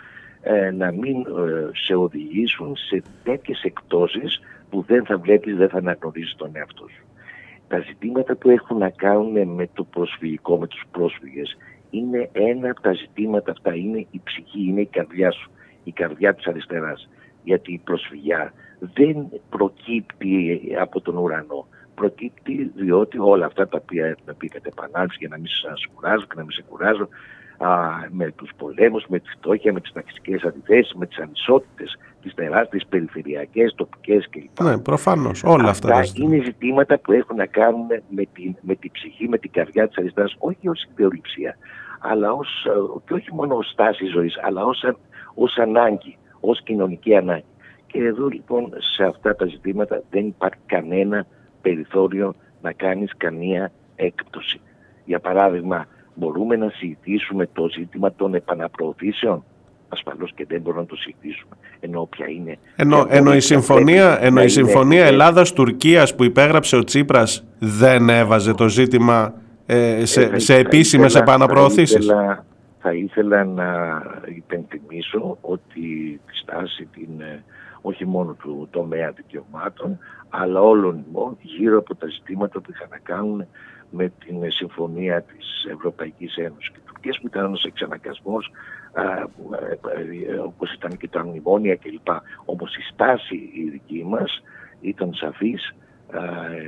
[0.42, 4.40] ε, να μην ε, σε οδηγήσουν σε τέτοιες εκτόσεις
[4.70, 7.06] που δεν θα βλέπεις, δεν θα αναγνωρίζεις τον εαυτό σου.
[7.68, 11.58] Τα ζητήματα που έχουν να κάνουν με το προσφυγικό, με τους πρόσφυγες,
[11.98, 15.52] είναι ένα από τα ζητήματα αυτά, είναι η ψυχή, είναι η καρδιά σου,
[15.84, 17.10] η καρδιά της αριστεράς.
[17.44, 21.68] Γιατί η προσφυγιά δεν προκύπτει από τον ουρανό.
[21.96, 26.26] Προκύπτει διότι όλα αυτά τα οποία έχουμε πει κατά επανάληψη για να μην σας κουράζω
[26.26, 27.08] και να μην σε κουράζω,
[27.58, 27.70] α,
[28.10, 32.86] με τους πολέμους, με τη φτώχεια, με τις ταξικές αντιθέσεις, με τις ανισότητες, τις τεράστιες
[32.90, 34.62] περιφερειακές, τοπικές κλπ.
[34.62, 35.44] Ναι, προφανώς.
[35.44, 35.88] Όλα αυτά.
[35.88, 36.36] τα ζητήματα.
[36.36, 39.98] είναι ζητήματα που έχουν να κάνουν με την, με την ψυχή, με την καρδιά της
[39.98, 41.58] αριστεράς, όχι ως ιδεολειψία,
[42.12, 44.96] αλλά ως, ε, και όχι μόνο ως στάση ζωής, αλλά ως, α-
[45.36, 47.44] ως ανάγκη, ως κοινωνική ανάγκη.
[47.88, 51.26] Και εδώ λοιπόν σε αυτά τα ζητήματα δεν υπάρχει κανένα
[51.62, 54.60] περιθώριο να κάνεις καμία έκπτωση.
[55.06, 59.44] Για παράδειγμα, μπορούμε να συζητήσουμε το ζήτημα των επαναπροωθήσεων;
[59.90, 61.56] Ασφαλώς και δεν μπορούμε να το συζητήσουμε.
[61.80, 62.58] Ενώ ποια είναι...
[62.76, 66.24] Ενώ, ποια ενώ μπορεί η να συμφωνία, πρέπει ενώ να η είναι- συμφωνία Ελλάδας-Τουρκίας που
[66.24, 69.34] υπέγραψε ο Τσίπρας δεν έβαζε το ζήτημα
[69.66, 72.06] ε, σε, Ε, θα- σε θα επίσημες ήθελα- επαναπροωθήσεις.
[72.06, 72.46] Θα ήθελα,
[72.80, 74.02] θα ήθελα να
[74.36, 77.44] υπενθυμίσω ότι τη στάση την, ε,
[77.82, 79.98] όχι μόνο του τομέα δικαιωμάτων,
[80.30, 83.46] αλλά όλων ημών γύρω από τα ζητήματα που είχαν να κάνουν
[83.90, 88.52] με την ε, συμφωνία της Ευρωπαϊκής Ένωσης και Τουρκίας που ήταν ένας εξαναγκασμός
[88.94, 92.08] α, ε, ε, όπως ήταν και τα μνημόνια κλπ.
[92.46, 94.42] Όμως η στάση η δική μας
[94.82, 95.76] ήταν σαφής ε,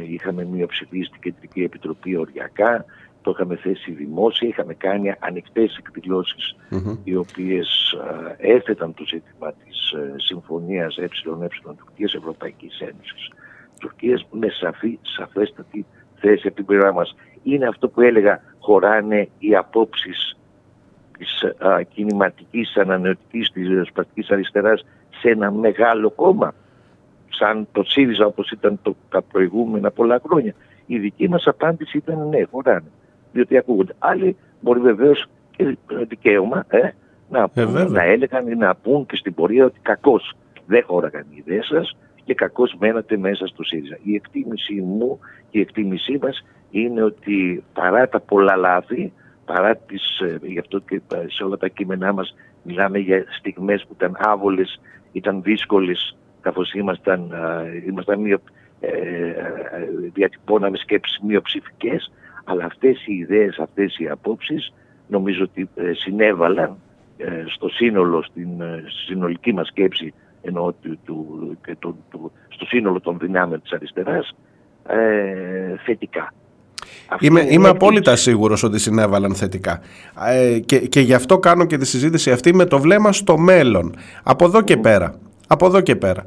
[0.10, 2.86] είχαμε μειοψηφίσει στην Κεντρική Επιτροπή οριακά,
[3.28, 6.56] το είχαμε θέσει δημόσια, είχαμε κάνει ανοιχτές εκδηλώσεις
[7.04, 7.96] οι οποίες
[8.40, 11.08] ε, έθεταν το ζήτημα της ε, συμφωνίας ΕΕ
[11.78, 13.32] Τουρκίας Ευρωπαϊκής Ένωσης.
[13.80, 15.86] Τουρκίας με σαφή, σαφέστατη
[16.16, 17.16] θέση από την πλευρά μας.
[17.44, 20.38] Είναι αυτό που έλεγα, χωράνε οι απόψεις
[21.18, 24.86] της α, κινηματικής ανανεωτικής της ριζοσπαστικής αριστεράς
[25.20, 26.54] σε ένα μεγάλο κόμμα
[27.38, 30.54] σαν το ΣΥΡΙΖΑ όπως ήταν το, τα προηγούμενα πολλά χρόνια.
[30.86, 32.92] Η δική μας απάντηση ήταν ναι, χωράνε.
[33.32, 33.94] Διότι ακούγονται.
[34.00, 35.78] Άλλοι μπορεί βεβαίως και
[36.08, 36.90] δικαίωμα ε,
[37.30, 38.04] να, πούν, βέβαια.
[38.04, 40.34] να έλεγαν ή να πούν και στην πορεία ότι κακώς
[40.66, 43.98] δεν χώραγαν οι ιδέες σας και κακώς μένατε μέσα στο ΣΥΡΙΖΑ.
[44.04, 45.20] Η εκτίμηση μου
[45.50, 49.14] και η εκτίμησή μας είναι ότι παρά τα πολλά λάθη,
[49.46, 53.86] παρά τις, ε, γι' αυτό και ε, σε όλα τα κείμενά μας μιλάμε για στιγμές
[53.88, 54.80] που ήταν άβολες,
[55.12, 56.18] ήταν δύσκολες,
[56.48, 58.40] καθώς ήμασταν, ε, ήμασταν μειο,
[58.80, 59.34] ε, ε,
[60.14, 62.12] διατυπώναμε σκέψεις μειοψηφικές,
[62.44, 64.74] αλλά αυτές οι ιδέες, αυτές οι απόψεις
[65.08, 66.78] νομίζω ότι ε, συνέβαλαν
[67.18, 72.66] ε, στο σύνολο, στην ε, συνολική μας σκέψη ενώ του, του, και του, του, στο
[72.66, 74.36] σύνολο των δυνάμεων της αριστεράς
[74.88, 76.34] ε, θετικά.
[77.10, 77.86] Αυτή Είμαι, είναι η είμαι εκτίμηση.
[77.86, 79.82] απόλυτα σίγουρος ότι συνέβαλαν θετικά.
[80.28, 83.96] Ε, και, και γι' αυτό κάνω και τη συζήτηση αυτή με το βλέμμα στο μέλλον.
[84.24, 85.20] Από εδώ και πέρα.
[85.48, 86.26] Από εδώ και πέρα.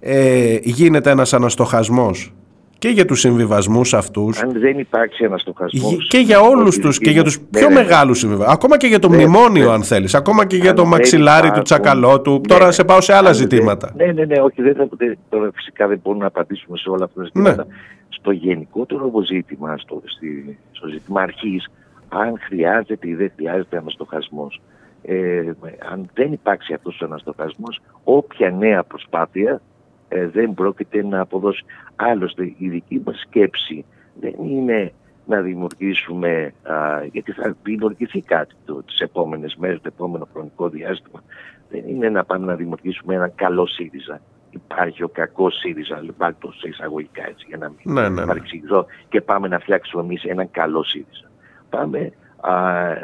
[0.00, 2.32] Ε, γίνεται ένας αναστοχασμός
[2.78, 5.96] και για τους συμβιβασμούς αυτούς Αν δεν υπάρξει ένα στοχασμό.
[6.08, 8.54] και για όλους τους και για τους πιο μεγάλους συμβιβασμούς.
[8.54, 9.72] Ακόμα και για το Ναι, μνημόνιο ναι.
[9.72, 10.14] αν θέλεις.
[10.14, 12.32] Ακόμα και για Αν το δεν μαξιλάρι του υπάρχουν- τσακαλώτου.
[12.32, 12.72] Ναι, Τώρα ναι.
[12.72, 13.92] σε πάω σε άλλα Αν δεν- ζητήματα.
[13.96, 17.04] Ναι, ναι, ναι, όχι, δεν θα, δεν, τώρα φυσικά δεν μπορούμε να απαντήσουμε σε όλα
[17.04, 17.64] αυτά τα ζητήματα.
[17.68, 17.74] Ναι.
[18.08, 21.68] Στο γενικότερο όμως ζήτημα, στο, στη, στο ζήτημα αρχής,
[22.08, 24.60] αν χρειάζεται ή δεν χρειάζεται αναστοχασμός.
[25.10, 25.52] Ε,
[25.90, 29.60] αν δεν υπάρξει αυτός ο αναστοχασμός, όποια νέα προσπάθεια
[30.08, 31.64] ε, δεν πρόκειται να αποδώσει.
[31.96, 33.84] Άλλωστε, η δική μας σκέψη
[34.20, 34.92] δεν είναι
[35.26, 41.22] να δημιουργήσουμε, α, γιατί θα δημιουργηθεί κάτι το, τις επόμενες μέρες, το επόμενο χρονικό διάστημα,
[41.70, 44.20] δεν είναι να πάμε να δημιουργήσουμε έναν καλό ΣΥΡΙΖΑ.
[44.50, 48.26] Υπάρχει ο κακός ΣΥΡΙΖΑ, υπάρχει το σε εισαγωγικά έτσι, για να μην Ναι, ναι, ναι.
[48.26, 51.30] παρεξηγηθώ, και πάμε να φτιάξουμε εμείς έναν καλό ΣΥΡΙΖΑ.
[51.70, 52.12] Πάμε α,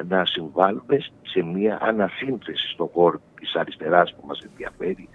[0.08, 5.08] να συμβάλλουμε σε μια ανασύνθεση στον χώρο της αριστεράς που μας ενδιαφέρει,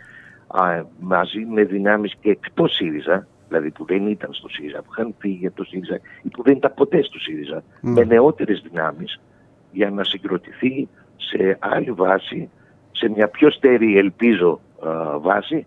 [0.47, 5.15] α, μαζί με δυνάμεις και εκτός ΣΥΡΙΖΑ, δηλαδή που δεν ήταν στο ΣΥΡΙΖΑ, που είχαν
[5.19, 7.91] φύγει από το ΣΥΡΙΖΑ ή που δεν ήταν ποτέ στο ΣΥΡΙΖΑ, Ναι.
[7.91, 9.19] με νεότερες δυνάμεις
[9.71, 10.87] για να συγκροτηθεί
[11.17, 12.49] σε άλλη βάση,
[12.91, 15.65] σε μια πιο στέρη ελπίζω α, βάση,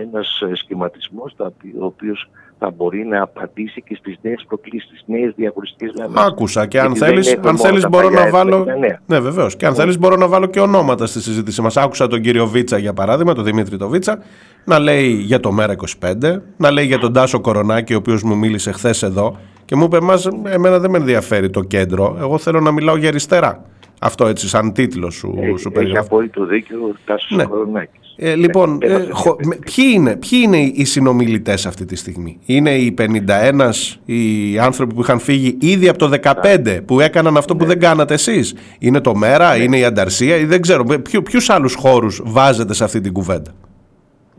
[0.00, 4.88] ένας ε, σχηματισμός τα οποί- ο οποίος θα μπορεί να απαντήσει και στις νέες προκλήσεις,
[4.88, 6.22] στις νέες διαχωριστικές γραμμές.
[6.26, 8.38] Άκουσα και αν Γιατί δεν θέλεις, έχουμε αν μόνο θέλεις τα μπορώ παλιά να έθιμα
[8.44, 8.64] βάλω...
[8.64, 9.00] και τα νέα.
[9.06, 9.56] Ναι βεβαίως.
[9.56, 11.76] Και αν θέλεις μπορώ να βάλω και ονόματα στη συζήτηση μας.
[11.76, 14.18] Άκουσα τον κύριο Βίτσα για παράδειγμα, τον Δημήτρη το Βίτσα,
[14.64, 18.72] να λέει για το ΜΕΡΑ25, να λέει για τον Τάσο Κορονάκη, ο οποίος μου μίλησε
[18.72, 22.70] χθες εδώ και μου είπε μας, εμένα δεν με ενδιαφέρει το κέντρο, εγώ θέλω να
[22.70, 23.64] μιλάω για αριστερά.
[24.00, 26.06] Αυτό έτσι σαν τίτλο σου, σου Έχει, έχει περιγράφω.
[26.06, 27.44] απόλυτο δίκιο ο Τάσος Ναι.
[27.44, 28.01] Κορονάκης.
[28.24, 31.96] Ε, λοιπόν, Ναι, ε, έμαθα χω- με- ποιοι, είναι, ποιοι είναι οι συνομιλητές αυτή τη
[31.96, 37.36] στιγμή; Είναι οι 51 οι άνθρωποι που είχαν φύγει ήδη από το 15 που έκαναν
[37.36, 37.60] αυτό Ναι.
[37.60, 40.84] που δεν κάνατε εσείς; Είναι το ΜΕΡΑ, είναι η Ανταρσία ή δεν ξέρω.
[40.84, 43.50] Ποιου, ποιους άλλους χώρους βάζετε σε αυτή την κουβέντα;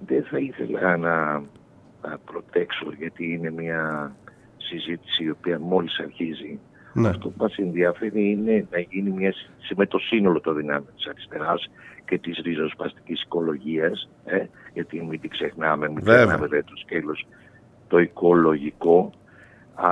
[0.05, 1.15] Δεν θα ήθελα να,
[2.09, 4.11] να προτέξω γιατί είναι μια
[4.57, 6.59] συζήτηση η οποία μόλις αρχίζει.
[6.93, 7.07] Ναι.
[7.09, 11.05] Αυτό που μας ενδιαφέρει είναι να γίνει μια συζήτηση με το σύνολο των δυνάμεων της
[11.07, 11.69] αριστεράς
[12.05, 16.15] και της ριζοσπαστικής οικολογίας, ε, γιατί μην την ξεχνάμε, μην Βέβαια.
[16.25, 17.25] ξεχνάμε δε το σκέλος
[17.87, 19.11] το οικολογικό,
[19.75, 19.89] α,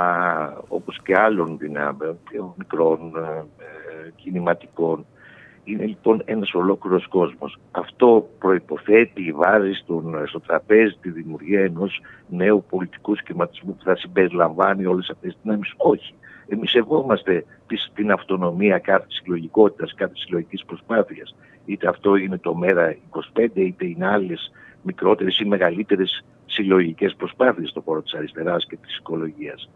[0.67, 5.05] όπως και άλλων δυνάμεων, πιο μικρών, ε, ε, κινηματικών.
[5.63, 7.57] Είναι λοιπόν ένας ολόκληρος κόσμος.
[7.71, 14.85] Αυτό προϋποθέτει, βάζει στον, στο τραπέζι τη δημιουργία ενός νέου πολιτικού σχηματισμού που θα συμπεριλαμβάνει
[14.85, 15.73] όλες αυτές τις δυνάμεις.
[15.77, 16.13] Όχι.
[16.47, 21.35] Εμείς σεβόμαστε τις- την αυτονομία κάθε συλλογικότητας, κάθε συλλογικής προσπάθειας.
[21.65, 22.95] Είτε αυτό είναι το ΜΕΡΑ
[23.33, 24.51] 25, είτε είναι άλλες
[24.81, 29.69] μικρότερες ή μεγαλύτερες συλλογικές προσπάθειες στον χώρο της αριστεράς και της οικολογίας.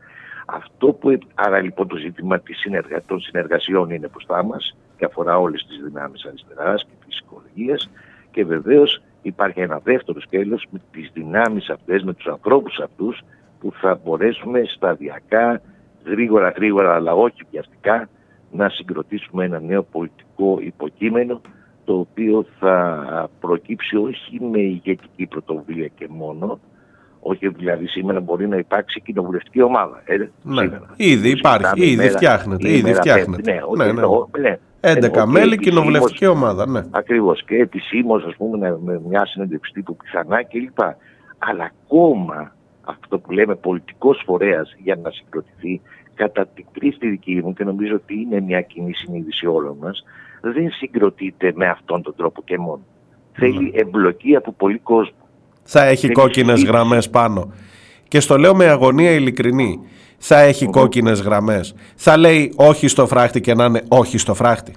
[0.46, 3.02] Αυτό που, άρα λοιπόν το ζήτημα της συνεργα...
[3.02, 7.90] των συνεργασιών είναι μπροστά μας και αφορά όλες τις δυνάμεις αριστεράς και της οικολογίας
[8.32, 13.22] και βεβαίως υπάρχει ένα δεύτερο σκέλος με τις δυνάμεις αυτές, με τους ανθρώπους αυτούς
[13.60, 15.62] που θα μπορέσουμε σταδιακά,
[16.06, 18.10] γρήγορα γρήγορα αλλά όχι βιαστικά
[18.52, 21.42] να συγκροτήσουμε ένα νέο πολιτικό υποκείμενο
[21.86, 26.60] το οποίο θα προκύψει όχι με ηγετική πρωτοβουλία και μόνο,
[27.20, 30.02] όχι δηλαδή σήμερα μπορεί να υπάρξει κοινοβουλευτική ομάδα.
[30.06, 30.28] Ε, Ναι.
[30.44, 30.94] σήμερα.
[30.96, 33.32] Ήδη υπάρχει, Συζητάμε ήδη ημέρα- φτιάχνεται, η ήδη ημέρα φτιάχνεται.
[33.42, 33.52] πέμπτη.
[33.52, 33.90] Ναι, όχι, Ναι, ναι.
[33.90, 34.58] εννοώ, ναι.
[34.80, 36.82] 11 Εννοώ και μέλη, επισήμως- κοινοβουλευτική ομάδα, ναι.
[36.92, 40.80] Ακριβώς και επισήμως ας πούμε με- με μια συνέντευξη τύπου πιθανά κλπ.
[41.38, 45.82] Αλλά ακόμα αυτό που λέμε πολιτικός φορέας για να συγκροτηθεί
[46.16, 50.04] κατά την κρίστη δική μου και νομίζω ότι είναι μια κοινή συνείδηση όλων μας
[50.52, 52.82] δεν συγκροτείται με αυτόν τον τρόπο και μόνο.
[53.34, 55.16] Θέλει εμπλοκή από πολύ κόσμο.
[55.64, 56.78] Θα έχει Θέλει κόκκινες συζήτηση.
[56.78, 57.54] γραμμές πάνω.
[58.08, 59.80] Και στο λέω με αγωνία ειλικρινή.
[60.18, 61.76] Θα έχει κόκκινες γραμμές.
[61.96, 64.74] Θα λέει όχι στο φράχτη και να είναι όχι στο φράχτη.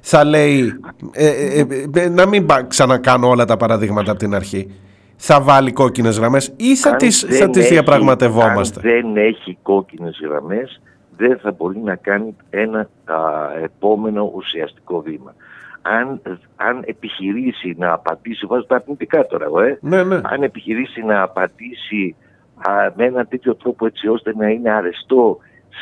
[0.00, 0.72] Θα λέει
[1.12, 4.70] ε, ε, ε, ε, να μην πα- ξανακάνω όλα τα παραδείγματα από την αρχή.
[5.16, 9.16] Θα βάλει κόκκινες γραμμές ή θα Αν τις, δεν θα τις έχει- διαπραγματευόμαστε; Αν δεν
[9.16, 10.80] έχει κόκκινες γραμμές,
[11.18, 13.16] δεν θα μπορεί να κάνει ένα α,
[13.62, 15.34] επόμενο ουσιαστικό βήμα.
[15.82, 16.20] Αν,
[16.56, 20.20] αν επιχειρήσει να απαντήσει, βάζω τα αρνητικά τώρα εγώ, ε, Ναι, ναι.
[20.22, 22.16] αν επιχειρήσει να απαντήσει
[22.56, 25.38] α, με ένα τέτοιο τρόπο έτσι ώστε να είναι αρεστό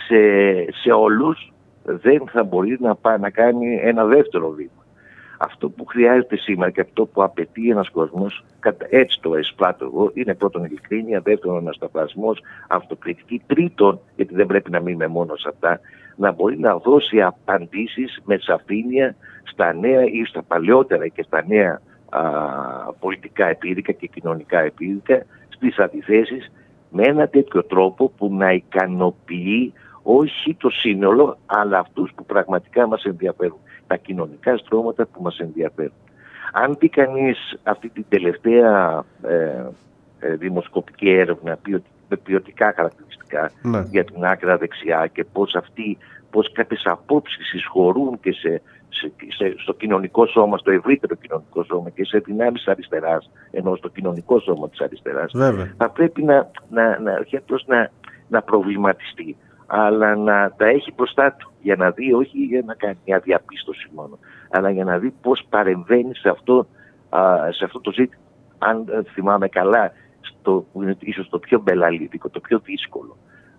[0.06, 0.20] σε,
[0.82, 1.52] σε όλους,
[1.84, 4.75] δεν θα μπορεί να, πά, να κάνει ένα δεύτερο βήμα.
[5.38, 10.10] Αυτό που χρειάζεται σήμερα και αυτό που απαιτεί ένας κόσμος, κατα- έτσι το εσπράττω εγώ,
[10.14, 15.80] είναι πρώτον ειλικρίνεια, δεύτερον ανασταθμός, αυτοκριτική, τρίτον, γιατί δεν πρέπει να μείνουμε μόνο σε αυτά,
[16.16, 21.80] να μπορεί να δώσει απαντήσεις με σαφήνεια στα νέα ή στα παλαιότερα και στα νέα
[22.08, 22.20] α,
[23.00, 26.52] πολιτικά επίδικα και κοινωνικά επίδικα, στις αντιθέσεις,
[26.90, 29.72] με ένα τέτοιο τρόπο που να ικανοποιεί
[30.02, 33.58] όχι το σύνολο, αλλά αυτούς που πραγματικά μας ενδιαφέρουν.
[33.86, 35.92] Τα κοινωνικά στρώματα που μας ενδιαφέρουν.
[36.52, 39.64] Αν δει κανείς αυτή την τελευταία ε,
[40.20, 43.82] ε, δημοσκοπική έρευνα πει ότι με ποιοτικά χαρακτηριστικά Ναι.
[43.90, 45.98] για την άκρα δεξιά και πώς αυτοί,
[46.30, 51.90] πώς κάποιες απόψεις εισχωρούν και σε, σε, σε- στο κοινωνικό σώμα, στο ευρύτερο κοινωνικό σώμα
[51.90, 55.74] και σε δυνάμεις της αριστεράς, ενώ στο κοινωνικό σώμα της αριστεράς, Βέβαια.
[55.76, 57.90] θα πρέπει να, να, να, όχι απλώς να,
[58.28, 59.36] να προβληματιστεί,
[59.66, 63.88] αλλά να τα έχει μπροστά του για να δει, όχι για να κάνει μια διαπίστωση
[63.94, 64.18] μόνο,
[64.50, 66.66] αλλά για να δει πώς παρεμβαίνει σε αυτό,
[67.08, 67.20] α,
[67.50, 68.22] σε αυτό το ζήτημα.
[68.58, 73.16] Αν ε, θυμάμαι καλά, στο, που είναι ίσως το πιο μπελαλίδικο, το πιο δύσκολο,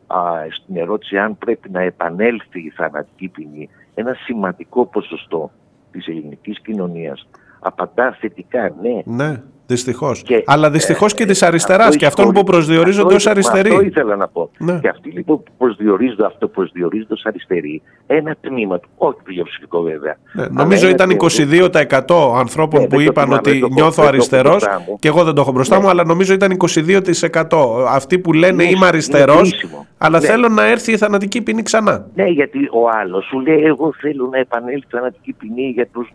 [0.07, 0.19] α,
[0.61, 5.51] στην ερώτηση αν πρέπει να επανέλθει η θανατική ποινή, ένα σημαντικό ποσοστό
[5.91, 7.27] της ελληνικής κοινωνίας
[7.59, 9.01] απαντά θετικά ναι.
[9.05, 10.21] Ναι, δυστυχώς.
[10.21, 13.29] Και, Αλλά δυστυχώς και ε, τη αριστεράς αυτό και αυτών που εισχωρεί- προσδιορίζονται ως αυτό-
[13.29, 13.69] αριστεροί.
[13.69, 14.49] Αυτό ήθελα να πω.
[14.57, 14.79] Ναι.
[14.81, 20.17] Και αυτοί λοιπόν που προσδιορίζονται αυτό, προσδιορίζονται ως αριστεροί, ένα τμήμα του, όχι πλειοψηφικό βέβαια.
[20.33, 23.35] Ναι, αλλά νομίζω ένα ήταν τμήμα του- 22% ανθρώπων Ναι, που δεν το είπαν θυμάμαι,
[23.45, 24.97] ότι δεν το έχω- νιώθω δεν το έχω αριστερός μπροστά μου.
[24.99, 25.83] και εγώ δεν το έχω μπροστά Ναι.
[25.83, 27.85] μου, αλλά νομίζω ήταν 22%.
[27.87, 29.85] Αυτοί που λένε Είναι- είμαι είναι αριστερός, κρίσιμο.
[29.97, 30.25] αλλά Ναι.
[30.25, 32.05] θέλω να έρθει η θανατική ποινή ξανά.
[32.15, 36.09] Ναι, γιατί ο άλλος σου λέει: Εγώ θέλω να επανέλθει η θανατική ποινή για τους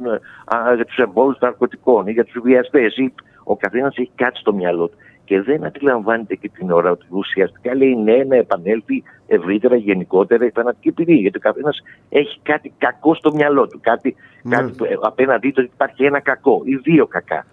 [0.77, 2.97] για τους εμπόρους ναρκωτικών ή για τους βιαστές.
[3.45, 4.97] Ο καθένας έχει κάτι στο μυαλό του.
[5.25, 10.51] Και δεν αντιλαμβάνεται και την ώρα ότι ουσιαστικά λέει ναι, να επανέλθει ευρύτερα, γενικότερα η
[10.51, 11.15] θανατική ποινή.
[11.15, 13.81] Γιατί ο καθένας έχει κάτι κακό στο μυαλό του.
[13.81, 14.57] Κάτι, Ναι.
[14.57, 17.47] κάτι που, ε, απέναντί του υπάρχει ένα κακό ή δύο κακά.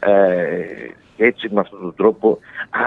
[0.00, 0.64] Ε,
[1.16, 2.38] έτσι με αυτόν τον τρόπο.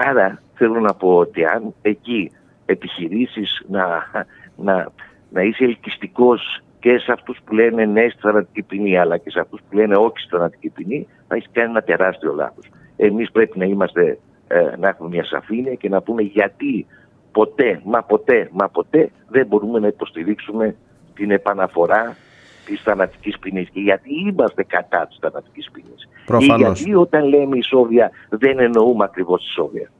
[0.08, 2.30] Άρα θέλω να πω ότι αν εκεί
[2.66, 3.86] επιχειρήσεις να,
[4.56, 4.88] να,
[5.30, 9.40] να είσαι ελκυστικός και σε αυτούς που λένε ναι στη θανατική ποινή αλλά και σε
[9.40, 12.70] αυτούς που λένε όχι στη θανατική ποινή θα έχει κάνει ένα τεράστιο λάθος.
[12.96, 14.18] Εμείς πρέπει να είμαστε,
[14.48, 16.86] ε, να έχουμε μια σαφήνεια και να πούμε γιατί
[17.32, 20.76] ποτέ, μα ποτέ, μα ποτέ δεν μπορούμε να υποστηρίξουμε
[21.14, 22.16] την επαναφορά
[22.64, 23.68] της θανατικής ποινής.
[23.68, 26.08] Και γιατί είμαστε κατά της θανατικής ποινής.
[26.26, 26.56] Προφανώς.
[26.56, 29.90] Και γιατί όταν λέμε ισόβια δεν εννοούμε ακριβώς ισόβια.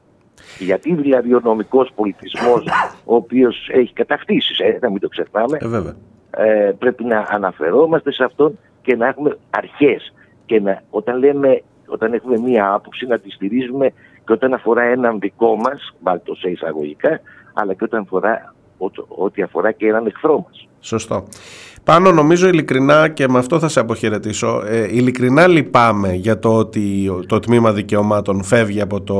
[0.59, 2.63] Γιατί δηλαδή ο νομικός πολιτισμός,
[3.05, 5.95] ο οποίος έχει κατακτήσεις, ε, να μην το ξεχνάμε, Ε, βέβαια.
[6.31, 10.13] ε, πρέπει να αναφερόμαστε σε αυτόν και να έχουμε αρχές
[10.49, 13.89] και να, όταν, λέμε, όταν έχουμε μία άποψη να τη στηρίζουμε
[14.25, 17.19] και όταν αφορά έναν δικό μας, βάλτε το σε εισαγωγικά,
[17.53, 20.67] αλλά και όταν αφορά ό- ό,τι αφορά και έναν εχθρό μας.
[20.79, 21.23] Σωστό.
[21.83, 24.63] Πάνω νομίζω ειλικρινά και με αυτό θα σε αποχαιρετήσω.
[24.65, 29.19] Ε, ειλικρινά λυπάμαι για το ότι το τμήμα δικαιωμάτων φεύγει από το,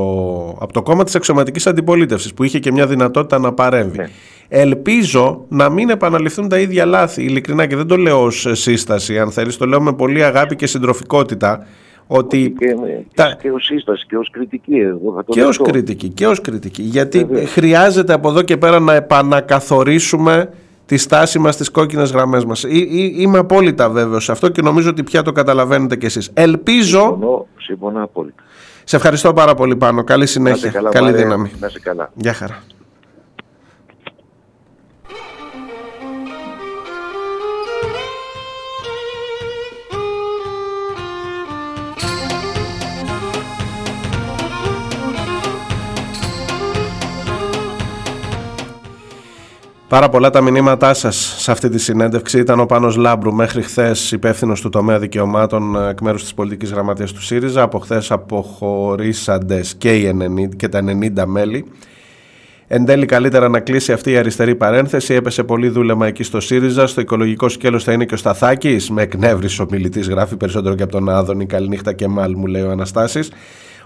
[0.60, 4.08] από το κόμμα της αξιωματικής αντιπολίτευσης που είχε και μια δυνατότητα να παρέμβει.
[4.52, 9.30] Ελπίζω να μην επαναληφθούν τα ίδια λάθη, ειλικρινά και δεν το λέω ως σύσταση, αν
[9.30, 11.66] θέλεις, το λέω με πολύ αγάπη και συντροφικότητα,
[12.06, 14.74] ότι Και, με- και ως σύσταση και ως κριτική.
[14.76, 15.62] Εγώ θα το και ως δεχτώ.
[15.72, 16.82] κριτική, και ως κριτική.
[16.82, 20.50] Γιατί χρειάζεται από εδώ και πέρα να επανακαθορίσουμε
[20.86, 22.62] τη στάση μας στις κόκκινες γραμμές μας.
[22.62, 26.30] Ή- ή- είμαι απόλυτα βέβαιος σε αυτό και νομίζω ότι πια το καταλαβαίνετε κι εσείς.
[26.34, 26.98] Ελπίζω...
[27.00, 28.42] Συμφωνώ, συμφωνώ απόλυτα.
[28.84, 30.04] Σε ευχαριστώ πάρα πολύ πάνω.
[30.04, 30.70] Καλή Να είσαι συνέχεια.
[30.70, 31.22] καλά, Καλή Μάρια.
[31.22, 31.50] δύναμη.
[31.60, 32.10] Να είσαι καλά.
[32.14, 32.62] Γεια χαρά.
[49.90, 52.38] Πάρα πολλά τα μηνύματά σας σε αυτή τη συνέντευξη.
[52.38, 56.70] Ήταν ο Πάνος Λάμπρου μέχρι χθες υπεύθυνος του τομέα δικαιωμάτων ε, εκ μέρους της πολιτικής
[56.70, 57.62] γραμματείας του ΣΥΡΙΖΑ.
[57.62, 61.64] Από χθες αποχωρήσαντε και, οι 90 και τα 90 μέλη.
[62.66, 65.14] Εν τέλει, καλύτερα να κλείσει αυτή η αριστερή παρένθεση.
[65.14, 66.86] Έπεσε πολύ δούλεμα εκεί στο ΣΥΡΙΖΑ.
[66.86, 68.90] Στο οικολογικό σκέλος θα είναι και ο Σταθάκης.
[68.90, 71.46] Με εκνεύρισε ο μιλητής, γράφει περισσότερο και από τον Άδωνη.
[71.46, 73.30] Καληνύχτα και μάλ, μου λέει ο Αναστάσης.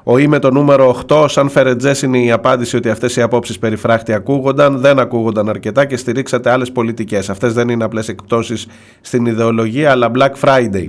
[0.07, 3.59] Ο ή με το νούμερο 8, σαν φερετζές είναι η απάντηση ότι αυτές οι απόψεις
[3.59, 7.31] περιφράχτη ακούγονταν, δεν ακούγονταν αρκετά και στηρίξατε άλλες πολιτικές.
[7.31, 8.67] Αυτές δεν είναι απλές εκπτώσεις
[9.01, 10.87] στην ιδεολογία, αλλά Black Friday.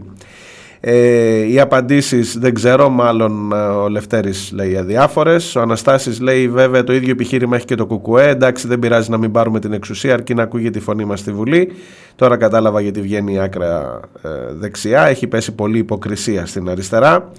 [0.79, 5.55] Ε, οι απαντήσεις δεν ξέρω, μάλλον ε, ο Λευτέρης λέει αδιάφορες.
[5.55, 8.29] Ο Αναστάσης λέει βέβαια το ίδιο επιχείρημα έχει και το Κουκουέ.
[8.29, 11.31] Εντάξει, δεν πειράζει να μην πάρουμε την εξουσία, αρκεί να ακούγεται η φωνή μας στη
[11.31, 11.71] Βουλή.
[12.15, 15.05] Τώρα κατάλαβα γιατί βγαίνει η άκρα ε, δεξιά.
[15.05, 17.31] Έχει πέσει πολύ υποκρισία στην αριστερά.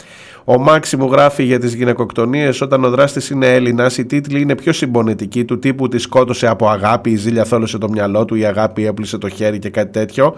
[0.48, 2.60] Ο Μάξι μου γράφει για τις γυναικοκτονίες.
[2.60, 6.68] Όταν ο δράστης είναι Έλληνας, οι τίτλοι είναι πιο συμπονετικοί του τύπου Τη σκότωσε από
[6.68, 10.36] αγάπη, η ζήλια θόλωσε το μυαλό του, η αγάπη έπλησε το χέρι και κάτι τέτοιο.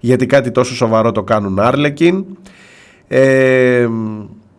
[0.00, 2.24] Γιατί κάτι τόσο σοβαρό το κάνουν Άρλεκιν.
[3.08, 3.88] Ε,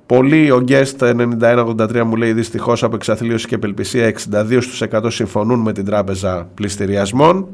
[0.06, 4.14] Πολλοί, ο Guest 9183 μου λέει δυστυχώς από εξαθλίωση και απελπισία
[4.92, 7.48] 62% συμφωνούν με την τράπεζα πληστηριασμών.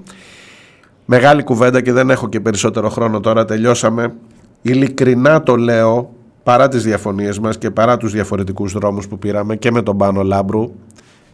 [1.05, 4.13] Μεγάλη κουβέντα και δεν έχω και περισσότερο χρόνο τώρα, τελειώσαμε.
[4.61, 9.71] Ειλικρινά το λέω, παρά τις διαφωνίες μας και παρά τους διαφορετικούς δρόμους που πήραμε και
[9.71, 10.71] με τον Πάνο Λάμπρου,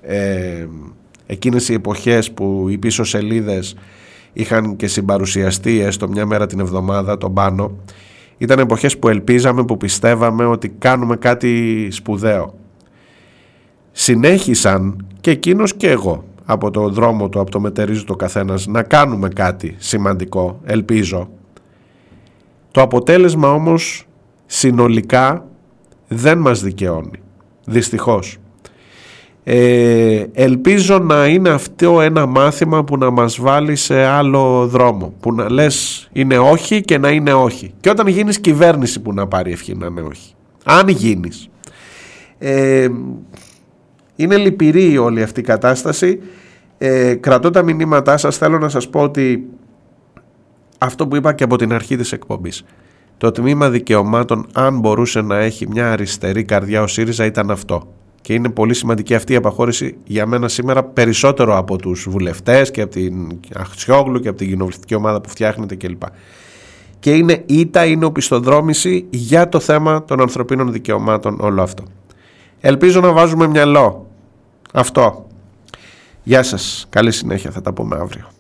[0.01, 0.65] ε,
[1.25, 3.75] εκείνες οι εποχές που οι πίσω σελίδες
[4.34, 7.71] είχαν και συμπαρουσιαστεί έστω μια μέρα την εβδομάδα τον Πάνο,
[8.38, 12.53] ήταν εποχές που ελπίζαμε, που πιστεύαμε ότι κάνουμε κάτι σπουδαίο.
[13.91, 18.84] συνέχισαν και εκείνος και εγώ από το δρόμο του, από το μετερίζει το καθένας, να
[18.84, 21.29] κάνουμε κάτι σημαντικό, ελπίζω.
[22.71, 24.06] Το αποτέλεσμα όμως
[24.48, 25.45] συνολικά
[26.07, 27.19] δεν μας δικαιώνει,
[27.65, 28.38] δυστυχώς.
[29.44, 35.34] Ε, ελπίζω να είναι αυτό ένα μάθημα που να μας βάλει σε άλλο δρόμο που
[35.34, 37.74] να λες είναι όχι και να είναι όχι.
[37.80, 40.34] Και όταν γίνεις κυβέρνηση που να πάρει ευχή να είναι όχι.
[40.64, 41.49] Αν γίνεις.
[42.38, 42.88] Ε,
[44.15, 46.19] είναι λυπηρή όλη αυτή η κατάσταση.
[46.78, 48.38] Ε, κρατώ τα μηνύματά σας.
[48.38, 49.48] Θέλω να σας πω ότι
[50.78, 52.64] αυτό που είπα και από την αρχή της εκπομπής
[53.18, 57.88] το τμήμα δικαιωμάτων αν μπορούσε να έχει μια αριστερή καρδιά ο ΣΥΡΙΖΑ ήταν αυτό
[58.27, 62.81] και είναι πολύ σημαντική αυτή η απαχώρηση για μένα σήμερα περισσότερο από τους βουλευτές και
[62.81, 66.02] από την Αχτσιόγλου και από την κοινοβουλευτική ομάδα που φτιάχνεται κλπ.
[66.99, 71.84] Και είναι ήττα, είναι οπισθοδρόμηση για το θέμα των ανθρωπίνων δικαιωμάτων όλο αυτό.
[72.60, 74.07] Ελπίζω να βάζουμε μυαλό.
[74.73, 75.27] Αυτό.
[76.23, 76.85] Γεια σας.
[76.89, 77.52] Καλή συνέχεια.
[77.52, 78.36] Θα τα πούμε αύριο.